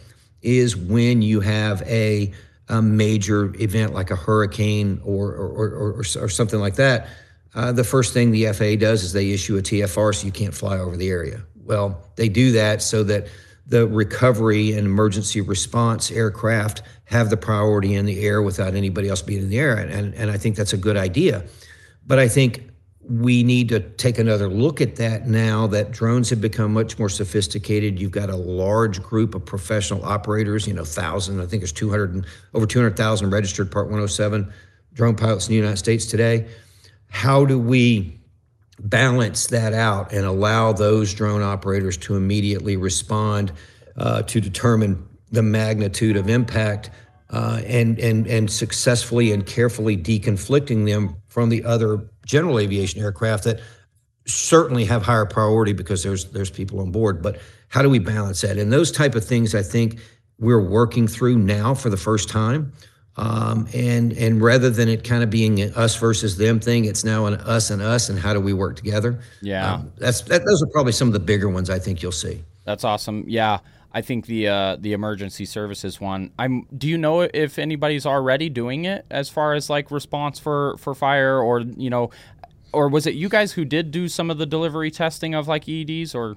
is 0.43 0.77
when 0.77 1.23
you 1.23 1.41
have 1.41 1.83
a, 1.83 2.33
a 2.69 2.83
major 2.83 3.55
event 3.61 3.95
like 3.95 4.11
a 4.11 4.17
hurricane 4.17 5.01
or 5.05 5.33
or, 5.33 5.49
or, 5.49 5.93
or, 5.93 6.05
or 6.21 6.29
something 6.29 6.61
like 6.61 6.77
that. 6.77 7.09
Uh, 7.55 7.71
the 7.71 7.85
first 7.85 8.15
thing 8.15 8.31
the 8.31 8.47
FAA 8.47 8.77
does 8.77 9.03
is 9.03 9.13
they 9.13 9.31
issue 9.31 9.59
a 9.59 9.63
TFR 9.63 10.15
so 10.15 10.25
you 10.25 10.33
can't 10.33 10.55
fly 10.55 10.79
over 10.79 10.97
the 10.97 11.11
area. 11.11 11.43
Well, 11.65 12.09
they 12.17 12.29
do 12.29 12.53
that 12.53 12.83
so 12.83 13.05
that 13.05 13.29
the 13.67 13.87
recovery 13.87 14.73
and 14.73 14.87
emergency 14.87 15.41
response 15.41 16.11
aircraft 16.11 16.83
have 17.05 17.31
the 17.31 17.37
priority 17.37 17.95
in 17.95 18.07
the 18.07 18.21
air 18.23 18.43
without 18.43 18.75
anybody 18.75 19.09
else 19.09 19.23
being 19.23 19.43
in 19.43 19.49
the 19.51 19.59
air. 19.59 19.77
And, 19.77 20.15
and 20.15 20.31
I 20.31 20.39
think 20.39 20.57
that's 20.57 20.73
a 20.73 20.79
good 20.79 20.97
idea. 20.97 21.45
But 22.07 22.19
I 22.19 22.29
think 22.29 22.72
we 23.21 23.43
need 23.43 23.69
to 23.69 23.81
take 23.81 24.19
another 24.19 24.49
look 24.49 24.81
at 24.81 24.97
that 24.97 25.29
now 25.29 25.67
that 25.67 25.91
drones 25.91 26.31
have 26.31 26.41
become 26.41 26.73
much 26.73 26.99
more 26.99 27.11
sophisticated. 27.11 28.01
You've 28.01 28.11
got 28.11 28.31
a 28.31 28.37
large 28.37 29.03
group 29.03 29.35
of 29.35 29.45
professional 29.45 30.03
operators, 30.03 30.67
you 30.67 30.73
know, 30.73 30.85
thousand, 30.85 31.39
I 31.41 31.47
think 31.47 31.61
there's 31.61 31.73
200 31.73 32.15
and 32.15 32.27
over 32.55 32.65
200,000 32.65 33.31
registered 33.31 33.71
Part 33.71 33.87
107 33.87 34.51
drone 34.95 35.17
pilots 35.17 35.47
in 35.47 35.51
the 35.51 35.57
United 35.57 35.77
States 35.77 36.07
today. 36.07 36.49
How 37.09 37.45
do 37.45 37.59
we 37.59 38.19
balance 38.79 39.49
that 39.49 39.75
out 39.75 40.13
and 40.13 40.25
allow 40.25 40.73
those 40.73 41.13
drone 41.13 41.43
operators 41.43 41.99
to 41.99 42.17
immediately 42.17 42.79
respond 42.79 43.53
uh, 43.99 44.23
to 44.23 44.41
determine 44.41 45.07
the 45.31 45.43
magnitude 45.43 46.17
of 46.17 46.31
impact 46.31 46.89
uh, 47.29 47.61
and, 47.67 47.99
and, 47.99 48.27
and 48.27 48.51
successfully 48.51 49.33
and 49.33 49.45
carefully 49.47 49.99
deconflicting 49.99 50.87
them 50.87 51.17
from 51.29 51.51
the 51.51 51.65
other 51.65 52.09
general 52.27 52.59
aviation 52.59 53.01
aircraft 53.01 53.45
that 53.45 53.61
certainly 54.27 54.85
have 54.85 55.03
higher 55.03 55.27
priority 55.27 55.73
because 55.73 56.03
there's 56.03 56.27
there's 56.27 56.51
people 56.51 56.81
on 56.81 56.91
board 56.93 57.23
but 57.23 57.41
how 57.69 57.83
do 57.83 57.91
we 57.91 57.99
balance 57.99 58.41
that 58.41 58.57
and 58.57 58.73
those 58.73 58.93
type 58.93 59.15
of 59.15 59.25
things 59.25 59.55
i 59.55 59.63
think 59.63 59.99
we're 60.39 60.63
working 60.63 61.09
through 61.09 61.37
now 61.37 61.75
for 61.75 61.91
the 61.91 61.97
first 61.97 62.29
time 62.29 62.73
um, 63.17 63.69
and 63.75 64.13
and 64.15 64.41
rather 64.41 64.71
than 64.71 64.89
it 64.89 65.05
kind 65.05 65.23
of 65.23 65.29
being 65.29 65.61
an 65.61 65.73
us 65.75 65.97
versus 65.97 66.39
them 66.39 66.61
thing, 66.61 66.87
it's 66.87 67.05
now 67.05 67.27
an 67.27 67.35
us 67.35 67.71
and 67.71 67.83
us, 67.83 68.09
and 68.09 68.19
how 68.19 68.33
do 68.33 68.41
we 68.41 68.55
work 68.55 68.75
together? 68.77 69.21
Yeah, 69.43 69.75
um, 69.75 69.93
that's 69.99 70.23
that, 70.23 70.47
those 70.47 70.63
are 70.63 70.67
probably 70.69 70.93
some 70.93 71.09
of 71.09 71.13
the 71.13 71.21
bigger 71.21 71.49
ones 71.49 71.69
I 71.69 71.79
think 71.79 72.03
you'll 72.03 72.13
see. 72.13 72.43
That's 72.65 72.85
awesome. 72.85 73.25
Yeah, 73.27 73.59
I 73.95 74.01
think 74.01 74.27
the 74.27 74.49
uh, 74.49 74.77
the 74.77 74.93
emergency 74.95 75.45
services 75.45 76.01
one. 76.01 76.33
I'm. 76.39 76.67
Do 76.77 76.89
you 76.89 76.97
know 76.97 77.21
if 77.21 77.59
anybody's 77.59 78.07
already 78.07 78.49
doing 78.49 78.87
it 78.87 79.05
as 79.11 79.29
far 79.29 79.53
as 79.55 79.69
like 79.69 79.91
response 79.91 80.39
for 80.39 80.77
for 80.79 80.95
fire 80.95 81.39
or 81.39 81.61
you 81.61 81.91
know, 81.91 82.11
or 82.73 82.89
was 82.89 83.07
it 83.07 83.15
you 83.15 83.29
guys 83.29 83.53
who 83.53 83.65
did 83.65 83.91
do 83.91 84.09
some 84.09 84.31
of 84.31 84.39
the 84.39 84.47
delivery 84.47 84.91
testing 84.91 85.35
of 85.35 85.47
like 85.47 85.69
EDs 85.69 86.15
or? 86.15 86.37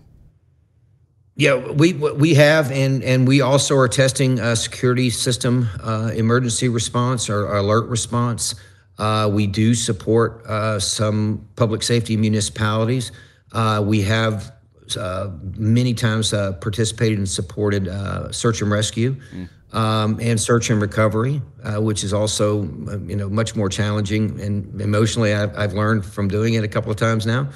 Yeah, 1.38 1.56
we 1.56 1.94
we 1.94 2.34
have, 2.36 2.72
and 2.72 3.04
and 3.04 3.28
we 3.28 3.42
also 3.42 3.78
are 3.78 3.90
testing 3.90 4.40
a 4.40 4.56
security 4.56 5.10
system, 5.10 5.70
uh, 5.82 6.12
emergency 6.14 6.70
response 6.70 7.30
or 7.30 7.54
alert 7.56 7.88
response. 7.88 8.56
Uh, 8.98 9.30
we 9.32 9.46
do 9.46 9.76
support 9.76 10.46
uh, 10.46 10.80
some 10.80 11.46
public 11.58 11.84
safety 11.84 12.16
municipalities. 12.16 13.12
Uh, 13.52 13.84
we 13.86 14.02
have 14.02 14.55
uh, 14.98 15.32
many 15.58 15.94
times 15.94 16.34
uh, 16.34 16.54
participated 16.54 17.18
and 17.18 17.30
supported 17.30 17.88
uh, 17.88 18.32
search 18.32 18.62
and 18.62 18.72
rescue 18.72 19.16
mm. 19.34 19.50
um, 19.76 20.20
and 20.22 20.40
search 20.40 20.70
and 20.70 20.82
recovery, 20.82 21.42
which 21.78 22.04
is 22.04 22.14
also 22.14 22.64
you 23.08 23.16
know 23.16 23.30
much 23.30 23.56
more 23.56 23.70
challenging 23.70 24.40
and 24.40 24.82
emotionally. 24.82 25.34
I've, 25.34 25.58
I've 25.58 25.74
learned 25.74 26.06
from 26.06 26.28
doing 26.28 26.54
it 26.54 26.64
a 26.64 26.68
couple 26.68 26.92
of 26.92 26.98
times 26.98 27.26
now. 27.26 27.50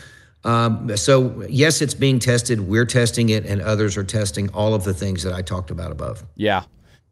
Um, 0.44 0.96
so 0.96 1.44
yes, 1.50 1.82
it's 1.82 1.94
being 1.94 2.20
tested. 2.20 2.62
We're 2.62 2.86
testing 2.86 3.30
it, 3.30 3.46
and 3.46 3.62
others 3.62 3.98
are 3.98 4.04
testing 4.04 4.50
all 4.54 4.74
of 4.74 4.84
the 4.84 4.94
things 4.94 5.24
that 5.24 5.34
I 5.34 5.42
talked 5.42 5.72
about 5.72 5.92
above. 5.92 6.24
Yeah, 6.36 6.64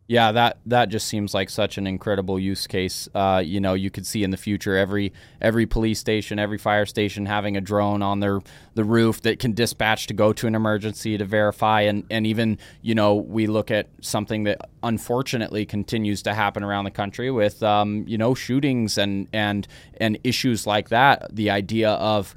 yeah, 0.09 0.31
that 0.31 0.59
that 0.65 0.87
just 0.87 1.05
seems 1.07 1.33
like 1.33 1.49
such 1.49 1.77
an 1.77 1.85
incredible 1.85 2.39
use 2.39 2.65
case. 2.65 3.09
Uh, 3.13 3.41
you 3.43 3.59
know, 3.59 3.73
you 3.73 3.91
could 3.91 4.05
see 4.05 4.23
in 4.23 4.29
the 4.31 4.37
future 4.37 4.77
every 4.77 5.11
every 5.41 5.65
police 5.65 5.99
station, 5.99 6.39
every 6.39 6.57
fire 6.57 6.85
station 6.85 7.25
having 7.25 7.57
a 7.57 7.61
drone 7.61 8.01
on 8.01 8.21
their 8.21 8.39
the 8.73 8.85
roof 8.85 9.21
that 9.23 9.39
can 9.39 9.51
dispatch 9.51 10.07
to 10.07 10.13
go 10.13 10.31
to 10.31 10.47
an 10.47 10.55
emergency 10.55 11.17
to 11.17 11.25
verify, 11.25 11.81
and 11.81 12.05
and 12.09 12.25
even 12.25 12.57
you 12.81 12.95
know 12.95 13.15
we 13.15 13.47
look 13.47 13.69
at 13.69 13.89
something 13.99 14.45
that 14.45 14.69
unfortunately 14.81 15.65
continues 15.65 16.21
to 16.21 16.33
happen 16.33 16.63
around 16.63 16.85
the 16.85 16.91
country 16.91 17.29
with 17.29 17.61
um, 17.61 18.05
you 18.07 18.17
know 18.17 18.33
shootings 18.33 18.97
and 18.97 19.27
and 19.33 19.67
and 19.99 20.17
issues 20.23 20.65
like 20.65 20.87
that. 20.87 21.35
The 21.35 21.49
idea 21.49 21.89
of 21.89 22.33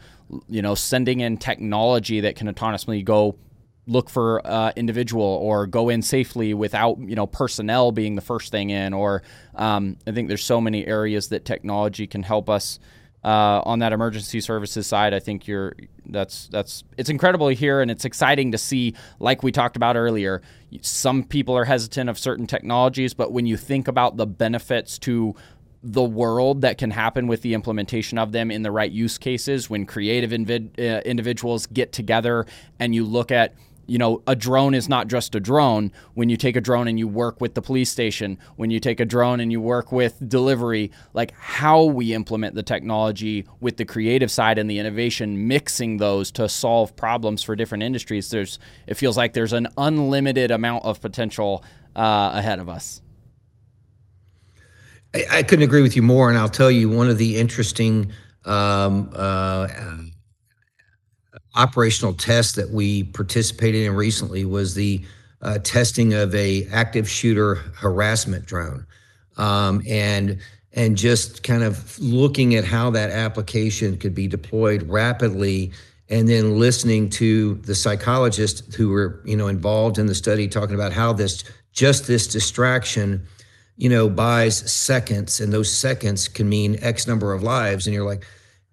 you 0.49 0.63
know, 0.63 0.75
sending 0.75 1.21
in 1.21 1.37
technology 1.37 2.21
that 2.21 2.37
can 2.37 2.53
autonomously 2.53 3.05
go 3.05 3.37
look 3.87 4.11
for 4.11 4.47
uh, 4.47 4.73
individual 4.77 5.25
or 5.25 5.67
go 5.67 5.89
in 5.89 6.03
safely 6.03 6.55
without 6.55 6.99
you 6.99 7.15
know 7.15 7.27
personnel 7.27 7.93
being 7.93 8.15
the 8.15 8.21
first 8.21 8.51
thing 8.51 8.71
in 8.71 8.93
or 8.93 9.23
um, 9.55 9.97
i 10.07 10.13
think 10.13 10.29
there's 10.29 10.45
so 10.45 10.61
many 10.61 10.87
areas 10.87 11.29
that 11.29 11.45
technology 11.45 12.07
can 12.07 12.23
help 12.23 12.49
us 12.49 12.79
uh, 13.25 13.61
on 13.65 13.81
that 13.81 13.93
emergency 13.93 14.41
services 14.41 14.87
side. 14.87 15.13
I 15.13 15.21
think 15.21 15.47
you're 15.47 15.75
that's 16.07 16.49
that's 16.49 16.85
it's 16.97 17.11
incredible 17.11 17.49
hear 17.49 17.81
and 17.81 17.91
it's 17.91 18.05
exciting 18.05 18.53
to 18.53 18.59
see 18.59 18.95
like 19.21 19.43
we 19.43 19.53
talked 19.53 19.77
about 19.77 19.97
earlier 19.97 20.43
some 20.81 21.23
people 21.23 21.57
are 21.57 21.65
hesitant 21.65 22.11
of 22.11 22.19
certain 22.19 22.49
technologies 22.49 23.15
but 23.15 23.31
when 23.31 23.47
you 23.47 23.57
think 23.57 23.87
about 23.87 24.17
the 24.17 24.27
benefits 24.27 24.99
to 24.99 25.37
the 25.85 26.03
world 26.03 26.63
that 26.63 26.79
can 26.79 26.91
happen 26.91 27.29
with 27.29 27.43
the 27.43 27.55
implementation 27.55 28.19
of 28.19 28.33
them 28.33 28.51
in 28.51 28.63
the 28.63 28.73
right 28.73 28.91
use 28.91 29.19
cases 29.19 29.71
when 29.71 29.87
creative 29.87 30.33
invid- 30.33 30.75
uh, 30.81 31.01
individuals 31.05 31.67
get 31.67 31.93
together 31.93 32.45
and 32.81 32.93
you 32.93 33.05
look 33.05 33.31
at 33.31 33.55
you 33.91 33.99
know 33.99 34.23
a 34.27 34.37
drone 34.37 34.73
is 34.73 34.89
not 34.89 35.09
just 35.09 35.35
a 35.35 35.41
drone. 35.41 35.91
When 36.15 36.29
you 36.29 36.37
take 36.37 36.57
a 36.57 36.61
drone 36.61 36.87
and 36.87 36.99
you 36.99 37.09
work 37.09 37.41
with 37.41 37.55
the 37.55 37.63
police 37.63 37.91
station 37.91 38.39
when 38.57 38.71
you 38.71 38.79
take 38.79 39.01
a 39.01 39.05
drone 39.05 39.41
and 39.41 39.51
you 39.51 39.61
work 39.61 39.91
with 39.91 40.29
delivery 40.29 40.93
like 41.13 41.33
how 41.33 41.83
we 41.85 42.15
implement 42.15 42.55
the 42.55 42.63
technology 42.63 43.47
with 43.61 43.77
the 43.77 43.85
creative 43.85 44.31
side 44.31 44.59
and 44.59 44.71
the 44.71 44.79
innovation 44.79 45.49
mixing 45.49 45.97
those 45.97 46.31
to 46.31 46.49
solve 46.49 46.95
problems 46.95 47.43
for 47.43 47.57
different 47.57 47.83
industries 47.83 48.31
there's 48.31 48.59
it 48.87 48.95
feels 48.95 49.17
like 49.17 49.33
there's 49.33 49.53
an 49.53 49.67
unlimited 49.77 50.51
amount 50.51 50.85
of 50.85 51.01
potential 51.01 51.65
uh, 51.97 52.31
ahead 52.35 52.61
of 52.61 52.69
us. 52.69 53.03
I, 55.13 55.43
couldn't 55.43 55.65
agree 55.65 55.83
with 55.83 55.97
you 55.97 56.03
more, 56.03 56.29
and 56.29 56.39
I'll 56.39 56.49
tell 56.49 56.71
you 56.71 56.89
one 56.89 57.11
of 57.11 57.19
the 57.19 57.37
interesting 57.37 58.13
um, 58.45 59.11
uh, 59.13 59.67
operational 61.55 62.15
test 62.15 62.57
that 62.57 62.71
we 62.71 63.05
participated 63.05 63.87
in 63.87 63.95
recently 63.95 64.45
was 64.45 64.75
the 64.75 65.05
uh, 65.43 65.59
testing 65.59 66.15
of 66.15 66.35
a 66.35 66.67
active 66.69 67.09
shooter 67.09 67.57
harassment 67.77 68.47
drone, 68.47 68.87
um, 69.37 69.83
and 69.89 70.39
and 70.73 70.97
just 70.97 71.43
kind 71.43 71.63
of 71.63 71.99
looking 71.99 72.55
at 72.55 72.65
how 72.65 72.91
that 72.91 73.11
application 73.11 73.97
could 73.97 74.15
be 74.15 74.29
deployed 74.29 74.83
rapidly 74.85 75.73
and 76.09 76.29
then 76.29 76.59
listening 76.59 77.09
to 77.09 77.55
the 77.63 77.75
psychologists 77.75 78.75
who 78.77 78.91
were 78.91 79.21
you 79.25 79.37
know 79.37 79.49
involved 79.49 79.99
in 79.99 80.07
the 80.07 80.15
study 80.15 80.47
talking 80.47 80.75
about 80.75 80.93
how 80.93 81.13
this 81.13 81.43
just 81.73 82.07
this 82.07 82.27
distraction 82.27 83.27
you 83.81 83.89
know, 83.89 84.11
buys 84.11 84.59
seconds, 84.71 85.41
and 85.41 85.55
those 85.55 85.73
seconds 85.73 86.29
can 86.29 86.47
mean 86.47 86.77
X 86.83 87.07
number 87.07 87.33
of 87.33 87.43
lives. 87.43 87.87
And 87.87 87.95
you're 87.95 88.05
like, 88.05 88.27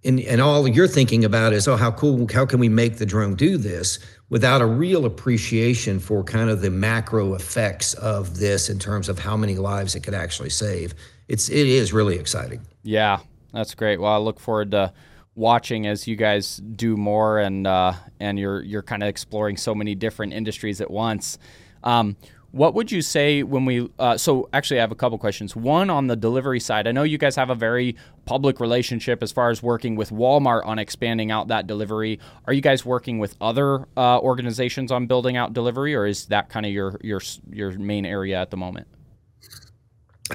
and, 0.03 0.19
and 0.21 0.41
all 0.41 0.67
you're 0.67 0.87
thinking 0.87 1.25
about 1.25 1.53
is, 1.53 1.67
oh, 1.67 1.75
how 1.75 1.91
cool, 1.91 2.27
how 2.31 2.45
can 2.45 2.59
we 2.59 2.69
make 2.69 2.97
the 2.97 3.05
drone 3.05 3.35
do 3.35 3.57
this 3.57 3.99
without 4.29 4.61
a 4.61 4.65
real 4.65 5.05
appreciation 5.05 5.99
for 5.99 6.23
kind 6.23 6.49
of 6.49 6.61
the 6.61 6.69
macro 6.69 7.33
effects 7.33 7.93
of 7.95 8.37
this 8.37 8.69
in 8.69 8.79
terms 8.79 9.09
of 9.09 9.19
how 9.19 9.37
many 9.37 9.55
lives 9.55 9.95
it 9.95 10.01
could 10.01 10.13
actually 10.13 10.49
save. 10.49 10.93
It's 11.27 11.49
it 11.49 11.67
is 11.67 11.93
really 11.93 12.17
exciting. 12.17 12.61
Yeah, 12.83 13.19
that's 13.53 13.75
great. 13.75 13.99
Well, 13.99 14.13
I 14.13 14.17
look 14.17 14.39
forward 14.39 14.71
to 14.71 14.93
watching 15.35 15.85
as 15.87 16.07
you 16.07 16.15
guys 16.15 16.57
do 16.57 16.97
more 16.97 17.39
and 17.39 17.67
uh, 17.67 17.93
and 18.19 18.37
you're 18.39 18.61
you're 18.61 18.83
kind 18.83 19.03
of 19.03 19.09
exploring 19.09 19.57
so 19.57 19.73
many 19.73 19.95
different 19.95 20.33
industries 20.33 20.81
at 20.81 20.91
once. 20.91 21.37
Um, 21.83 22.17
what 22.51 22.73
would 22.73 22.91
you 22.91 23.01
say 23.01 23.43
when 23.43 23.65
we? 23.65 23.89
Uh, 23.99 24.17
so 24.17 24.49
actually, 24.53 24.79
I 24.79 24.81
have 24.81 24.91
a 24.91 24.95
couple 24.95 25.17
questions. 25.17 25.55
One 25.55 25.89
on 25.89 26.07
the 26.07 26.15
delivery 26.15 26.59
side. 26.59 26.87
I 26.87 26.91
know 26.91 27.03
you 27.03 27.17
guys 27.17 27.35
have 27.35 27.49
a 27.49 27.55
very 27.55 27.95
public 28.25 28.59
relationship 28.59 29.21
as 29.21 29.31
far 29.31 29.49
as 29.49 29.61
working 29.61 29.95
with 29.95 30.11
Walmart 30.11 30.65
on 30.65 30.79
expanding 30.79 31.31
out 31.31 31.49
that 31.49 31.67
delivery. 31.67 32.19
Are 32.45 32.53
you 32.53 32.61
guys 32.61 32.85
working 32.85 33.19
with 33.19 33.35
other 33.41 33.85
uh, 33.97 34.19
organizations 34.19 34.91
on 34.91 35.07
building 35.07 35.37
out 35.37 35.53
delivery, 35.53 35.93
or 35.95 36.05
is 36.05 36.25
that 36.27 36.49
kind 36.49 36.65
of 36.65 36.71
your 36.71 36.99
your 37.01 37.21
your 37.51 37.71
main 37.77 38.05
area 38.05 38.39
at 38.41 38.49
the 38.49 38.57
moment? 38.57 38.87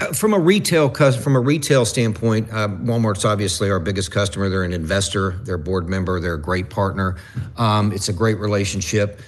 Uh, 0.00 0.12
from 0.12 0.32
a 0.32 0.38
retail 0.38 0.88
from 0.90 1.36
a 1.36 1.40
retail 1.40 1.84
standpoint, 1.84 2.48
uh, 2.50 2.68
Walmart's 2.68 3.26
obviously 3.26 3.70
our 3.70 3.80
biggest 3.80 4.10
customer. 4.10 4.48
They're 4.48 4.64
an 4.64 4.72
investor, 4.72 5.40
they're 5.44 5.56
a 5.56 5.58
board 5.58 5.88
member, 5.88 6.18
they're 6.18 6.34
a 6.34 6.40
great 6.40 6.70
partner. 6.70 7.16
Um, 7.58 7.92
it's 7.92 8.08
a 8.08 8.12
great 8.12 8.38
relationship, 8.38 9.20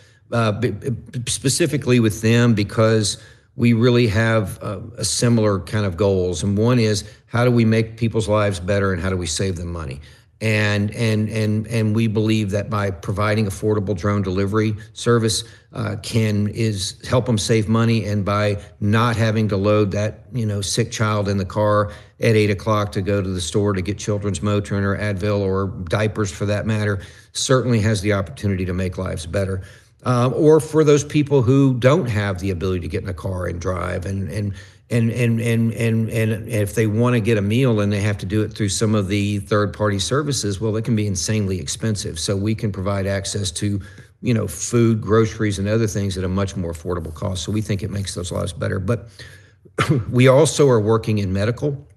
specifically 1.27 2.01
with 2.01 2.21
them 2.21 2.55
because 2.55 3.23
we 3.57 3.73
really 3.73 4.09
have 4.09 4.59
uh, 4.63 4.81
a 4.99 5.05
similar 5.05 5.61
kind 5.61 5.87
of 5.87 5.97
goals. 5.97 6.43
And 6.43 6.59
one 6.59 6.79
is 6.79 7.05
how 7.27 7.45
do 7.45 7.51
we 7.51 7.65
make 7.65 7.97
people's 7.97 8.29
lives 8.29 8.59
better 8.59 8.93
and 8.93 9.01
how 9.01 9.11
do 9.11 9.17
we 9.17 9.27
save 9.27 9.57
them 9.57 9.73
money? 9.73 10.01
and 10.45 10.91
and 10.95 11.29
and 11.31 11.67
and 11.69 11.95
we 11.97 12.07
believe 12.07 12.51
that 12.51 12.69
by 12.69 12.91
providing 12.91 13.47
affordable 13.47 13.97
drone 13.97 14.21
delivery 14.21 14.75
service 14.93 15.45
uh, 15.73 15.97
can 16.03 16.49
is 16.49 17.01
help 17.09 17.25
them 17.25 17.39
save 17.39 17.67
money 17.67 18.05
and 18.05 18.27
by 18.27 18.61
not 18.81 19.17
having 19.17 19.49
to 19.49 19.57
load 19.57 19.93
that 19.93 20.27
you 20.33 20.45
know 20.45 20.61
sick 20.61 20.91
child 20.91 21.29
in 21.29 21.39
the 21.39 21.45
car 21.47 21.93
at 22.21 22.37
eight 22.37 22.51
o'clock 22.51 22.93
to 22.93 23.01
go 23.01 23.23
to 23.23 23.31
the 23.31 23.41
store 23.41 23.73
to 23.73 23.81
get 23.81 23.97
children's 23.97 24.41
Motrin 24.41 24.83
or 24.83 24.99
Advil 24.99 25.41
or 25.41 25.69
diapers 25.89 26.31
for 26.31 26.47
that 26.47 26.67
matter 26.67 27.01
certainly 27.33 27.81
has 27.81 28.03
the 28.03 28.13
opportunity 28.13 28.65
to 28.65 28.75
make 28.75 28.99
lives 28.99 29.27
better. 29.27 29.63
Uh, 30.05 30.31
or 30.35 30.61
for 30.61 30.85
those 30.85 31.03
people 31.03 31.41
who 31.41 31.75
don't 31.75 32.07
have 32.07 32.39
the 32.39 32.51
ability 32.51 32.81
to 32.81 32.89
get 32.89 33.03
in 33.03 33.09
a 33.09 33.15
car 33.15 33.47
and 33.47 33.59
drive 33.61 34.05
and 34.05 34.29
and 34.31 34.53
and 34.91 35.11
and 35.11 35.41
and 35.41 35.73
and 35.73 36.11
and 36.11 36.49
if 36.49 36.75
they 36.75 36.87
want 36.87 37.15
to 37.15 37.21
get 37.21 37.39
a 37.39 37.43
meal 37.43 37.81
and 37.81 37.91
they 37.91 38.01
have 38.01 38.19
to 38.19 38.27
do 38.27 38.43
it 38.43 38.53
through 38.53 38.69
some 38.69 38.95
of 38.95 39.09
the 39.09 39.39
third 39.39 39.73
party 39.73 39.99
services 39.99 40.61
well 40.61 40.77
it 40.77 40.85
can 40.85 40.95
be 40.95 41.07
insanely 41.07 41.59
expensive. 41.59 42.19
So 42.19 42.37
we 42.37 42.55
can 42.55 42.71
provide 42.71 43.07
access 43.07 43.51
to 43.53 43.81
you 44.21 44.35
know 44.35 44.47
food 44.47 45.01
groceries 45.01 45.59
and 45.59 45.67
other 45.69 45.87
things 45.87 46.19
at 46.19 46.25
a 46.25 46.29
much 46.29 46.55
more 46.55 46.73
affordable 46.73 47.15
cost. 47.15 47.43
So 47.43 47.53
we 47.53 47.63
think 47.63 47.83
it 47.83 47.91
makes 47.91 48.15
those 48.15 48.31
lives 48.31 48.53
better. 48.53 48.79
But 48.79 49.09
we 50.11 50.29
also 50.29 50.69
are 50.69 50.81
working 50.81 51.17
in 51.17 51.33
medical 51.33 51.89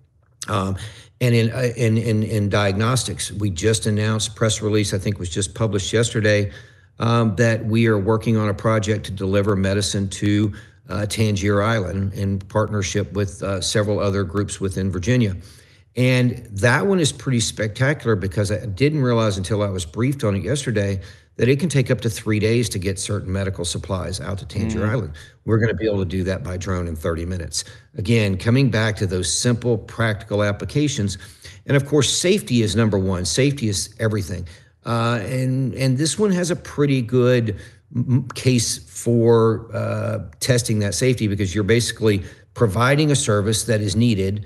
um, 0.48 0.78
and 1.20 1.36
in, 1.36 1.52
uh, 1.52 1.74
in 1.76 1.98
in 1.98 2.24
in 2.24 2.48
diagnostics. 2.48 3.34
We 3.34 3.50
just 3.50 3.86
announced 3.86 4.34
press 4.34 4.62
release 4.62 4.94
i 4.94 4.98
think 4.98 5.20
was 5.20 5.30
just 5.30 5.56
published 5.56 5.92
yesterday 5.92 6.46
um, 6.46 6.54
that 6.98 7.66
we 7.66 7.88
are 7.88 7.98
working 7.98 8.38
on 8.38 8.50
a 8.50 8.54
project 8.54 9.06
to 9.06 9.12
deliver 9.12 9.56
medicine 9.56 10.10
to 10.10 10.54
uh, 10.90 11.06
Tangier 11.06 11.62
Island 11.62 12.14
in 12.14 12.40
partnership 12.40 13.12
with 13.14 13.44
uh, 13.44 13.62
several 13.62 14.00
other 14.00 14.24
groups 14.24 14.60
within 14.60 14.92
Virginia. 14.92 15.36
And 15.96 16.46
that 16.52 16.86
one 16.86 17.00
is 17.00 17.12
pretty 17.12 17.40
spectacular 17.40 18.16
because 18.16 18.52
I 18.52 18.66
didn't 18.68 19.02
realize 19.02 19.38
until 19.38 19.64
I 19.64 19.70
was 19.70 19.84
briefed 19.84 20.24
on 20.24 20.36
it 20.36 20.44
yesterday 20.44 21.02
that 21.38 21.48
it 21.48 21.60
can 21.60 21.70
take 21.70 21.90
up 21.90 22.02
to 22.02 22.10
three 22.10 22.40
days 22.40 22.70
to 22.70 22.80
get 22.80 23.00
certain 23.00 23.32
medical 23.32 23.66
supplies 23.66 24.20
out 24.22 24.38
to 24.40 24.46
Tangier 24.46 24.82
mm. 24.82 24.90
Island. 24.90 25.14
We're 25.46 25.58
going 25.58 25.70
to 25.70 25.76
be 25.76 25.86
able 25.86 26.00
to 26.00 26.06
do 26.06 26.24
that 26.24 26.44
by 26.44 26.58
drone 26.58 26.88
in 26.88 26.96
30 26.96 27.26
minutes. 27.26 27.64
Again, 27.96 28.38
coming 28.38 28.70
back 28.70 28.96
to 28.98 29.08
those 29.08 29.32
simple, 29.32 29.78
practical 29.78 30.44
applications. 30.44 31.18
And 31.66 31.76
of 31.78 31.86
course, 31.86 32.16
safety 32.16 32.62
is 32.62 32.76
number 32.76 32.98
one. 32.98 33.26
Safety 33.26 33.68
is 33.68 33.94
everything. 34.00 34.48
Uh, 34.88 35.20
and 35.24 35.76
and 35.76 35.98
this 35.98 36.18
one 36.18 36.32
has 36.32 36.50
a 36.50 36.56
pretty 36.56 37.02
good 37.02 37.60
case 38.34 38.78
for 38.78 39.70
uh, 39.74 40.20
testing 40.40 40.80
that 40.80 40.96
safety 40.96 41.28
because 41.28 41.54
you're 41.54 41.64
basically 41.64 42.24
providing 42.54 43.12
a 43.12 43.16
service 43.16 43.66
that 43.66 43.82
is 43.82 43.96
needed 43.96 44.46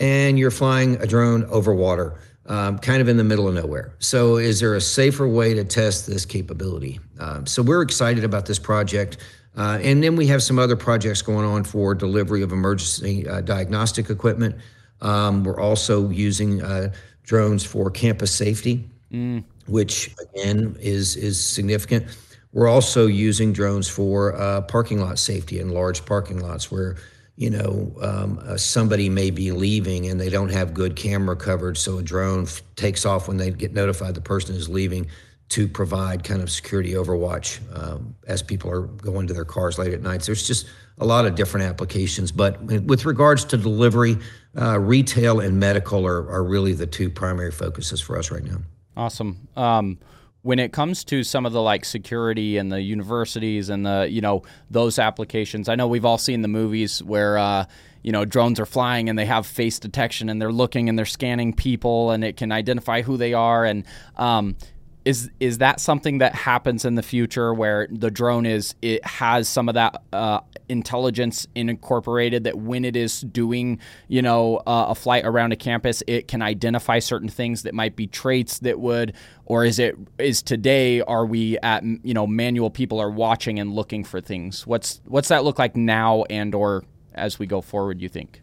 and 0.00 0.38
you're 0.38 0.50
flying 0.50 0.96
a 0.96 1.06
drone 1.06 1.44
over 1.44 1.72
water, 1.72 2.18
um, 2.46 2.78
kind 2.78 3.00
of 3.00 3.08
in 3.08 3.16
the 3.16 3.24
middle 3.24 3.46
of 3.46 3.54
nowhere. 3.54 3.94
So, 4.00 4.36
is 4.36 4.60
there 4.60 4.74
a 4.74 4.80
safer 4.80 5.28
way 5.28 5.54
to 5.54 5.64
test 5.64 6.06
this 6.06 6.26
capability? 6.26 6.98
Um, 7.20 7.46
so, 7.46 7.62
we're 7.62 7.82
excited 7.82 8.24
about 8.24 8.46
this 8.46 8.58
project. 8.58 9.18
Uh, 9.54 9.78
and 9.82 10.02
then 10.02 10.16
we 10.16 10.26
have 10.26 10.42
some 10.42 10.58
other 10.58 10.76
projects 10.76 11.20
going 11.20 11.44
on 11.44 11.62
for 11.62 11.94
delivery 11.94 12.42
of 12.42 12.52
emergency 12.52 13.28
uh, 13.28 13.42
diagnostic 13.42 14.08
equipment. 14.08 14.56
Um, 15.02 15.44
we're 15.44 15.60
also 15.60 16.08
using 16.08 16.62
uh, 16.62 16.92
drones 17.22 17.64
for 17.64 17.90
campus 17.90 18.34
safety, 18.34 18.88
mm. 19.12 19.44
Which 19.66 20.14
again 20.20 20.76
is 20.80 21.16
is 21.16 21.42
significant. 21.42 22.06
We're 22.52 22.68
also 22.68 23.06
using 23.06 23.52
drones 23.52 23.88
for 23.88 24.36
uh, 24.36 24.60
parking 24.62 25.00
lot 25.00 25.18
safety 25.18 25.58
in 25.58 25.70
large 25.70 26.04
parking 26.04 26.40
lots 26.40 26.70
where, 26.70 26.96
you 27.36 27.48
know, 27.48 27.94
um, 28.02 28.38
uh, 28.46 28.58
somebody 28.58 29.08
may 29.08 29.30
be 29.30 29.52
leaving 29.52 30.06
and 30.06 30.20
they 30.20 30.28
don't 30.28 30.50
have 30.50 30.74
good 30.74 30.94
camera 30.94 31.34
coverage. 31.34 31.78
So 31.78 31.96
a 31.96 32.02
drone 32.02 32.42
f- 32.42 32.60
takes 32.76 33.06
off 33.06 33.26
when 33.26 33.38
they 33.38 33.50
get 33.50 33.72
notified 33.72 34.14
the 34.14 34.20
person 34.20 34.54
is 34.54 34.68
leaving 34.68 35.06
to 35.48 35.66
provide 35.66 36.24
kind 36.24 36.42
of 36.42 36.50
security 36.50 36.92
overwatch 36.92 37.60
um, 37.74 38.14
as 38.26 38.42
people 38.42 38.70
are 38.70 38.82
going 38.82 39.26
to 39.28 39.34
their 39.34 39.46
cars 39.46 39.78
late 39.78 39.94
at 39.94 40.02
night. 40.02 40.22
So 40.22 40.26
there's 40.26 40.46
just 40.46 40.66
a 40.98 41.06
lot 41.06 41.26
of 41.26 41.34
different 41.34 41.66
applications. 41.66 42.32
But 42.32 42.62
with 42.62 43.06
regards 43.06 43.46
to 43.46 43.56
delivery, 43.56 44.18
uh, 44.60 44.78
retail 44.78 45.40
and 45.40 45.58
medical 45.58 46.06
are, 46.06 46.30
are 46.30 46.44
really 46.44 46.74
the 46.74 46.86
two 46.86 47.08
primary 47.08 47.50
focuses 47.50 48.00
for 48.00 48.18
us 48.18 48.30
right 48.30 48.44
now. 48.44 48.58
Awesome. 48.96 49.48
Um, 49.56 49.98
when 50.42 50.58
it 50.58 50.72
comes 50.72 51.04
to 51.04 51.22
some 51.22 51.46
of 51.46 51.52
the 51.52 51.62
like 51.62 51.84
security 51.84 52.56
and 52.56 52.70
the 52.70 52.80
universities 52.80 53.68
and 53.68 53.86
the 53.86 54.08
you 54.10 54.20
know 54.20 54.42
those 54.70 54.98
applications 54.98 55.68
i 55.68 55.74
know 55.74 55.86
we've 55.86 56.04
all 56.04 56.18
seen 56.18 56.42
the 56.42 56.48
movies 56.48 57.02
where 57.02 57.38
uh, 57.38 57.64
you 58.02 58.12
know 58.12 58.24
drones 58.24 58.60
are 58.60 58.66
flying 58.66 59.08
and 59.08 59.18
they 59.18 59.26
have 59.26 59.46
face 59.46 59.78
detection 59.78 60.28
and 60.28 60.42
they're 60.42 60.52
looking 60.52 60.88
and 60.88 60.98
they're 60.98 61.06
scanning 61.06 61.52
people 61.52 62.10
and 62.10 62.24
it 62.24 62.36
can 62.36 62.52
identify 62.52 63.02
who 63.02 63.16
they 63.16 63.32
are 63.32 63.64
and 63.64 63.84
um, 64.16 64.56
is 65.04 65.30
is 65.40 65.58
that 65.58 65.80
something 65.80 66.18
that 66.18 66.34
happens 66.34 66.84
in 66.84 66.94
the 66.94 67.02
future 67.02 67.52
where 67.52 67.88
the 67.90 68.10
drone 68.10 68.46
is 68.46 68.74
it 68.82 69.04
has 69.04 69.48
some 69.48 69.68
of 69.68 69.74
that 69.74 70.02
uh, 70.12 70.40
intelligence 70.68 71.46
incorporated 71.54 72.44
that 72.44 72.58
when 72.58 72.84
it 72.84 72.96
is 72.96 73.20
doing 73.22 73.78
you 74.08 74.22
know 74.22 74.58
uh, 74.66 74.86
a 74.88 74.94
flight 74.94 75.24
around 75.24 75.52
a 75.52 75.56
campus 75.56 76.02
it 76.06 76.28
can 76.28 76.42
identify 76.42 76.98
certain 76.98 77.28
things 77.28 77.62
that 77.62 77.74
might 77.74 77.96
be 77.96 78.06
traits 78.06 78.60
that 78.60 78.78
would 78.78 79.14
or 79.44 79.64
is 79.64 79.78
it 79.78 79.96
is 80.18 80.42
today 80.42 81.00
are 81.02 81.26
we 81.26 81.58
at 81.58 81.82
you 81.84 82.14
know 82.14 82.26
manual 82.26 82.70
people 82.70 83.00
are 83.00 83.10
watching 83.10 83.58
and 83.58 83.72
looking 83.72 84.04
for 84.04 84.20
things? 84.20 84.66
What's 84.66 85.00
what's 85.04 85.28
that 85.28 85.44
look 85.44 85.58
like 85.58 85.76
now 85.76 86.24
and 86.30 86.54
or 86.54 86.84
as 87.14 87.38
we 87.38 87.46
go 87.46 87.60
forward 87.60 88.00
you 88.00 88.08
think 88.08 88.41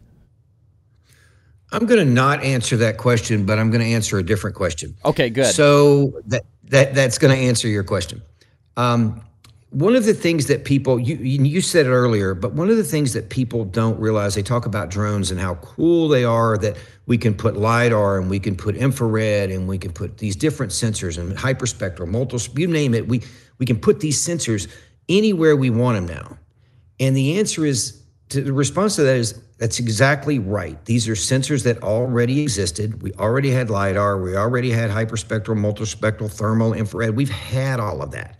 I'm 1.72 1.86
going 1.86 2.04
to 2.04 2.12
not 2.12 2.42
answer 2.42 2.76
that 2.78 2.96
question, 2.96 3.46
but 3.46 3.58
I'm 3.58 3.70
going 3.70 3.80
to 3.80 3.86
answer 3.86 4.18
a 4.18 4.22
different 4.22 4.56
question. 4.56 4.96
Okay, 5.04 5.30
good. 5.30 5.54
So 5.54 6.20
that 6.26 6.44
that 6.64 6.94
that's 6.94 7.18
going 7.18 7.36
to 7.36 7.40
answer 7.40 7.68
your 7.68 7.84
question. 7.84 8.22
Um, 8.76 9.22
one 9.70 9.94
of 9.94 10.04
the 10.04 10.14
things 10.14 10.46
that 10.46 10.64
people 10.64 10.98
you 10.98 11.16
you 11.16 11.60
said 11.60 11.86
it 11.86 11.90
earlier, 11.90 12.34
but 12.34 12.52
one 12.54 12.70
of 12.70 12.76
the 12.76 12.84
things 12.84 13.12
that 13.12 13.30
people 13.30 13.64
don't 13.64 13.98
realize 14.00 14.34
they 14.34 14.42
talk 14.42 14.66
about 14.66 14.90
drones 14.90 15.30
and 15.30 15.38
how 15.40 15.54
cool 15.56 16.08
they 16.08 16.24
are 16.24 16.58
that 16.58 16.76
we 17.06 17.16
can 17.16 17.34
put 17.34 17.56
lidar 17.56 18.18
and 18.18 18.28
we 18.28 18.40
can 18.40 18.56
put 18.56 18.76
infrared 18.76 19.50
and 19.50 19.68
we 19.68 19.78
can 19.78 19.92
put 19.92 20.18
these 20.18 20.34
different 20.34 20.72
sensors 20.72 21.18
and 21.18 21.36
hyperspectral, 21.36 22.08
multiple 22.08 22.60
you 22.60 22.66
name 22.66 22.94
it, 22.94 23.06
we 23.06 23.22
we 23.58 23.66
can 23.66 23.78
put 23.78 24.00
these 24.00 24.20
sensors 24.20 24.68
anywhere 25.08 25.56
we 25.56 25.70
want 25.70 25.96
them 25.96 26.16
now. 26.16 26.38
And 26.98 27.16
the 27.16 27.38
answer 27.38 27.64
is 27.64 28.02
to, 28.30 28.42
the 28.42 28.52
response 28.52 28.96
to 28.96 29.02
that 29.02 29.16
is 29.16 29.40
that's 29.60 29.78
exactly 29.78 30.38
right. 30.38 30.82
These 30.86 31.06
are 31.06 31.12
sensors 31.12 31.64
that 31.64 31.82
already 31.82 32.40
existed. 32.40 33.02
We 33.02 33.12
already 33.12 33.50
had 33.50 33.68
LIDAR. 33.68 34.22
We 34.22 34.34
already 34.34 34.70
had 34.70 34.88
hyperspectral, 34.88 35.58
multispectral, 35.58 36.32
thermal, 36.32 36.72
infrared. 36.72 37.14
We've 37.14 37.28
had 37.28 37.78
all 37.78 38.00
of 38.00 38.10
that. 38.12 38.38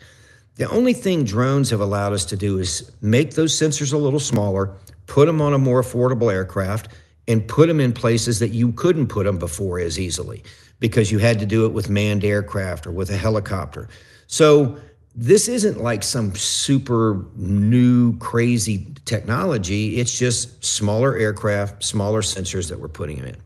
The 0.55 0.67
only 0.71 0.95
thing 0.95 1.25
drones 1.25 1.69
have 1.69 1.81
allowed 1.83 2.15
us 2.15 2.25
to 2.25 2.39
do 2.39 2.59
is 2.59 2.91
make 3.03 3.35
those 3.35 3.53
sensors 3.53 3.93
a 3.93 3.99
little 3.99 4.19
smaller, 4.19 4.75
put 5.07 5.27
them 5.27 5.43
on 5.43 5.53
a 5.53 5.59
more 5.59 5.83
affordable 5.83 6.33
aircraft, 6.33 6.89
and 7.29 7.47
put 7.47 7.69
them 7.69 7.81
in 7.81 7.93
places 7.93 8.39
that 8.39 8.49
you 8.49 8.73
couldn't 8.73 9.09
put 9.09 9.27
them 9.27 9.39
before 9.39 9.79
as 9.79 10.01
easily 10.01 10.43
because 10.79 11.13
you 11.13 11.19
had 11.19 11.39
to 11.41 11.45
do 11.45 11.67
it 11.67 11.73
with 11.75 11.91
manned 11.91 12.25
aircraft 12.25 12.87
or 12.87 12.93
with 12.93 13.11
a 13.11 13.17
helicopter. 13.19 13.91
So 14.27 14.79
this 15.21 15.49
isn't 15.49 15.83
like 15.83 16.03
some 16.03 16.35
super 16.35 17.27
new 17.37 18.17
crazy 18.17 18.87
technology. 19.05 19.97
It's 20.01 20.19
just 20.19 20.65
smaller 20.65 21.15
aircraft, 21.15 21.85
smaller 21.85 22.23
sensors 22.23 22.71
that 22.71 22.81
we're 22.81 22.89
putting 22.89 23.19
them 23.19 23.27
in. 23.27 23.37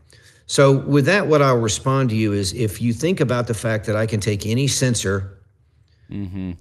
So, 0.45 0.77
with 0.77 1.05
that, 1.07 1.27
what 1.27 1.41
I'll 1.41 1.59
respond 1.59 2.11
to 2.11 2.15
you 2.15 2.31
is 2.31 2.53
if 2.53 2.81
you 2.81 2.93
think 2.93 3.19
about 3.19 3.47
the 3.47 3.53
fact 3.53 3.87
that 3.87 3.97
I 3.97 4.05
can 4.05 4.21
take 4.21 4.45
any 4.45 4.67
sensor, 4.67 5.37
mm-hmm. 6.09 6.53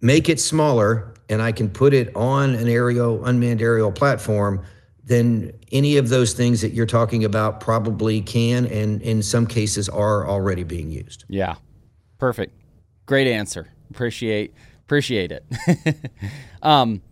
make 0.00 0.28
it 0.28 0.38
smaller, 0.38 1.12
and 1.28 1.42
I 1.42 1.50
can 1.50 1.68
put 1.68 1.92
it 1.92 2.14
on 2.14 2.54
an 2.54 2.68
aerial, 2.68 3.24
unmanned 3.24 3.62
aerial 3.62 3.90
platform, 3.90 4.62
then 5.02 5.52
any 5.72 5.96
of 5.96 6.08
those 6.08 6.34
things 6.34 6.60
that 6.60 6.72
you're 6.72 6.86
talking 6.86 7.24
about 7.24 7.58
probably 7.58 8.20
can 8.20 8.64
and 8.66 9.02
in 9.02 9.24
some 9.24 9.44
cases 9.44 9.88
are 9.88 10.28
already 10.28 10.62
being 10.62 10.88
used. 10.88 11.24
Yeah. 11.28 11.56
Perfect. 12.18 12.54
Great 13.06 13.26
answer. 13.26 13.66
Appreciate 13.90 14.54
appreciate 14.88 15.30
it. 15.32 15.44
um, 16.62 17.02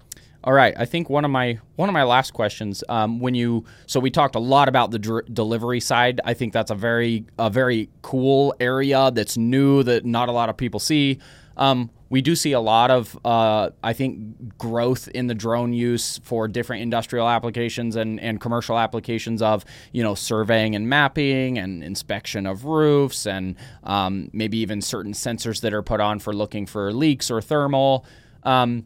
All 0.42 0.52
right, 0.54 0.72
I 0.78 0.86
think 0.86 1.10
one 1.10 1.24
of 1.26 1.30
my 1.30 1.58
one 1.74 1.90
of 1.90 1.92
my 1.92 2.04
last 2.04 2.32
questions. 2.32 2.82
Um, 2.88 3.20
when 3.20 3.34
you 3.34 3.64
so 3.86 4.00
we 4.00 4.10
talked 4.10 4.34
a 4.34 4.38
lot 4.38 4.68
about 4.68 4.92
the 4.92 4.98
dr- 4.98 5.26
delivery 5.34 5.80
side. 5.80 6.20
I 6.24 6.32
think 6.34 6.52
that's 6.54 6.70
a 6.70 6.74
very 6.74 7.26
a 7.38 7.50
very 7.50 7.90
cool 8.00 8.54
area 8.60 9.10
that's 9.10 9.36
new 9.36 9.82
that 9.82 10.06
not 10.06 10.28
a 10.28 10.32
lot 10.32 10.48
of 10.48 10.56
people 10.56 10.80
see. 10.80 11.18
Um, 11.58 11.90
we 12.08 12.22
do 12.22 12.36
see 12.36 12.52
a 12.52 12.60
lot 12.60 12.90
of, 12.90 13.18
uh, 13.24 13.70
I 13.82 13.92
think, 13.92 14.58
growth 14.58 15.08
in 15.08 15.26
the 15.26 15.34
drone 15.34 15.72
use 15.72 16.18
for 16.18 16.46
different 16.46 16.82
industrial 16.82 17.28
applications 17.28 17.96
and, 17.96 18.20
and 18.20 18.40
commercial 18.40 18.78
applications 18.78 19.42
of, 19.42 19.64
you 19.92 20.02
know, 20.02 20.14
surveying 20.14 20.76
and 20.76 20.88
mapping 20.88 21.58
and 21.58 21.82
inspection 21.82 22.46
of 22.46 22.64
roofs 22.64 23.26
and 23.26 23.56
um, 23.82 24.30
maybe 24.32 24.58
even 24.58 24.80
certain 24.80 25.12
sensors 25.12 25.60
that 25.62 25.74
are 25.74 25.82
put 25.82 26.00
on 26.00 26.18
for 26.18 26.32
looking 26.32 26.64
for 26.66 26.92
leaks 26.92 27.30
or 27.30 27.40
thermal. 27.40 28.06
Um, 28.44 28.84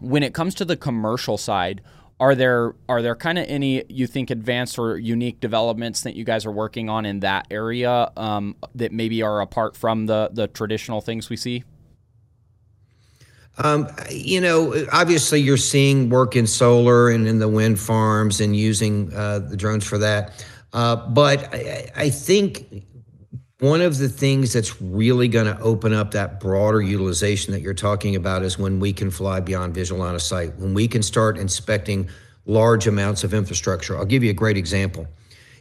when 0.00 0.22
it 0.22 0.34
comes 0.34 0.54
to 0.56 0.64
the 0.64 0.76
commercial 0.76 1.38
side, 1.38 1.80
are 2.20 2.34
there 2.34 2.74
are 2.88 3.00
there 3.00 3.14
kind 3.14 3.38
of 3.38 3.46
any 3.48 3.84
you 3.88 4.08
think 4.08 4.30
advanced 4.30 4.76
or 4.78 4.98
unique 4.98 5.38
developments 5.38 6.00
that 6.02 6.16
you 6.16 6.24
guys 6.24 6.44
are 6.44 6.50
working 6.50 6.88
on 6.88 7.06
in 7.06 7.20
that 7.20 7.46
area 7.50 8.10
um, 8.16 8.56
that 8.74 8.90
maybe 8.90 9.22
are 9.22 9.40
apart 9.40 9.76
from 9.76 10.06
the 10.06 10.30
the 10.32 10.48
traditional 10.48 11.00
things 11.00 11.30
we 11.30 11.36
see? 11.36 11.62
Um, 13.58 13.88
you 14.08 14.40
know, 14.40 14.86
obviously, 14.92 15.40
you're 15.40 15.56
seeing 15.56 16.08
work 16.10 16.36
in 16.36 16.46
solar 16.46 17.10
and 17.10 17.26
in 17.26 17.38
the 17.38 17.48
wind 17.48 17.78
farms 17.78 18.40
and 18.40 18.56
using 18.56 19.12
uh, 19.14 19.40
the 19.40 19.56
drones 19.56 19.84
for 19.84 19.98
that. 19.98 20.46
Uh, 20.72 20.96
but 20.96 21.52
I, 21.96 22.10
think 22.10 22.84
one 23.58 23.80
of 23.80 23.98
the 23.98 24.08
things 24.08 24.52
that's 24.52 24.80
really 24.80 25.26
going 25.26 25.46
to 25.46 25.58
open 25.60 25.92
up 25.92 26.10
that 26.12 26.40
broader 26.40 26.82
utilization 26.82 27.52
that 27.52 27.60
you're 27.60 27.74
talking 27.74 28.14
about 28.16 28.42
is 28.42 28.58
when 28.58 28.78
we 28.78 28.92
can 28.92 29.10
fly 29.10 29.40
beyond 29.40 29.74
visual 29.74 30.00
line 30.00 30.14
of 30.14 30.22
sight, 30.22 30.54
when 30.56 30.74
we 30.74 30.86
can 30.86 31.02
start 31.02 31.38
inspecting 31.38 32.08
large 32.44 32.86
amounts 32.86 33.24
of 33.24 33.34
infrastructure. 33.34 33.96
I'll 33.96 34.04
give 34.04 34.22
you 34.22 34.30
a 34.30 34.34
great 34.34 34.56
example. 34.56 35.06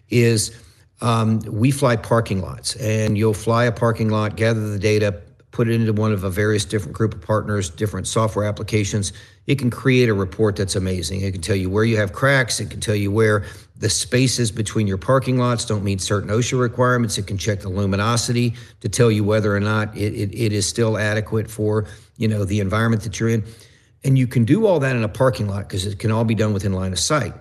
Is 0.09 0.55
um, 1.01 1.39
we 1.39 1.71
fly 1.71 1.95
parking 1.95 2.41
lots, 2.41 2.75
and 2.75 3.17
you'll 3.17 3.33
fly 3.33 3.65
a 3.65 3.71
parking 3.71 4.09
lot, 4.09 4.35
gather 4.35 4.69
the 4.69 4.79
data, 4.79 5.21
put 5.57 5.67
it 5.67 5.73
into 5.73 5.91
one 5.91 6.13
of 6.13 6.23
a 6.23 6.29
various 6.29 6.65
different 6.65 6.95
group 6.95 7.15
of 7.15 7.21
partners, 7.21 7.67
different 7.71 8.05
software 8.05 8.45
applications, 8.45 9.11
it 9.47 9.57
can 9.57 9.71
create 9.71 10.07
a 10.07 10.13
report 10.13 10.55
that's 10.55 10.75
amazing. 10.75 11.21
It 11.21 11.31
can 11.31 11.41
tell 11.41 11.55
you 11.55 11.67
where 11.67 11.83
you 11.83 11.97
have 11.97 12.13
cracks. 12.13 12.59
It 12.59 12.69
can 12.69 12.79
tell 12.79 12.93
you 12.93 13.11
where 13.11 13.43
the 13.75 13.89
spaces 13.89 14.51
between 14.51 14.85
your 14.85 14.99
parking 14.99 15.39
lots 15.39 15.65
don't 15.65 15.83
meet 15.83 15.99
certain 15.99 16.29
OSHA 16.29 16.61
requirements. 16.61 17.17
It 17.17 17.25
can 17.25 17.39
check 17.39 17.61
the 17.61 17.69
luminosity 17.69 18.53
to 18.81 18.87
tell 18.87 19.09
you 19.09 19.23
whether 19.23 19.55
or 19.55 19.59
not 19.59 19.97
it, 19.97 20.13
it, 20.13 20.31
it 20.31 20.53
is 20.53 20.67
still 20.67 20.95
adequate 20.95 21.49
for 21.49 21.87
you 22.17 22.27
know 22.27 22.45
the 22.45 22.59
environment 22.59 23.01
that 23.01 23.19
you're 23.19 23.29
in. 23.29 23.43
And 24.03 24.15
you 24.15 24.27
can 24.27 24.45
do 24.45 24.67
all 24.67 24.79
that 24.81 24.95
in 24.95 25.03
a 25.03 25.09
parking 25.09 25.47
lot 25.47 25.67
because 25.67 25.87
it 25.87 25.97
can 25.97 26.11
all 26.11 26.23
be 26.23 26.35
done 26.35 26.53
within 26.53 26.73
line 26.73 26.93
of 26.93 26.99
sight. 26.99 27.33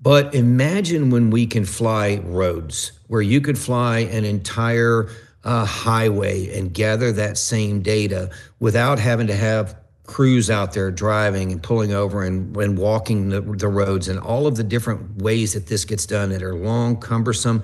But 0.00 0.34
imagine 0.34 1.10
when 1.10 1.28
we 1.28 1.46
can 1.46 1.66
fly 1.66 2.22
roads 2.24 2.92
where 3.08 3.20
you 3.20 3.42
could 3.42 3.58
fly 3.58 3.98
an 3.98 4.24
entire 4.24 5.10
uh, 5.44 5.64
highway 5.64 6.56
and 6.56 6.74
gather 6.74 7.12
that 7.12 7.38
same 7.38 7.80
data 7.80 8.30
without 8.60 8.98
having 8.98 9.26
to 9.26 9.34
have 9.34 9.76
crews 10.08 10.48
out 10.50 10.72
there 10.72 10.90
driving 10.90 11.52
and 11.52 11.62
pulling 11.62 11.92
over 11.92 12.24
and, 12.24 12.56
and 12.56 12.78
walking 12.78 13.28
the, 13.28 13.40
the 13.42 13.68
roads 13.68 14.08
and 14.08 14.18
all 14.18 14.46
of 14.46 14.56
the 14.56 14.64
different 14.64 15.22
ways 15.22 15.52
that 15.52 15.66
this 15.66 15.84
gets 15.84 16.06
done 16.06 16.30
that 16.30 16.42
are 16.42 16.54
long, 16.54 16.98
cumbersome, 16.98 17.62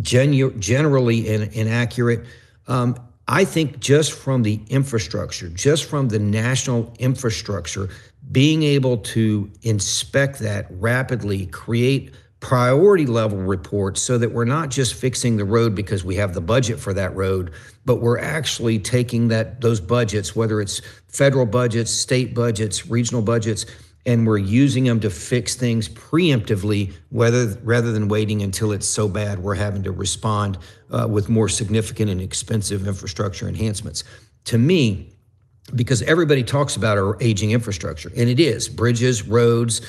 genu- 0.00 0.56
generally 0.58 1.28
in, 1.28 1.42
inaccurate. 1.52 2.24
Um, 2.68 2.96
I 3.28 3.44
think 3.44 3.80
just 3.80 4.12
from 4.12 4.44
the 4.44 4.60
infrastructure, 4.68 5.48
just 5.48 5.84
from 5.86 6.08
the 6.08 6.20
national 6.20 6.94
infrastructure, 7.00 7.88
being 8.30 8.62
able 8.62 8.98
to 8.98 9.50
inspect 9.62 10.38
that 10.38 10.66
rapidly, 10.70 11.46
create 11.46 12.12
priority 12.40 13.06
level 13.06 13.38
reports 13.38 14.00
so 14.02 14.18
that 14.18 14.30
we're 14.30 14.44
not 14.44 14.70
just 14.70 14.94
fixing 14.94 15.36
the 15.36 15.44
road 15.44 15.74
because 15.74 16.04
we 16.04 16.14
have 16.14 16.34
the 16.34 16.40
budget 16.40 16.78
for 16.78 16.92
that 16.92 17.14
road 17.16 17.50
but 17.86 17.96
we're 17.96 18.18
actually 18.18 18.78
taking 18.78 19.28
that 19.28 19.60
those 19.62 19.80
budgets 19.80 20.36
whether 20.36 20.60
it's 20.60 20.82
federal 21.08 21.46
budgets 21.46 21.90
state 21.90 22.34
budgets 22.34 22.86
regional 22.86 23.22
budgets 23.22 23.64
and 24.06 24.24
we're 24.24 24.38
using 24.38 24.84
them 24.84 25.00
to 25.00 25.10
fix 25.10 25.56
things 25.56 25.88
preemptively 25.88 26.92
whether 27.10 27.58
rather 27.62 27.92
than 27.92 28.08
waiting 28.08 28.42
until 28.42 28.72
it's 28.72 28.86
so 28.86 29.08
bad 29.08 29.38
we're 29.40 29.54
having 29.54 29.82
to 29.82 29.90
respond 29.90 30.56
uh, 30.92 31.06
with 31.08 31.28
more 31.28 31.48
significant 31.48 32.10
and 32.10 32.20
expensive 32.20 32.86
infrastructure 32.86 33.48
enhancements. 33.48 34.04
To 34.44 34.58
me 34.58 35.12
because 35.74 36.02
everybody 36.02 36.44
talks 36.44 36.76
about 36.76 36.96
our 36.96 37.20
aging 37.20 37.50
infrastructure 37.50 38.10
and 38.16 38.28
it 38.28 38.38
is 38.38 38.68
bridges 38.68 39.24
roads 39.24 39.80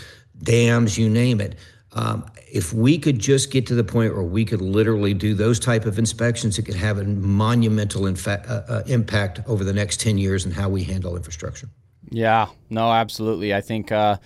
dams 0.41 0.97
you 0.97 1.07
name 1.07 1.39
it 1.39 1.55
um, 1.93 2.25
if 2.51 2.73
we 2.73 2.97
could 2.97 3.19
just 3.19 3.51
get 3.51 3.65
to 3.67 3.75
the 3.75 3.83
point 3.83 4.13
where 4.13 4.23
we 4.23 4.45
could 4.45 4.61
literally 4.61 5.13
do 5.13 5.33
those 5.33 5.59
type 5.59 5.85
of 5.85 5.99
inspections, 5.99 6.57
it 6.57 6.63
could 6.63 6.75
have 6.75 6.97
a 6.97 7.03
monumental 7.03 8.03
infa- 8.03 8.47
uh, 8.49 8.63
uh, 8.71 8.83
impact 8.87 9.41
over 9.47 9.63
the 9.63 9.73
next 9.73 9.99
10 9.99 10.17
years 10.17 10.45
in 10.45 10.51
how 10.51 10.69
we 10.69 10.83
handle 10.83 11.15
infrastructure. 11.15 11.69
Yeah, 12.09 12.47
no, 12.69 12.91
absolutely. 12.91 13.53
I 13.53 13.61
think 13.61 13.91
uh, 13.91 14.17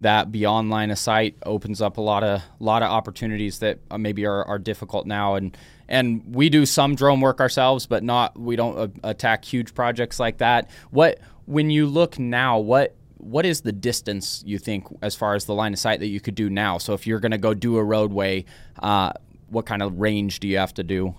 that 0.00 0.30
beyond 0.30 0.70
line 0.70 0.90
of 0.90 0.98
sight 0.98 1.36
opens 1.44 1.80
up 1.80 1.96
a 1.96 2.00
lot 2.00 2.22
of 2.22 2.42
lot 2.58 2.82
of 2.82 2.90
opportunities 2.90 3.60
that 3.60 3.78
uh, 3.90 3.98
maybe 3.98 4.26
are, 4.26 4.44
are 4.44 4.58
difficult 4.58 5.06
now. 5.06 5.34
And 5.34 5.56
and 5.88 6.22
we 6.34 6.48
do 6.50 6.66
some 6.66 6.94
drone 6.94 7.20
work 7.20 7.40
ourselves, 7.40 7.86
but 7.86 8.02
not 8.02 8.38
we 8.38 8.56
don't 8.56 8.78
uh, 8.78 8.88
attack 9.04 9.44
huge 9.44 9.74
projects 9.74 10.20
like 10.20 10.38
that. 10.38 10.70
What 10.90 11.18
when 11.46 11.70
you 11.70 11.86
look 11.86 12.18
now, 12.18 12.58
what 12.58 12.94
what 13.20 13.46
is 13.46 13.60
the 13.60 13.72
distance 13.72 14.42
you 14.46 14.58
think 14.58 14.86
as 15.02 15.14
far 15.14 15.34
as 15.34 15.44
the 15.44 15.54
line 15.54 15.72
of 15.72 15.78
sight 15.78 16.00
that 16.00 16.08
you 16.08 16.20
could 16.20 16.34
do 16.34 16.50
now? 16.50 16.78
So 16.78 16.94
if 16.94 17.06
you're 17.06 17.20
going 17.20 17.32
to 17.32 17.38
go 17.38 17.54
do 17.54 17.76
a 17.76 17.84
roadway, 17.84 18.44
uh, 18.80 19.12
what 19.48 19.66
kind 19.66 19.82
of 19.82 19.98
range 19.98 20.40
do 20.40 20.48
you 20.48 20.58
have 20.58 20.74
to 20.74 20.82
do? 20.82 21.14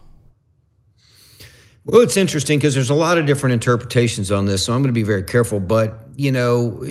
Well, 1.84 2.02
it's 2.02 2.16
interesting 2.16 2.60
because 2.60 2.76
there's 2.76 2.92
a 2.92 2.96
lot 2.96 3.18
of 3.18 3.26
different 3.26 3.54
interpretations 3.54 4.32
on 4.32 4.46
this, 4.46 4.64
so 4.64 4.74
I'm 4.74 4.84
going 4.84 4.94
to 4.94 5.00
be 5.00 5.04
very 5.04 5.24
careful. 5.24 5.60
But 5.60 6.00
you 6.16 6.32
know, 6.32 6.84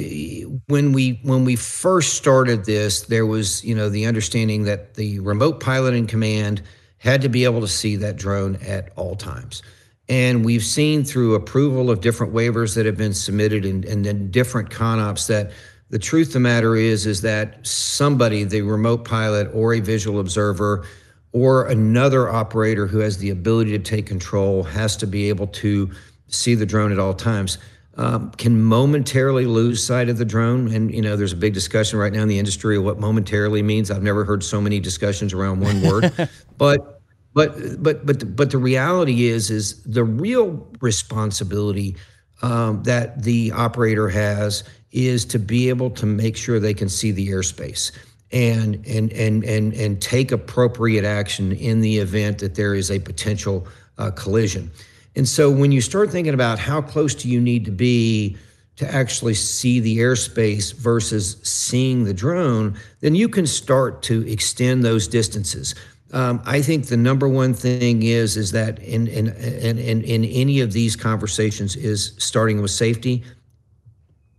when 0.66 0.92
we 0.92 1.20
when 1.22 1.44
we 1.44 1.54
first 1.54 2.14
started 2.14 2.64
this, 2.64 3.02
there 3.02 3.24
was 3.24 3.64
you 3.64 3.74
know 3.74 3.88
the 3.88 4.06
understanding 4.06 4.64
that 4.64 4.94
the 4.94 5.20
remote 5.20 5.60
pilot 5.60 5.94
in 5.94 6.08
command 6.08 6.62
had 6.98 7.22
to 7.22 7.28
be 7.28 7.44
able 7.44 7.60
to 7.60 7.68
see 7.68 7.94
that 7.96 8.16
drone 8.16 8.56
at 8.56 8.90
all 8.96 9.14
times. 9.14 9.62
And 10.10 10.44
we've 10.44 10.64
seen 10.64 11.04
through 11.04 11.36
approval 11.36 11.88
of 11.88 12.00
different 12.00 12.34
waivers 12.34 12.74
that 12.74 12.84
have 12.84 12.96
been 12.96 13.14
submitted 13.14 13.64
and, 13.64 13.84
and 13.84 14.04
then 14.04 14.28
different 14.32 14.68
CONOPS 14.68 15.28
that 15.28 15.52
the 15.90 16.00
truth 16.00 16.28
of 16.28 16.32
the 16.34 16.40
matter 16.40 16.74
is 16.74 17.06
is 17.06 17.20
that 17.22 17.64
somebody, 17.64 18.42
the 18.42 18.62
remote 18.62 19.04
pilot 19.04 19.48
or 19.54 19.74
a 19.74 19.80
visual 19.80 20.18
observer 20.18 20.84
or 21.32 21.68
another 21.68 22.28
operator 22.28 22.88
who 22.88 22.98
has 22.98 23.18
the 23.18 23.30
ability 23.30 23.70
to 23.70 23.78
take 23.78 24.04
control 24.04 24.64
has 24.64 24.96
to 24.96 25.06
be 25.06 25.28
able 25.28 25.46
to 25.46 25.88
see 26.26 26.56
the 26.56 26.66
drone 26.66 26.90
at 26.90 26.98
all 26.98 27.14
times. 27.14 27.58
Um, 27.96 28.32
can 28.32 28.60
momentarily 28.60 29.46
lose 29.46 29.84
sight 29.84 30.08
of 30.08 30.18
the 30.18 30.24
drone. 30.24 30.72
And, 30.72 30.92
you 30.92 31.02
know, 31.02 31.16
there's 31.16 31.32
a 31.32 31.36
big 31.36 31.54
discussion 31.54 32.00
right 32.00 32.12
now 32.12 32.22
in 32.22 32.28
the 32.28 32.38
industry 32.38 32.76
of 32.76 32.82
what 32.82 32.98
momentarily 32.98 33.62
means. 33.62 33.92
I've 33.92 34.02
never 34.02 34.24
heard 34.24 34.42
so 34.42 34.60
many 34.60 34.80
discussions 34.80 35.32
around 35.32 35.60
one 35.60 35.82
word. 35.82 36.12
but 36.58 36.99
but 37.34 37.82
but 37.82 38.04
but 38.04 38.36
but 38.36 38.50
the 38.50 38.58
reality 38.58 39.26
is 39.26 39.50
is 39.50 39.82
the 39.84 40.04
real 40.04 40.68
responsibility 40.80 41.96
um, 42.42 42.82
that 42.84 43.22
the 43.22 43.52
operator 43.52 44.08
has 44.08 44.64
is 44.92 45.24
to 45.26 45.38
be 45.38 45.68
able 45.68 45.90
to 45.90 46.06
make 46.06 46.36
sure 46.36 46.58
they 46.58 46.74
can 46.74 46.88
see 46.88 47.12
the 47.12 47.28
airspace 47.28 47.92
and 48.32 48.84
and 48.86 49.12
and 49.12 49.44
and 49.44 49.72
and 49.74 50.00
take 50.00 50.32
appropriate 50.32 51.04
action 51.04 51.52
in 51.52 51.80
the 51.80 51.98
event 51.98 52.38
that 52.38 52.54
there 52.54 52.74
is 52.74 52.90
a 52.90 52.98
potential 52.98 53.66
uh, 53.98 54.10
collision. 54.10 54.70
And 55.16 55.28
so 55.28 55.50
when 55.50 55.72
you 55.72 55.80
start 55.80 56.10
thinking 56.10 56.34
about 56.34 56.58
how 56.58 56.80
close 56.80 57.14
do 57.14 57.28
you 57.28 57.40
need 57.40 57.64
to 57.64 57.72
be 57.72 58.36
to 58.76 58.94
actually 58.94 59.34
see 59.34 59.80
the 59.80 59.98
airspace 59.98 60.72
versus 60.72 61.36
seeing 61.42 62.04
the 62.04 62.14
drone, 62.14 62.78
then 63.00 63.14
you 63.14 63.28
can 63.28 63.46
start 63.46 64.02
to 64.04 64.26
extend 64.26 64.82
those 64.84 65.06
distances. 65.06 65.74
Um, 66.12 66.42
I 66.44 66.60
think 66.60 66.86
the 66.86 66.96
number 66.96 67.28
one 67.28 67.54
thing 67.54 68.02
is 68.02 68.36
is 68.36 68.52
that 68.52 68.78
in 68.80 69.06
in, 69.06 69.28
in 69.28 69.78
in 69.78 70.02
in 70.02 70.24
any 70.24 70.60
of 70.60 70.72
these 70.72 70.96
conversations 70.96 71.76
is 71.76 72.14
starting 72.18 72.60
with 72.60 72.72
safety, 72.72 73.22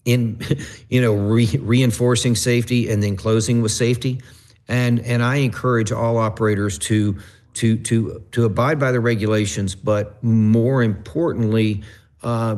in 0.06 0.40
you 0.90 1.02
know 1.02 1.14
re, 1.14 1.48
reinforcing 1.62 2.36
safety 2.36 2.90
and 2.90 3.02
then 3.02 3.16
closing 3.16 3.62
with 3.62 3.72
safety, 3.72 4.22
and 4.68 5.00
and 5.02 5.24
I 5.24 5.38
encourage 5.38 5.92
all 5.92 6.18
operators 6.18 6.78
to 6.80 7.18
to 7.56 7.78
to 7.78 8.24
to 8.32 8.46
abide 8.46 8.80
by 8.80 8.92
the 8.92 9.00
regulations, 9.00 9.74
but 9.74 10.22
more 10.24 10.84
importantly, 10.84 11.84
uh, 12.24 12.58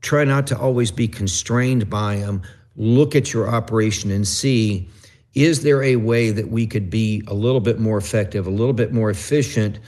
try 0.00 0.24
not 0.24 0.46
to 0.46 0.58
always 0.58 0.90
be 0.90 1.08
constrained 1.08 1.90
by 1.90 2.16
them. 2.16 2.42
Look 2.76 3.14
at 3.16 3.32
your 3.32 3.48
operation 3.48 4.10
and 4.10 4.26
see 4.26 4.88
is 5.36 5.62
there 5.62 5.82
a 5.84 5.94
way 5.96 6.32
that 6.32 6.48
we 6.48 6.66
could 6.66 6.90
be 6.90 7.22
a 7.28 7.34
little 7.34 7.60
bit 7.60 7.78
more 7.78 7.98
effective, 7.98 8.48
a 8.48 8.50
little 8.50 8.72
bit 8.72 8.92
more 8.92 9.10
efficient 9.10 9.78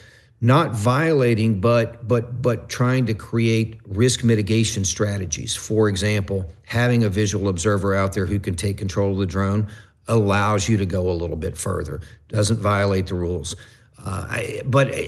not 0.40 0.72
violating, 0.72 1.60
but 1.60 2.06
but 2.06 2.40
but 2.40 2.68
trying 2.68 3.06
to 3.06 3.14
create 3.14 3.80
risk 3.86 4.22
mitigation 4.22 4.84
strategies. 4.84 5.56
For 5.56 5.88
example, 5.88 6.50
having 6.64 7.04
a 7.04 7.08
visual 7.08 7.48
observer 7.48 7.94
out 7.94 8.12
there 8.12 8.26
who 8.26 8.38
can 8.38 8.54
take 8.54 8.78
control 8.78 9.12
of 9.12 9.18
the 9.18 9.26
drone 9.26 9.68
allows 10.06 10.68
you 10.68 10.76
to 10.76 10.86
go 10.86 11.10
a 11.10 11.12
little 11.12 11.36
bit 11.36 11.58
further. 11.58 12.00
Doesn't 12.28 12.60
violate 12.60 13.08
the 13.08 13.14
rules. 13.14 13.56
Uh, 14.04 14.26
I, 14.28 14.62
but 14.64 14.94
uh, 14.94 15.02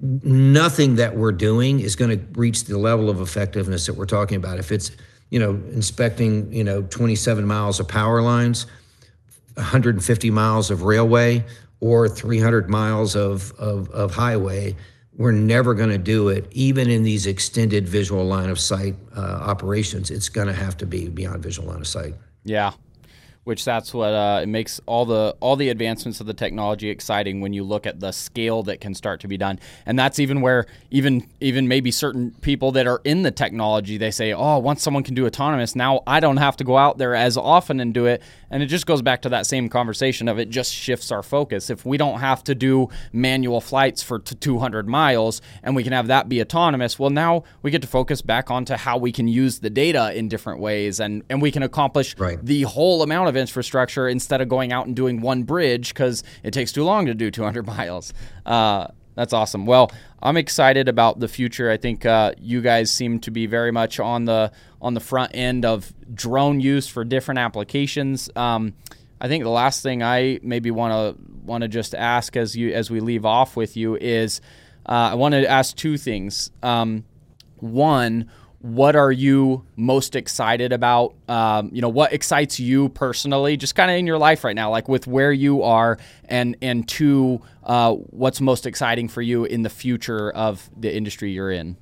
nothing 0.00 0.94
that 0.96 1.16
we're 1.16 1.32
doing 1.32 1.80
is 1.80 1.96
going 1.96 2.16
to 2.16 2.24
reach 2.38 2.64
the 2.64 2.78
level 2.78 3.10
of 3.10 3.20
effectiveness 3.20 3.86
that 3.86 3.94
we're 3.94 4.06
talking 4.06 4.36
about. 4.36 4.58
If 4.58 4.70
it's 4.70 4.92
you 5.30 5.40
know 5.40 5.50
inspecting 5.72 6.52
you 6.52 6.62
know 6.62 6.82
27 6.82 7.44
miles 7.44 7.80
of 7.80 7.88
power 7.88 8.22
lines, 8.22 8.66
150 9.58 10.30
miles 10.30 10.70
of 10.70 10.82
railway, 10.82 11.44
or 11.80 12.08
300 12.08 12.68
miles 12.68 13.14
of, 13.14 13.52
of, 13.52 13.88
of 13.90 14.14
highway, 14.14 14.74
we're 15.16 15.32
never 15.32 15.74
going 15.74 15.90
to 15.90 15.98
do 15.98 16.28
it, 16.28 16.46
even 16.52 16.88
in 16.88 17.02
these 17.02 17.26
extended 17.26 17.88
visual 17.88 18.24
line 18.24 18.50
of 18.50 18.58
sight 18.58 18.94
uh, 19.16 19.20
operations. 19.20 20.10
It's 20.10 20.28
going 20.28 20.46
to 20.46 20.54
have 20.54 20.76
to 20.78 20.86
be 20.86 21.08
beyond 21.08 21.42
visual 21.42 21.68
line 21.68 21.80
of 21.80 21.86
sight. 21.86 22.14
Yeah, 22.44 22.72
which 23.48 23.64
that's 23.64 23.94
what 23.94 24.12
uh, 24.12 24.40
it 24.42 24.46
makes 24.46 24.78
all 24.84 25.06
the 25.06 25.34
all 25.40 25.56
the 25.56 25.70
advancements 25.70 26.20
of 26.20 26.26
the 26.26 26.34
technology 26.34 26.90
exciting 26.90 27.40
when 27.40 27.54
you 27.54 27.64
look 27.64 27.86
at 27.86 27.98
the 27.98 28.12
scale 28.12 28.62
that 28.62 28.78
can 28.78 28.94
start 28.94 29.20
to 29.20 29.26
be 29.26 29.38
done 29.38 29.58
and 29.86 29.98
that's 29.98 30.18
even 30.18 30.42
where 30.42 30.66
even 30.90 31.26
even 31.40 31.66
maybe 31.66 31.90
certain 31.90 32.30
people 32.42 32.72
that 32.72 32.86
are 32.86 33.00
in 33.04 33.22
the 33.22 33.30
technology 33.30 33.96
they 33.96 34.10
say 34.10 34.34
oh 34.34 34.58
once 34.58 34.82
someone 34.82 35.02
can 35.02 35.14
do 35.14 35.24
autonomous 35.24 35.74
now 35.74 36.02
i 36.06 36.20
don't 36.20 36.36
have 36.36 36.58
to 36.58 36.64
go 36.64 36.76
out 36.76 36.98
there 36.98 37.14
as 37.14 37.38
often 37.38 37.80
and 37.80 37.94
do 37.94 38.04
it 38.04 38.20
and 38.50 38.62
it 38.62 38.66
just 38.66 38.86
goes 38.86 39.02
back 39.02 39.22
to 39.22 39.28
that 39.28 39.46
same 39.46 39.68
conversation 39.68 40.28
of 40.28 40.38
it 40.38 40.50
just 40.50 40.72
shifts 40.72 41.10
our 41.12 41.22
focus 41.22 41.70
if 41.70 41.84
we 41.84 41.96
don't 41.96 42.20
have 42.20 42.42
to 42.44 42.54
do 42.54 42.88
manual 43.12 43.60
flights 43.60 44.02
for 44.02 44.18
200 44.18 44.88
miles 44.88 45.40
and 45.62 45.74
we 45.74 45.82
can 45.82 45.92
have 45.92 46.06
that 46.06 46.28
be 46.28 46.40
autonomous 46.40 46.98
well 46.98 47.10
now 47.10 47.42
we 47.62 47.70
get 47.70 47.82
to 47.82 47.88
focus 47.88 48.22
back 48.22 48.50
onto 48.50 48.74
how 48.74 48.96
we 48.96 49.12
can 49.12 49.28
use 49.28 49.60
the 49.60 49.70
data 49.70 50.16
in 50.16 50.28
different 50.28 50.60
ways 50.60 51.00
and 51.00 51.22
and 51.28 51.42
we 51.42 51.50
can 51.50 51.62
accomplish 51.62 52.16
right. 52.18 52.44
the 52.44 52.62
whole 52.62 53.02
amount 53.02 53.28
of 53.28 53.36
infrastructure 53.36 54.08
instead 54.08 54.40
of 54.40 54.48
going 54.48 54.72
out 54.72 54.86
and 54.86 54.96
doing 54.96 55.20
one 55.20 55.42
bridge 55.42 55.94
because 55.94 56.22
it 56.42 56.52
takes 56.52 56.72
too 56.72 56.84
long 56.84 57.06
to 57.06 57.14
do 57.14 57.30
200 57.30 57.66
miles. 57.78 58.12
Uh, 58.46 58.88
that's 59.18 59.32
awesome. 59.32 59.66
Well, 59.66 59.90
I'm 60.22 60.36
excited 60.36 60.88
about 60.88 61.18
the 61.18 61.26
future. 61.26 61.72
I 61.72 61.76
think 61.76 62.06
uh, 62.06 62.34
you 62.38 62.60
guys 62.60 62.88
seem 62.88 63.18
to 63.20 63.32
be 63.32 63.46
very 63.46 63.72
much 63.72 63.98
on 63.98 64.26
the 64.26 64.52
on 64.80 64.94
the 64.94 65.00
front 65.00 65.34
end 65.34 65.64
of 65.64 65.92
drone 66.14 66.60
use 66.60 66.86
for 66.86 67.04
different 67.04 67.40
applications. 67.40 68.30
Um, 68.36 68.74
I 69.20 69.26
think 69.26 69.42
the 69.42 69.50
last 69.50 69.82
thing 69.82 70.04
I 70.04 70.38
maybe 70.44 70.70
want 70.70 70.92
to 70.92 71.20
want 71.44 71.62
to 71.62 71.68
just 71.68 71.96
ask 71.96 72.36
as 72.36 72.56
you 72.56 72.72
as 72.72 72.92
we 72.92 73.00
leave 73.00 73.26
off 73.26 73.56
with 73.56 73.76
you 73.76 73.96
is 73.96 74.40
uh, 74.86 75.10
I 75.10 75.14
want 75.16 75.32
to 75.32 75.44
ask 75.50 75.74
two 75.74 75.96
things. 75.96 76.52
Um, 76.62 77.04
one, 77.56 78.30
what 78.60 78.96
are 78.96 79.12
you 79.12 79.64
most 79.76 80.16
excited 80.16 80.72
about? 80.72 81.14
Um, 81.28 81.70
you 81.72 81.80
know, 81.80 81.88
what 81.88 82.12
excites 82.12 82.58
you 82.58 82.88
personally, 82.88 83.56
just 83.56 83.74
kind 83.74 83.90
of 83.90 83.96
in 83.96 84.06
your 84.06 84.18
life 84.18 84.42
right 84.42 84.56
now, 84.56 84.70
like 84.70 84.88
with 84.88 85.06
where 85.06 85.32
you 85.32 85.62
are, 85.62 85.98
and 86.24 86.56
and 86.60 86.88
two, 86.88 87.40
uh, 87.62 87.94
what's 87.94 88.40
most 88.40 88.66
exciting 88.66 89.08
for 89.08 89.22
you 89.22 89.44
in 89.44 89.62
the 89.62 89.70
future 89.70 90.30
of 90.30 90.68
the 90.76 90.94
industry 90.94 91.30
you're 91.30 91.52
in? 91.52 91.76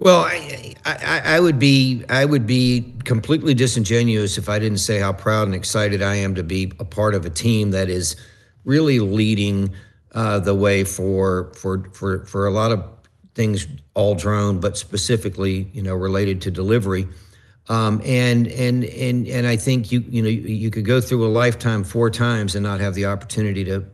Well, 0.00 0.22
I, 0.22 0.74
I, 0.84 1.22
I, 1.24 1.40
would 1.40 1.60
be 1.60 2.04
I 2.08 2.24
would 2.24 2.46
be 2.46 2.92
completely 3.04 3.54
disingenuous 3.54 4.38
if 4.38 4.48
I 4.48 4.58
didn't 4.58 4.78
say 4.78 4.98
how 4.98 5.12
proud 5.12 5.46
and 5.46 5.54
excited 5.54 6.02
I 6.02 6.16
am 6.16 6.34
to 6.34 6.42
be 6.42 6.72
a 6.80 6.84
part 6.84 7.14
of 7.14 7.24
a 7.24 7.30
team 7.30 7.70
that 7.70 7.88
is 7.88 8.16
really 8.64 8.98
leading 8.98 9.72
uh, 10.12 10.40
the 10.40 10.54
way 10.54 10.82
for 10.82 11.52
for 11.54 11.88
for 11.92 12.24
for 12.26 12.46
a 12.46 12.50
lot 12.50 12.72
of 12.72 12.84
things 13.34 13.66
all 13.94 14.14
drone, 14.14 14.60
but 14.60 14.76
specifically, 14.76 15.68
you 15.72 15.82
know, 15.82 15.94
related 15.94 16.40
to 16.42 16.50
delivery. 16.50 17.08
Um, 17.68 18.02
and 18.04 18.46
and 18.48 18.84
and 18.84 19.26
and 19.26 19.46
I 19.46 19.56
think 19.56 19.90
you 19.90 20.00
you 20.00 20.22
know 20.22 20.28
you, 20.28 20.70
could 20.70 20.84
go 20.84 21.00
through 21.00 21.26
a 21.26 21.28
lifetime 21.28 21.82
four 21.82 22.10
times 22.10 22.54
and 22.54 22.62
not 22.62 22.80
have 22.80 22.94
the 22.94 23.06
opportunity 23.06 23.64
to 23.64 23.86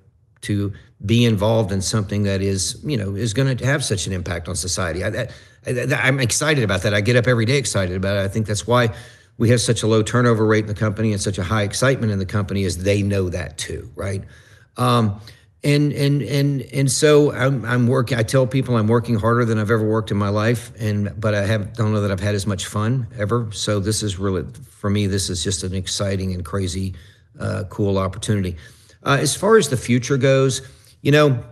to 0.42 0.72
be 1.06 1.24
involved 1.24 1.70
in 1.70 1.80
something 1.80 2.24
that 2.24 2.42
is 2.42 2.80
you 2.84 2.96
know 2.96 3.14
is 3.14 3.32
going 3.32 3.56
to 3.56 3.64
have 3.64 3.84
such 3.84 4.08
an 4.08 4.12
impact 4.12 4.48
on 4.48 4.56
society. 4.56 5.04
I, 5.04 5.28
am 5.66 6.18
excited 6.18 6.64
about 6.64 6.82
that. 6.82 6.94
I 6.94 7.00
get 7.00 7.14
up 7.14 7.28
every 7.28 7.44
day 7.44 7.58
excited 7.58 7.96
about 7.96 8.16
it. 8.16 8.24
I 8.24 8.28
think 8.28 8.48
that's 8.48 8.66
why 8.66 8.92
we 9.38 9.50
have 9.50 9.60
such 9.60 9.82
a 9.82 9.86
low 9.86 10.02
turnover 10.02 10.44
rate 10.44 10.64
in 10.64 10.66
the 10.66 10.74
company 10.74 11.12
and 11.12 11.20
such 11.20 11.38
a 11.38 11.44
high 11.44 11.62
excitement 11.62 12.12
in 12.12 12.18
the 12.18 12.26
company 12.26 12.64
is 12.64 12.82
they 12.82 13.02
know 13.02 13.28
that 13.28 13.56
too, 13.56 13.90
right? 13.94 14.24
Um, 14.76 15.20
and 15.62 15.92
and 15.92 16.22
and 16.22 16.62
and 16.72 16.90
so 16.90 17.32
I'm 17.32 17.64
I'm 17.64 17.86
working. 17.86 18.18
I 18.18 18.22
tell 18.22 18.46
people 18.46 18.76
I'm 18.76 18.88
working 18.88 19.16
harder 19.16 19.44
than 19.44 19.58
I've 19.58 19.70
ever 19.70 19.84
worked 19.84 20.10
in 20.10 20.16
my 20.16 20.30
life, 20.30 20.72
and 20.78 21.12
but 21.20 21.34
I 21.34 21.44
have 21.44 21.74
don't 21.74 21.92
know 21.92 22.00
that 22.00 22.10
I've 22.10 22.20
had 22.20 22.34
as 22.34 22.46
much 22.46 22.66
fun 22.66 23.06
ever. 23.18 23.50
So 23.52 23.78
this 23.78 24.02
is 24.02 24.18
really 24.18 24.44
for 24.62 24.88
me. 24.88 25.06
This 25.06 25.28
is 25.28 25.44
just 25.44 25.62
an 25.62 25.74
exciting 25.74 26.32
and 26.32 26.44
crazy, 26.44 26.94
uh, 27.38 27.64
cool 27.68 27.98
opportunity. 27.98 28.56
Uh, 29.02 29.18
as 29.20 29.34
far 29.36 29.56
as 29.56 29.68
the 29.68 29.76
future 29.76 30.16
goes, 30.16 30.62
you 31.02 31.12
know, 31.12 31.42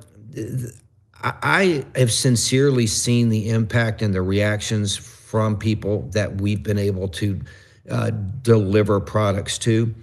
I, 1.22 1.84
have 1.94 2.12
sincerely 2.12 2.86
seen 2.86 3.28
the 3.28 3.48
impact 3.50 4.02
and 4.02 4.14
the 4.14 4.22
reactions 4.22 4.96
from 4.96 5.58
people 5.58 6.02
that 6.12 6.40
we've 6.40 6.62
been 6.62 6.78
able 6.78 7.08
to 7.08 7.40
uh, 7.90 8.10
deliver 8.42 9.00
products 9.00 9.58
to. 9.58 9.94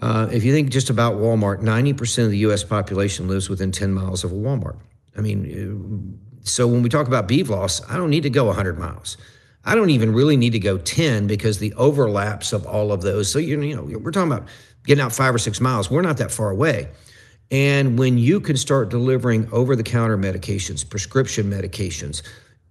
Uh, 0.00 0.28
if 0.32 0.44
you 0.44 0.52
think 0.52 0.70
just 0.70 0.90
about 0.90 1.16
Walmart, 1.16 1.60
90% 1.60 2.24
of 2.24 2.30
the 2.30 2.38
US 2.38 2.64
population 2.64 3.28
lives 3.28 3.48
within 3.50 3.70
10 3.70 3.92
miles 3.92 4.24
of 4.24 4.32
a 4.32 4.34
Walmart. 4.34 4.78
I 5.16 5.20
mean, 5.20 6.16
uh, 6.16 6.40
so 6.42 6.66
when 6.66 6.82
we 6.82 6.88
talk 6.88 7.06
about 7.06 7.28
BVLOS, 7.28 7.82
I 7.90 7.96
don't 7.96 8.10
need 8.10 8.22
to 8.22 8.30
go 8.30 8.46
100 8.46 8.78
miles. 8.78 9.16
I 9.64 9.74
don't 9.74 9.90
even 9.90 10.14
really 10.14 10.36
need 10.36 10.52
to 10.52 10.58
go 10.58 10.78
10 10.78 11.26
because 11.26 11.58
the 11.58 11.74
overlaps 11.74 12.52
of 12.52 12.66
all 12.66 12.92
of 12.92 13.02
those. 13.02 13.30
So, 13.30 13.38
you 13.38 13.56
know, 13.56 13.82
we're 13.98 14.10
talking 14.10 14.32
about 14.32 14.48
getting 14.84 15.02
out 15.02 15.12
five 15.12 15.34
or 15.34 15.38
six 15.38 15.60
miles. 15.60 15.90
We're 15.90 16.00
not 16.00 16.16
that 16.16 16.30
far 16.30 16.50
away. 16.50 16.88
And 17.50 17.98
when 17.98 18.16
you 18.16 18.40
can 18.40 18.56
start 18.56 18.88
delivering 18.88 19.48
over 19.52 19.76
the 19.76 19.82
counter 19.82 20.16
medications, 20.16 20.88
prescription 20.88 21.50
medications, 21.50 22.22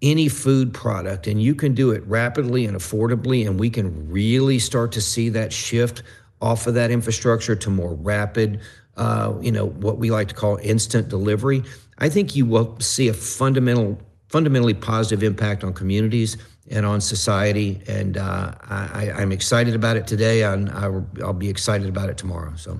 any 0.02 0.30
food 0.30 0.74
product, 0.74 1.28
and 1.28 1.42
you 1.42 1.54
can 1.54 1.74
do 1.74 1.92
it 1.92 2.04
rapidly 2.08 2.66
and 2.66 2.76
affordably, 2.76 3.46
and 3.46 3.60
we 3.60 3.70
can 3.70 4.10
really 4.10 4.58
start 4.58 4.94
to 4.94 5.02
see 5.02 5.30
that 5.30 5.52
shift 5.52 6.02
off 6.42 6.68
of 6.68 6.74
that 6.76 6.92
infrastructure 6.92 7.56
to 7.56 7.70
more 7.70 7.94
rapid, 7.96 8.62
uh, 8.98 9.34
you 9.42 9.52
know, 9.52 9.68
what 9.68 9.98
we 9.98 10.12
like 10.12 10.28
to 10.30 10.36
call 10.36 10.58
instant 10.62 11.10
delivery, 11.10 11.64
I 11.98 12.10
think 12.10 12.36
you 12.36 12.46
will 12.46 12.80
see 12.80 13.08
a 13.08 13.14
fundamental, 13.14 14.00
fundamentally 14.30 14.74
positive 14.74 15.24
impact 15.24 15.64
on 15.64 15.74
communities 15.74 16.38
and 16.70 16.86
on 16.86 17.02
society. 17.02 17.82
And 17.88 18.18
uh, 18.18 18.54
I, 18.70 19.22
am 19.22 19.32
excited 19.32 19.76
about 19.76 19.98
it 19.98 20.08
today, 20.08 20.44
and 20.44 20.70
I'll 20.70 21.34
be 21.34 21.50
excited 21.50 21.88
about 21.88 22.10
it 22.10 22.18
tomorrow. 22.18 22.54
So 22.56 22.80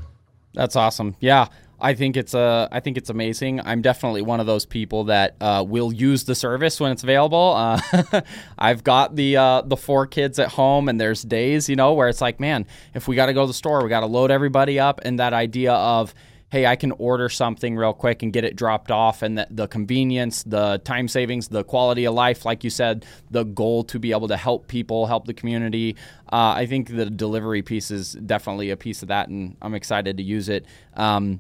that's 0.54 0.76
awesome. 0.76 1.16
Yeah. 1.20 1.48
I 1.82 1.94
think 1.94 2.18
it's 2.18 2.34
a. 2.34 2.68
I 2.72 2.80
think 2.80 2.98
it's 2.98 3.10
amazing. 3.10 3.62
I'm 3.62 3.82
definitely 3.82 4.22
one 4.22 4.40
of 4.40 4.46
those 4.46 4.66
people 4.66 5.06
that 5.06 5.36
uh, 5.40 5.64
will 5.68 5.94
use 5.94 6.26
the 6.26 6.36
service 6.36 6.80
when 6.80 6.92
it's 6.92 7.04
available. 7.04 7.54
Uh, 7.56 8.22
I've 8.60 8.84
got 8.84 9.16
the 9.16 9.38
uh, 9.38 9.62
the 9.62 9.78
four 9.78 10.06
kids 10.08 10.40
at 10.40 10.50
home, 10.50 10.90
and 10.90 11.00
there's 11.00 11.22
days, 11.22 11.70
you 11.70 11.76
know, 11.76 11.94
where 11.94 12.10
it's 12.10 12.22
like, 12.22 12.40
man, 12.40 12.68
if 12.94 13.08
we 13.08 13.16
got 13.16 13.28
to 13.28 13.34
go 13.34 13.42
to 13.42 13.48
the 13.48 13.54
store, 13.54 13.84
we 13.84 13.90
got 13.90 14.02
to 14.02 14.08
load 14.08 14.32
everybody 14.32 14.80
up, 14.80 15.02
and 15.04 15.20
that 15.20 15.34
idea 15.34 15.74
of 15.74 16.14
hey, 16.52 16.66
I 16.66 16.76
can 16.76 16.92
order 16.94 17.30
something 17.30 17.76
real 17.76 17.94
quick 17.94 18.24
and 18.24 18.34
get 18.34 18.44
it 18.44 18.56
dropped 18.56 18.90
off, 18.90 19.22
and 19.22 19.38
the, 19.38 19.48
the, 19.52 19.68
convenience, 19.68 20.44
the 20.44 20.82
time 20.84 21.08
savings, 21.08 21.48
the 21.48 21.64
quality 21.64 22.06
of 22.06 22.16
life, 22.16 22.44
like 22.44 22.64
you 22.64 22.72
said, 22.72 23.06
the 23.30 23.44
goal 23.44 23.84
to 23.86 24.00
be 24.00 24.12
able 24.12 24.28
to 24.28 24.38
help 24.38 24.68
people, 24.68 25.06
help 25.06 25.26
the 25.26 25.34
community. 25.34 25.96
Uh, 26.32 26.54
I 26.58 26.66
think 26.66 26.96
the 26.96 27.06
delivery 27.06 27.62
piece 27.62 27.92
is 27.92 28.14
definitely 28.14 28.72
a 28.72 28.78
piece 28.78 29.04
of 29.04 29.10
that, 29.10 29.30
and 29.30 29.58
I'm 29.62 29.76
excited 29.76 30.18
to 30.18 30.24
use 30.24 30.50
it. 30.50 30.66
Um, 30.96 31.40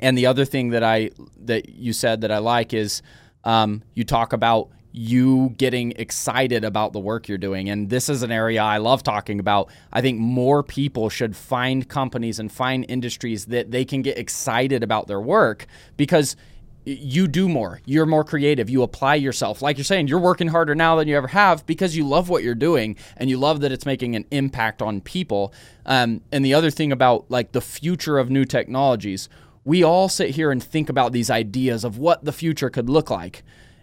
and 0.00 0.16
the 0.16 0.26
other 0.26 0.44
thing 0.44 0.70
that 0.70 0.82
I 0.82 1.10
that 1.44 1.68
you 1.68 1.92
said 1.92 2.20
that 2.22 2.30
I 2.30 2.38
like 2.38 2.72
is 2.72 3.02
um, 3.44 3.82
you 3.94 4.04
talk 4.04 4.32
about 4.32 4.70
you 4.92 5.54
getting 5.56 5.92
excited 5.92 6.64
about 6.64 6.92
the 6.92 7.00
work 7.00 7.26
you're 7.26 7.38
doing. 7.38 7.70
And 7.70 7.88
this 7.88 8.10
is 8.10 8.22
an 8.22 8.30
area 8.30 8.62
I 8.62 8.76
love 8.76 9.02
talking 9.02 9.40
about. 9.40 9.70
I 9.90 10.02
think 10.02 10.20
more 10.20 10.62
people 10.62 11.08
should 11.08 11.34
find 11.34 11.88
companies 11.88 12.38
and 12.38 12.52
find 12.52 12.84
industries 12.88 13.46
that 13.46 13.70
they 13.70 13.86
can 13.86 14.02
get 14.02 14.18
excited 14.18 14.82
about 14.82 15.06
their 15.06 15.20
work 15.20 15.66
because 15.96 16.36
you 16.84 17.28
do 17.28 17.48
more. 17.48 17.80
You're 17.84 18.06
more 18.06 18.24
creative. 18.24 18.68
You 18.68 18.82
apply 18.82 19.14
yourself. 19.14 19.62
Like 19.62 19.78
you're 19.78 19.84
saying, 19.84 20.08
you're 20.08 20.18
working 20.18 20.48
harder 20.48 20.74
now 20.74 20.96
than 20.96 21.06
you 21.06 21.16
ever 21.16 21.28
have 21.28 21.64
because 21.64 21.96
you 21.96 22.06
love 22.06 22.28
what 22.28 22.42
you're 22.42 22.54
doing 22.54 22.96
and 23.16 23.30
you 23.30 23.38
love 23.38 23.60
that 23.60 23.72
it's 23.72 23.86
making 23.86 24.16
an 24.16 24.24
impact 24.30 24.82
on 24.82 25.00
people. 25.00 25.54
Um, 25.86 26.22
and 26.32 26.44
the 26.44 26.54
other 26.54 26.70
thing 26.70 26.90
about 26.90 27.30
like 27.30 27.52
the 27.52 27.60
future 27.60 28.18
of 28.18 28.30
new 28.30 28.44
technologies, 28.44 29.28
we 29.64 29.82
all 29.82 30.08
sit 30.08 30.30
here 30.30 30.50
and 30.50 30.62
think 30.62 30.88
about 30.88 31.12
these 31.12 31.30
ideas 31.30 31.84
of 31.84 31.98
what 31.98 32.24
the 32.24 32.32
future 32.32 32.70
could 32.70 32.88
look 32.90 33.10
like. 33.10 33.42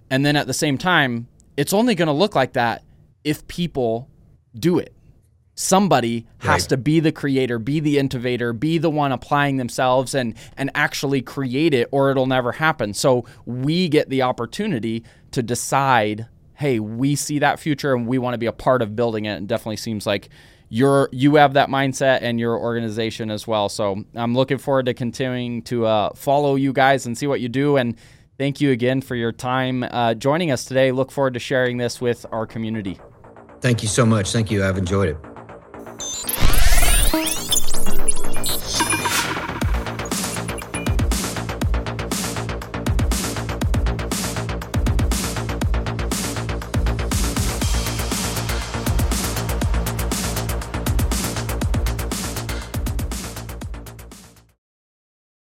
And 0.09 0.25
then 0.25 0.35
at 0.35 0.47
the 0.47 0.53
same 0.53 0.77
time, 0.77 1.27
it's 1.55 1.73
only 1.73 1.95
going 1.95 2.07
to 2.07 2.13
look 2.13 2.35
like 2.35 2.53
that 2.53 2.83
if 3.23 3.47
people 3.47 4.09
do 4.55 4.77
it. 4.79 4.93
somebody 5.55 6.25
has 6.37 6.63
Right. 6.63 6.69
to 6.69 6.77
be 6.77 6.99
the 7.01 7.11
creator, 7.11 7.59
be 7.59 7.81
the 7.81 7.97
innovator, 7.97 8.53
be 8.53 8.77
the 8.77 8.89
one 8.89 9.11
applying 9.11 9.57
themselves 9.57 10.15
and 10.15 10.33
and 10.55 10.71
actually 10.73 11.21
create 11.21 11.73
it 11.73 11.89
or 11.91 12.09
it'll 12.11 12.27
never 12.27 12.53
happen. 12.53 12.93
So 12.93 13.25
we 13.45 13.89
get 13.89 14.07
the 14.09 14.21
opportunity 14.21 15.03
to 15.31 15.43
decide, 15.43 16.27
hey, 16.53 16.79
we 16.79 17.13
see 17.15 17.39
that 17.39 17.59
future 17.59 17.93
and 17.93 18.07
we 18.07 18.17
want 18.17 18.35
to 18.35 18.37
be 18.37 18.45
a 18.45 18.53
part 18.53 18.81
of 18.81 18.95
building 18.95 19.25
it. 19.25 19.33
And 19.35 19.49
definitely 19.49 19.75
seems 19.75 20.05
like 20.07 20.29
you're 20.69 21.09
you 21.11 21.35
have 21.35 21.53
that 21.53 21.69
mindset 21.69 22.19
and 22.21 22.39
your 22.39 22.57
organization 22.57 23.31
as 23.31 23.47
well. 23.47 23.69
So 23.69 24.03
I'm 24.15 24.35
looking 24.35 24.57
forward 24.57 24.85
to 24.85 24.93
continuing 24.93 25.63
to 25.63 25.85
uh, 25.85 26.13
follow 26.13 26.55
you 26.55 26.73
guys 26.73 27.05
and 27.05 27.17
see 27.17 27.27
what 27.27 27.41
you 27.41 27.49
do 27.49 27.77
and 27.77 27.95
Thank 28.39 28.61
you 28.61 28.71
again 28.71 29.01
for 29.01 29.15
your 29.15 29.33
time 29.33 29.83
uh, 29.83 30.13
joining 30.13 30.49
us 30.49 30.63
today. 30.63 30.93
Look 30.93 31.11
forward 31.11 31.33
to 31.33 31.41
sharing 31.41 31.75
this 31.75 31.99
with 31.99 32.25
our 32.31 32.47
community. 32.47 32.97
Thank 33.59 33.83
you 33.83 33.89
so 33.89 34.05
much. 34.05 34.31
Thank 34.31 34.49
you. 34.49 34.63
I've 34.63 34.77
enjoyed 34.77 35.09
it. 35.09 35.17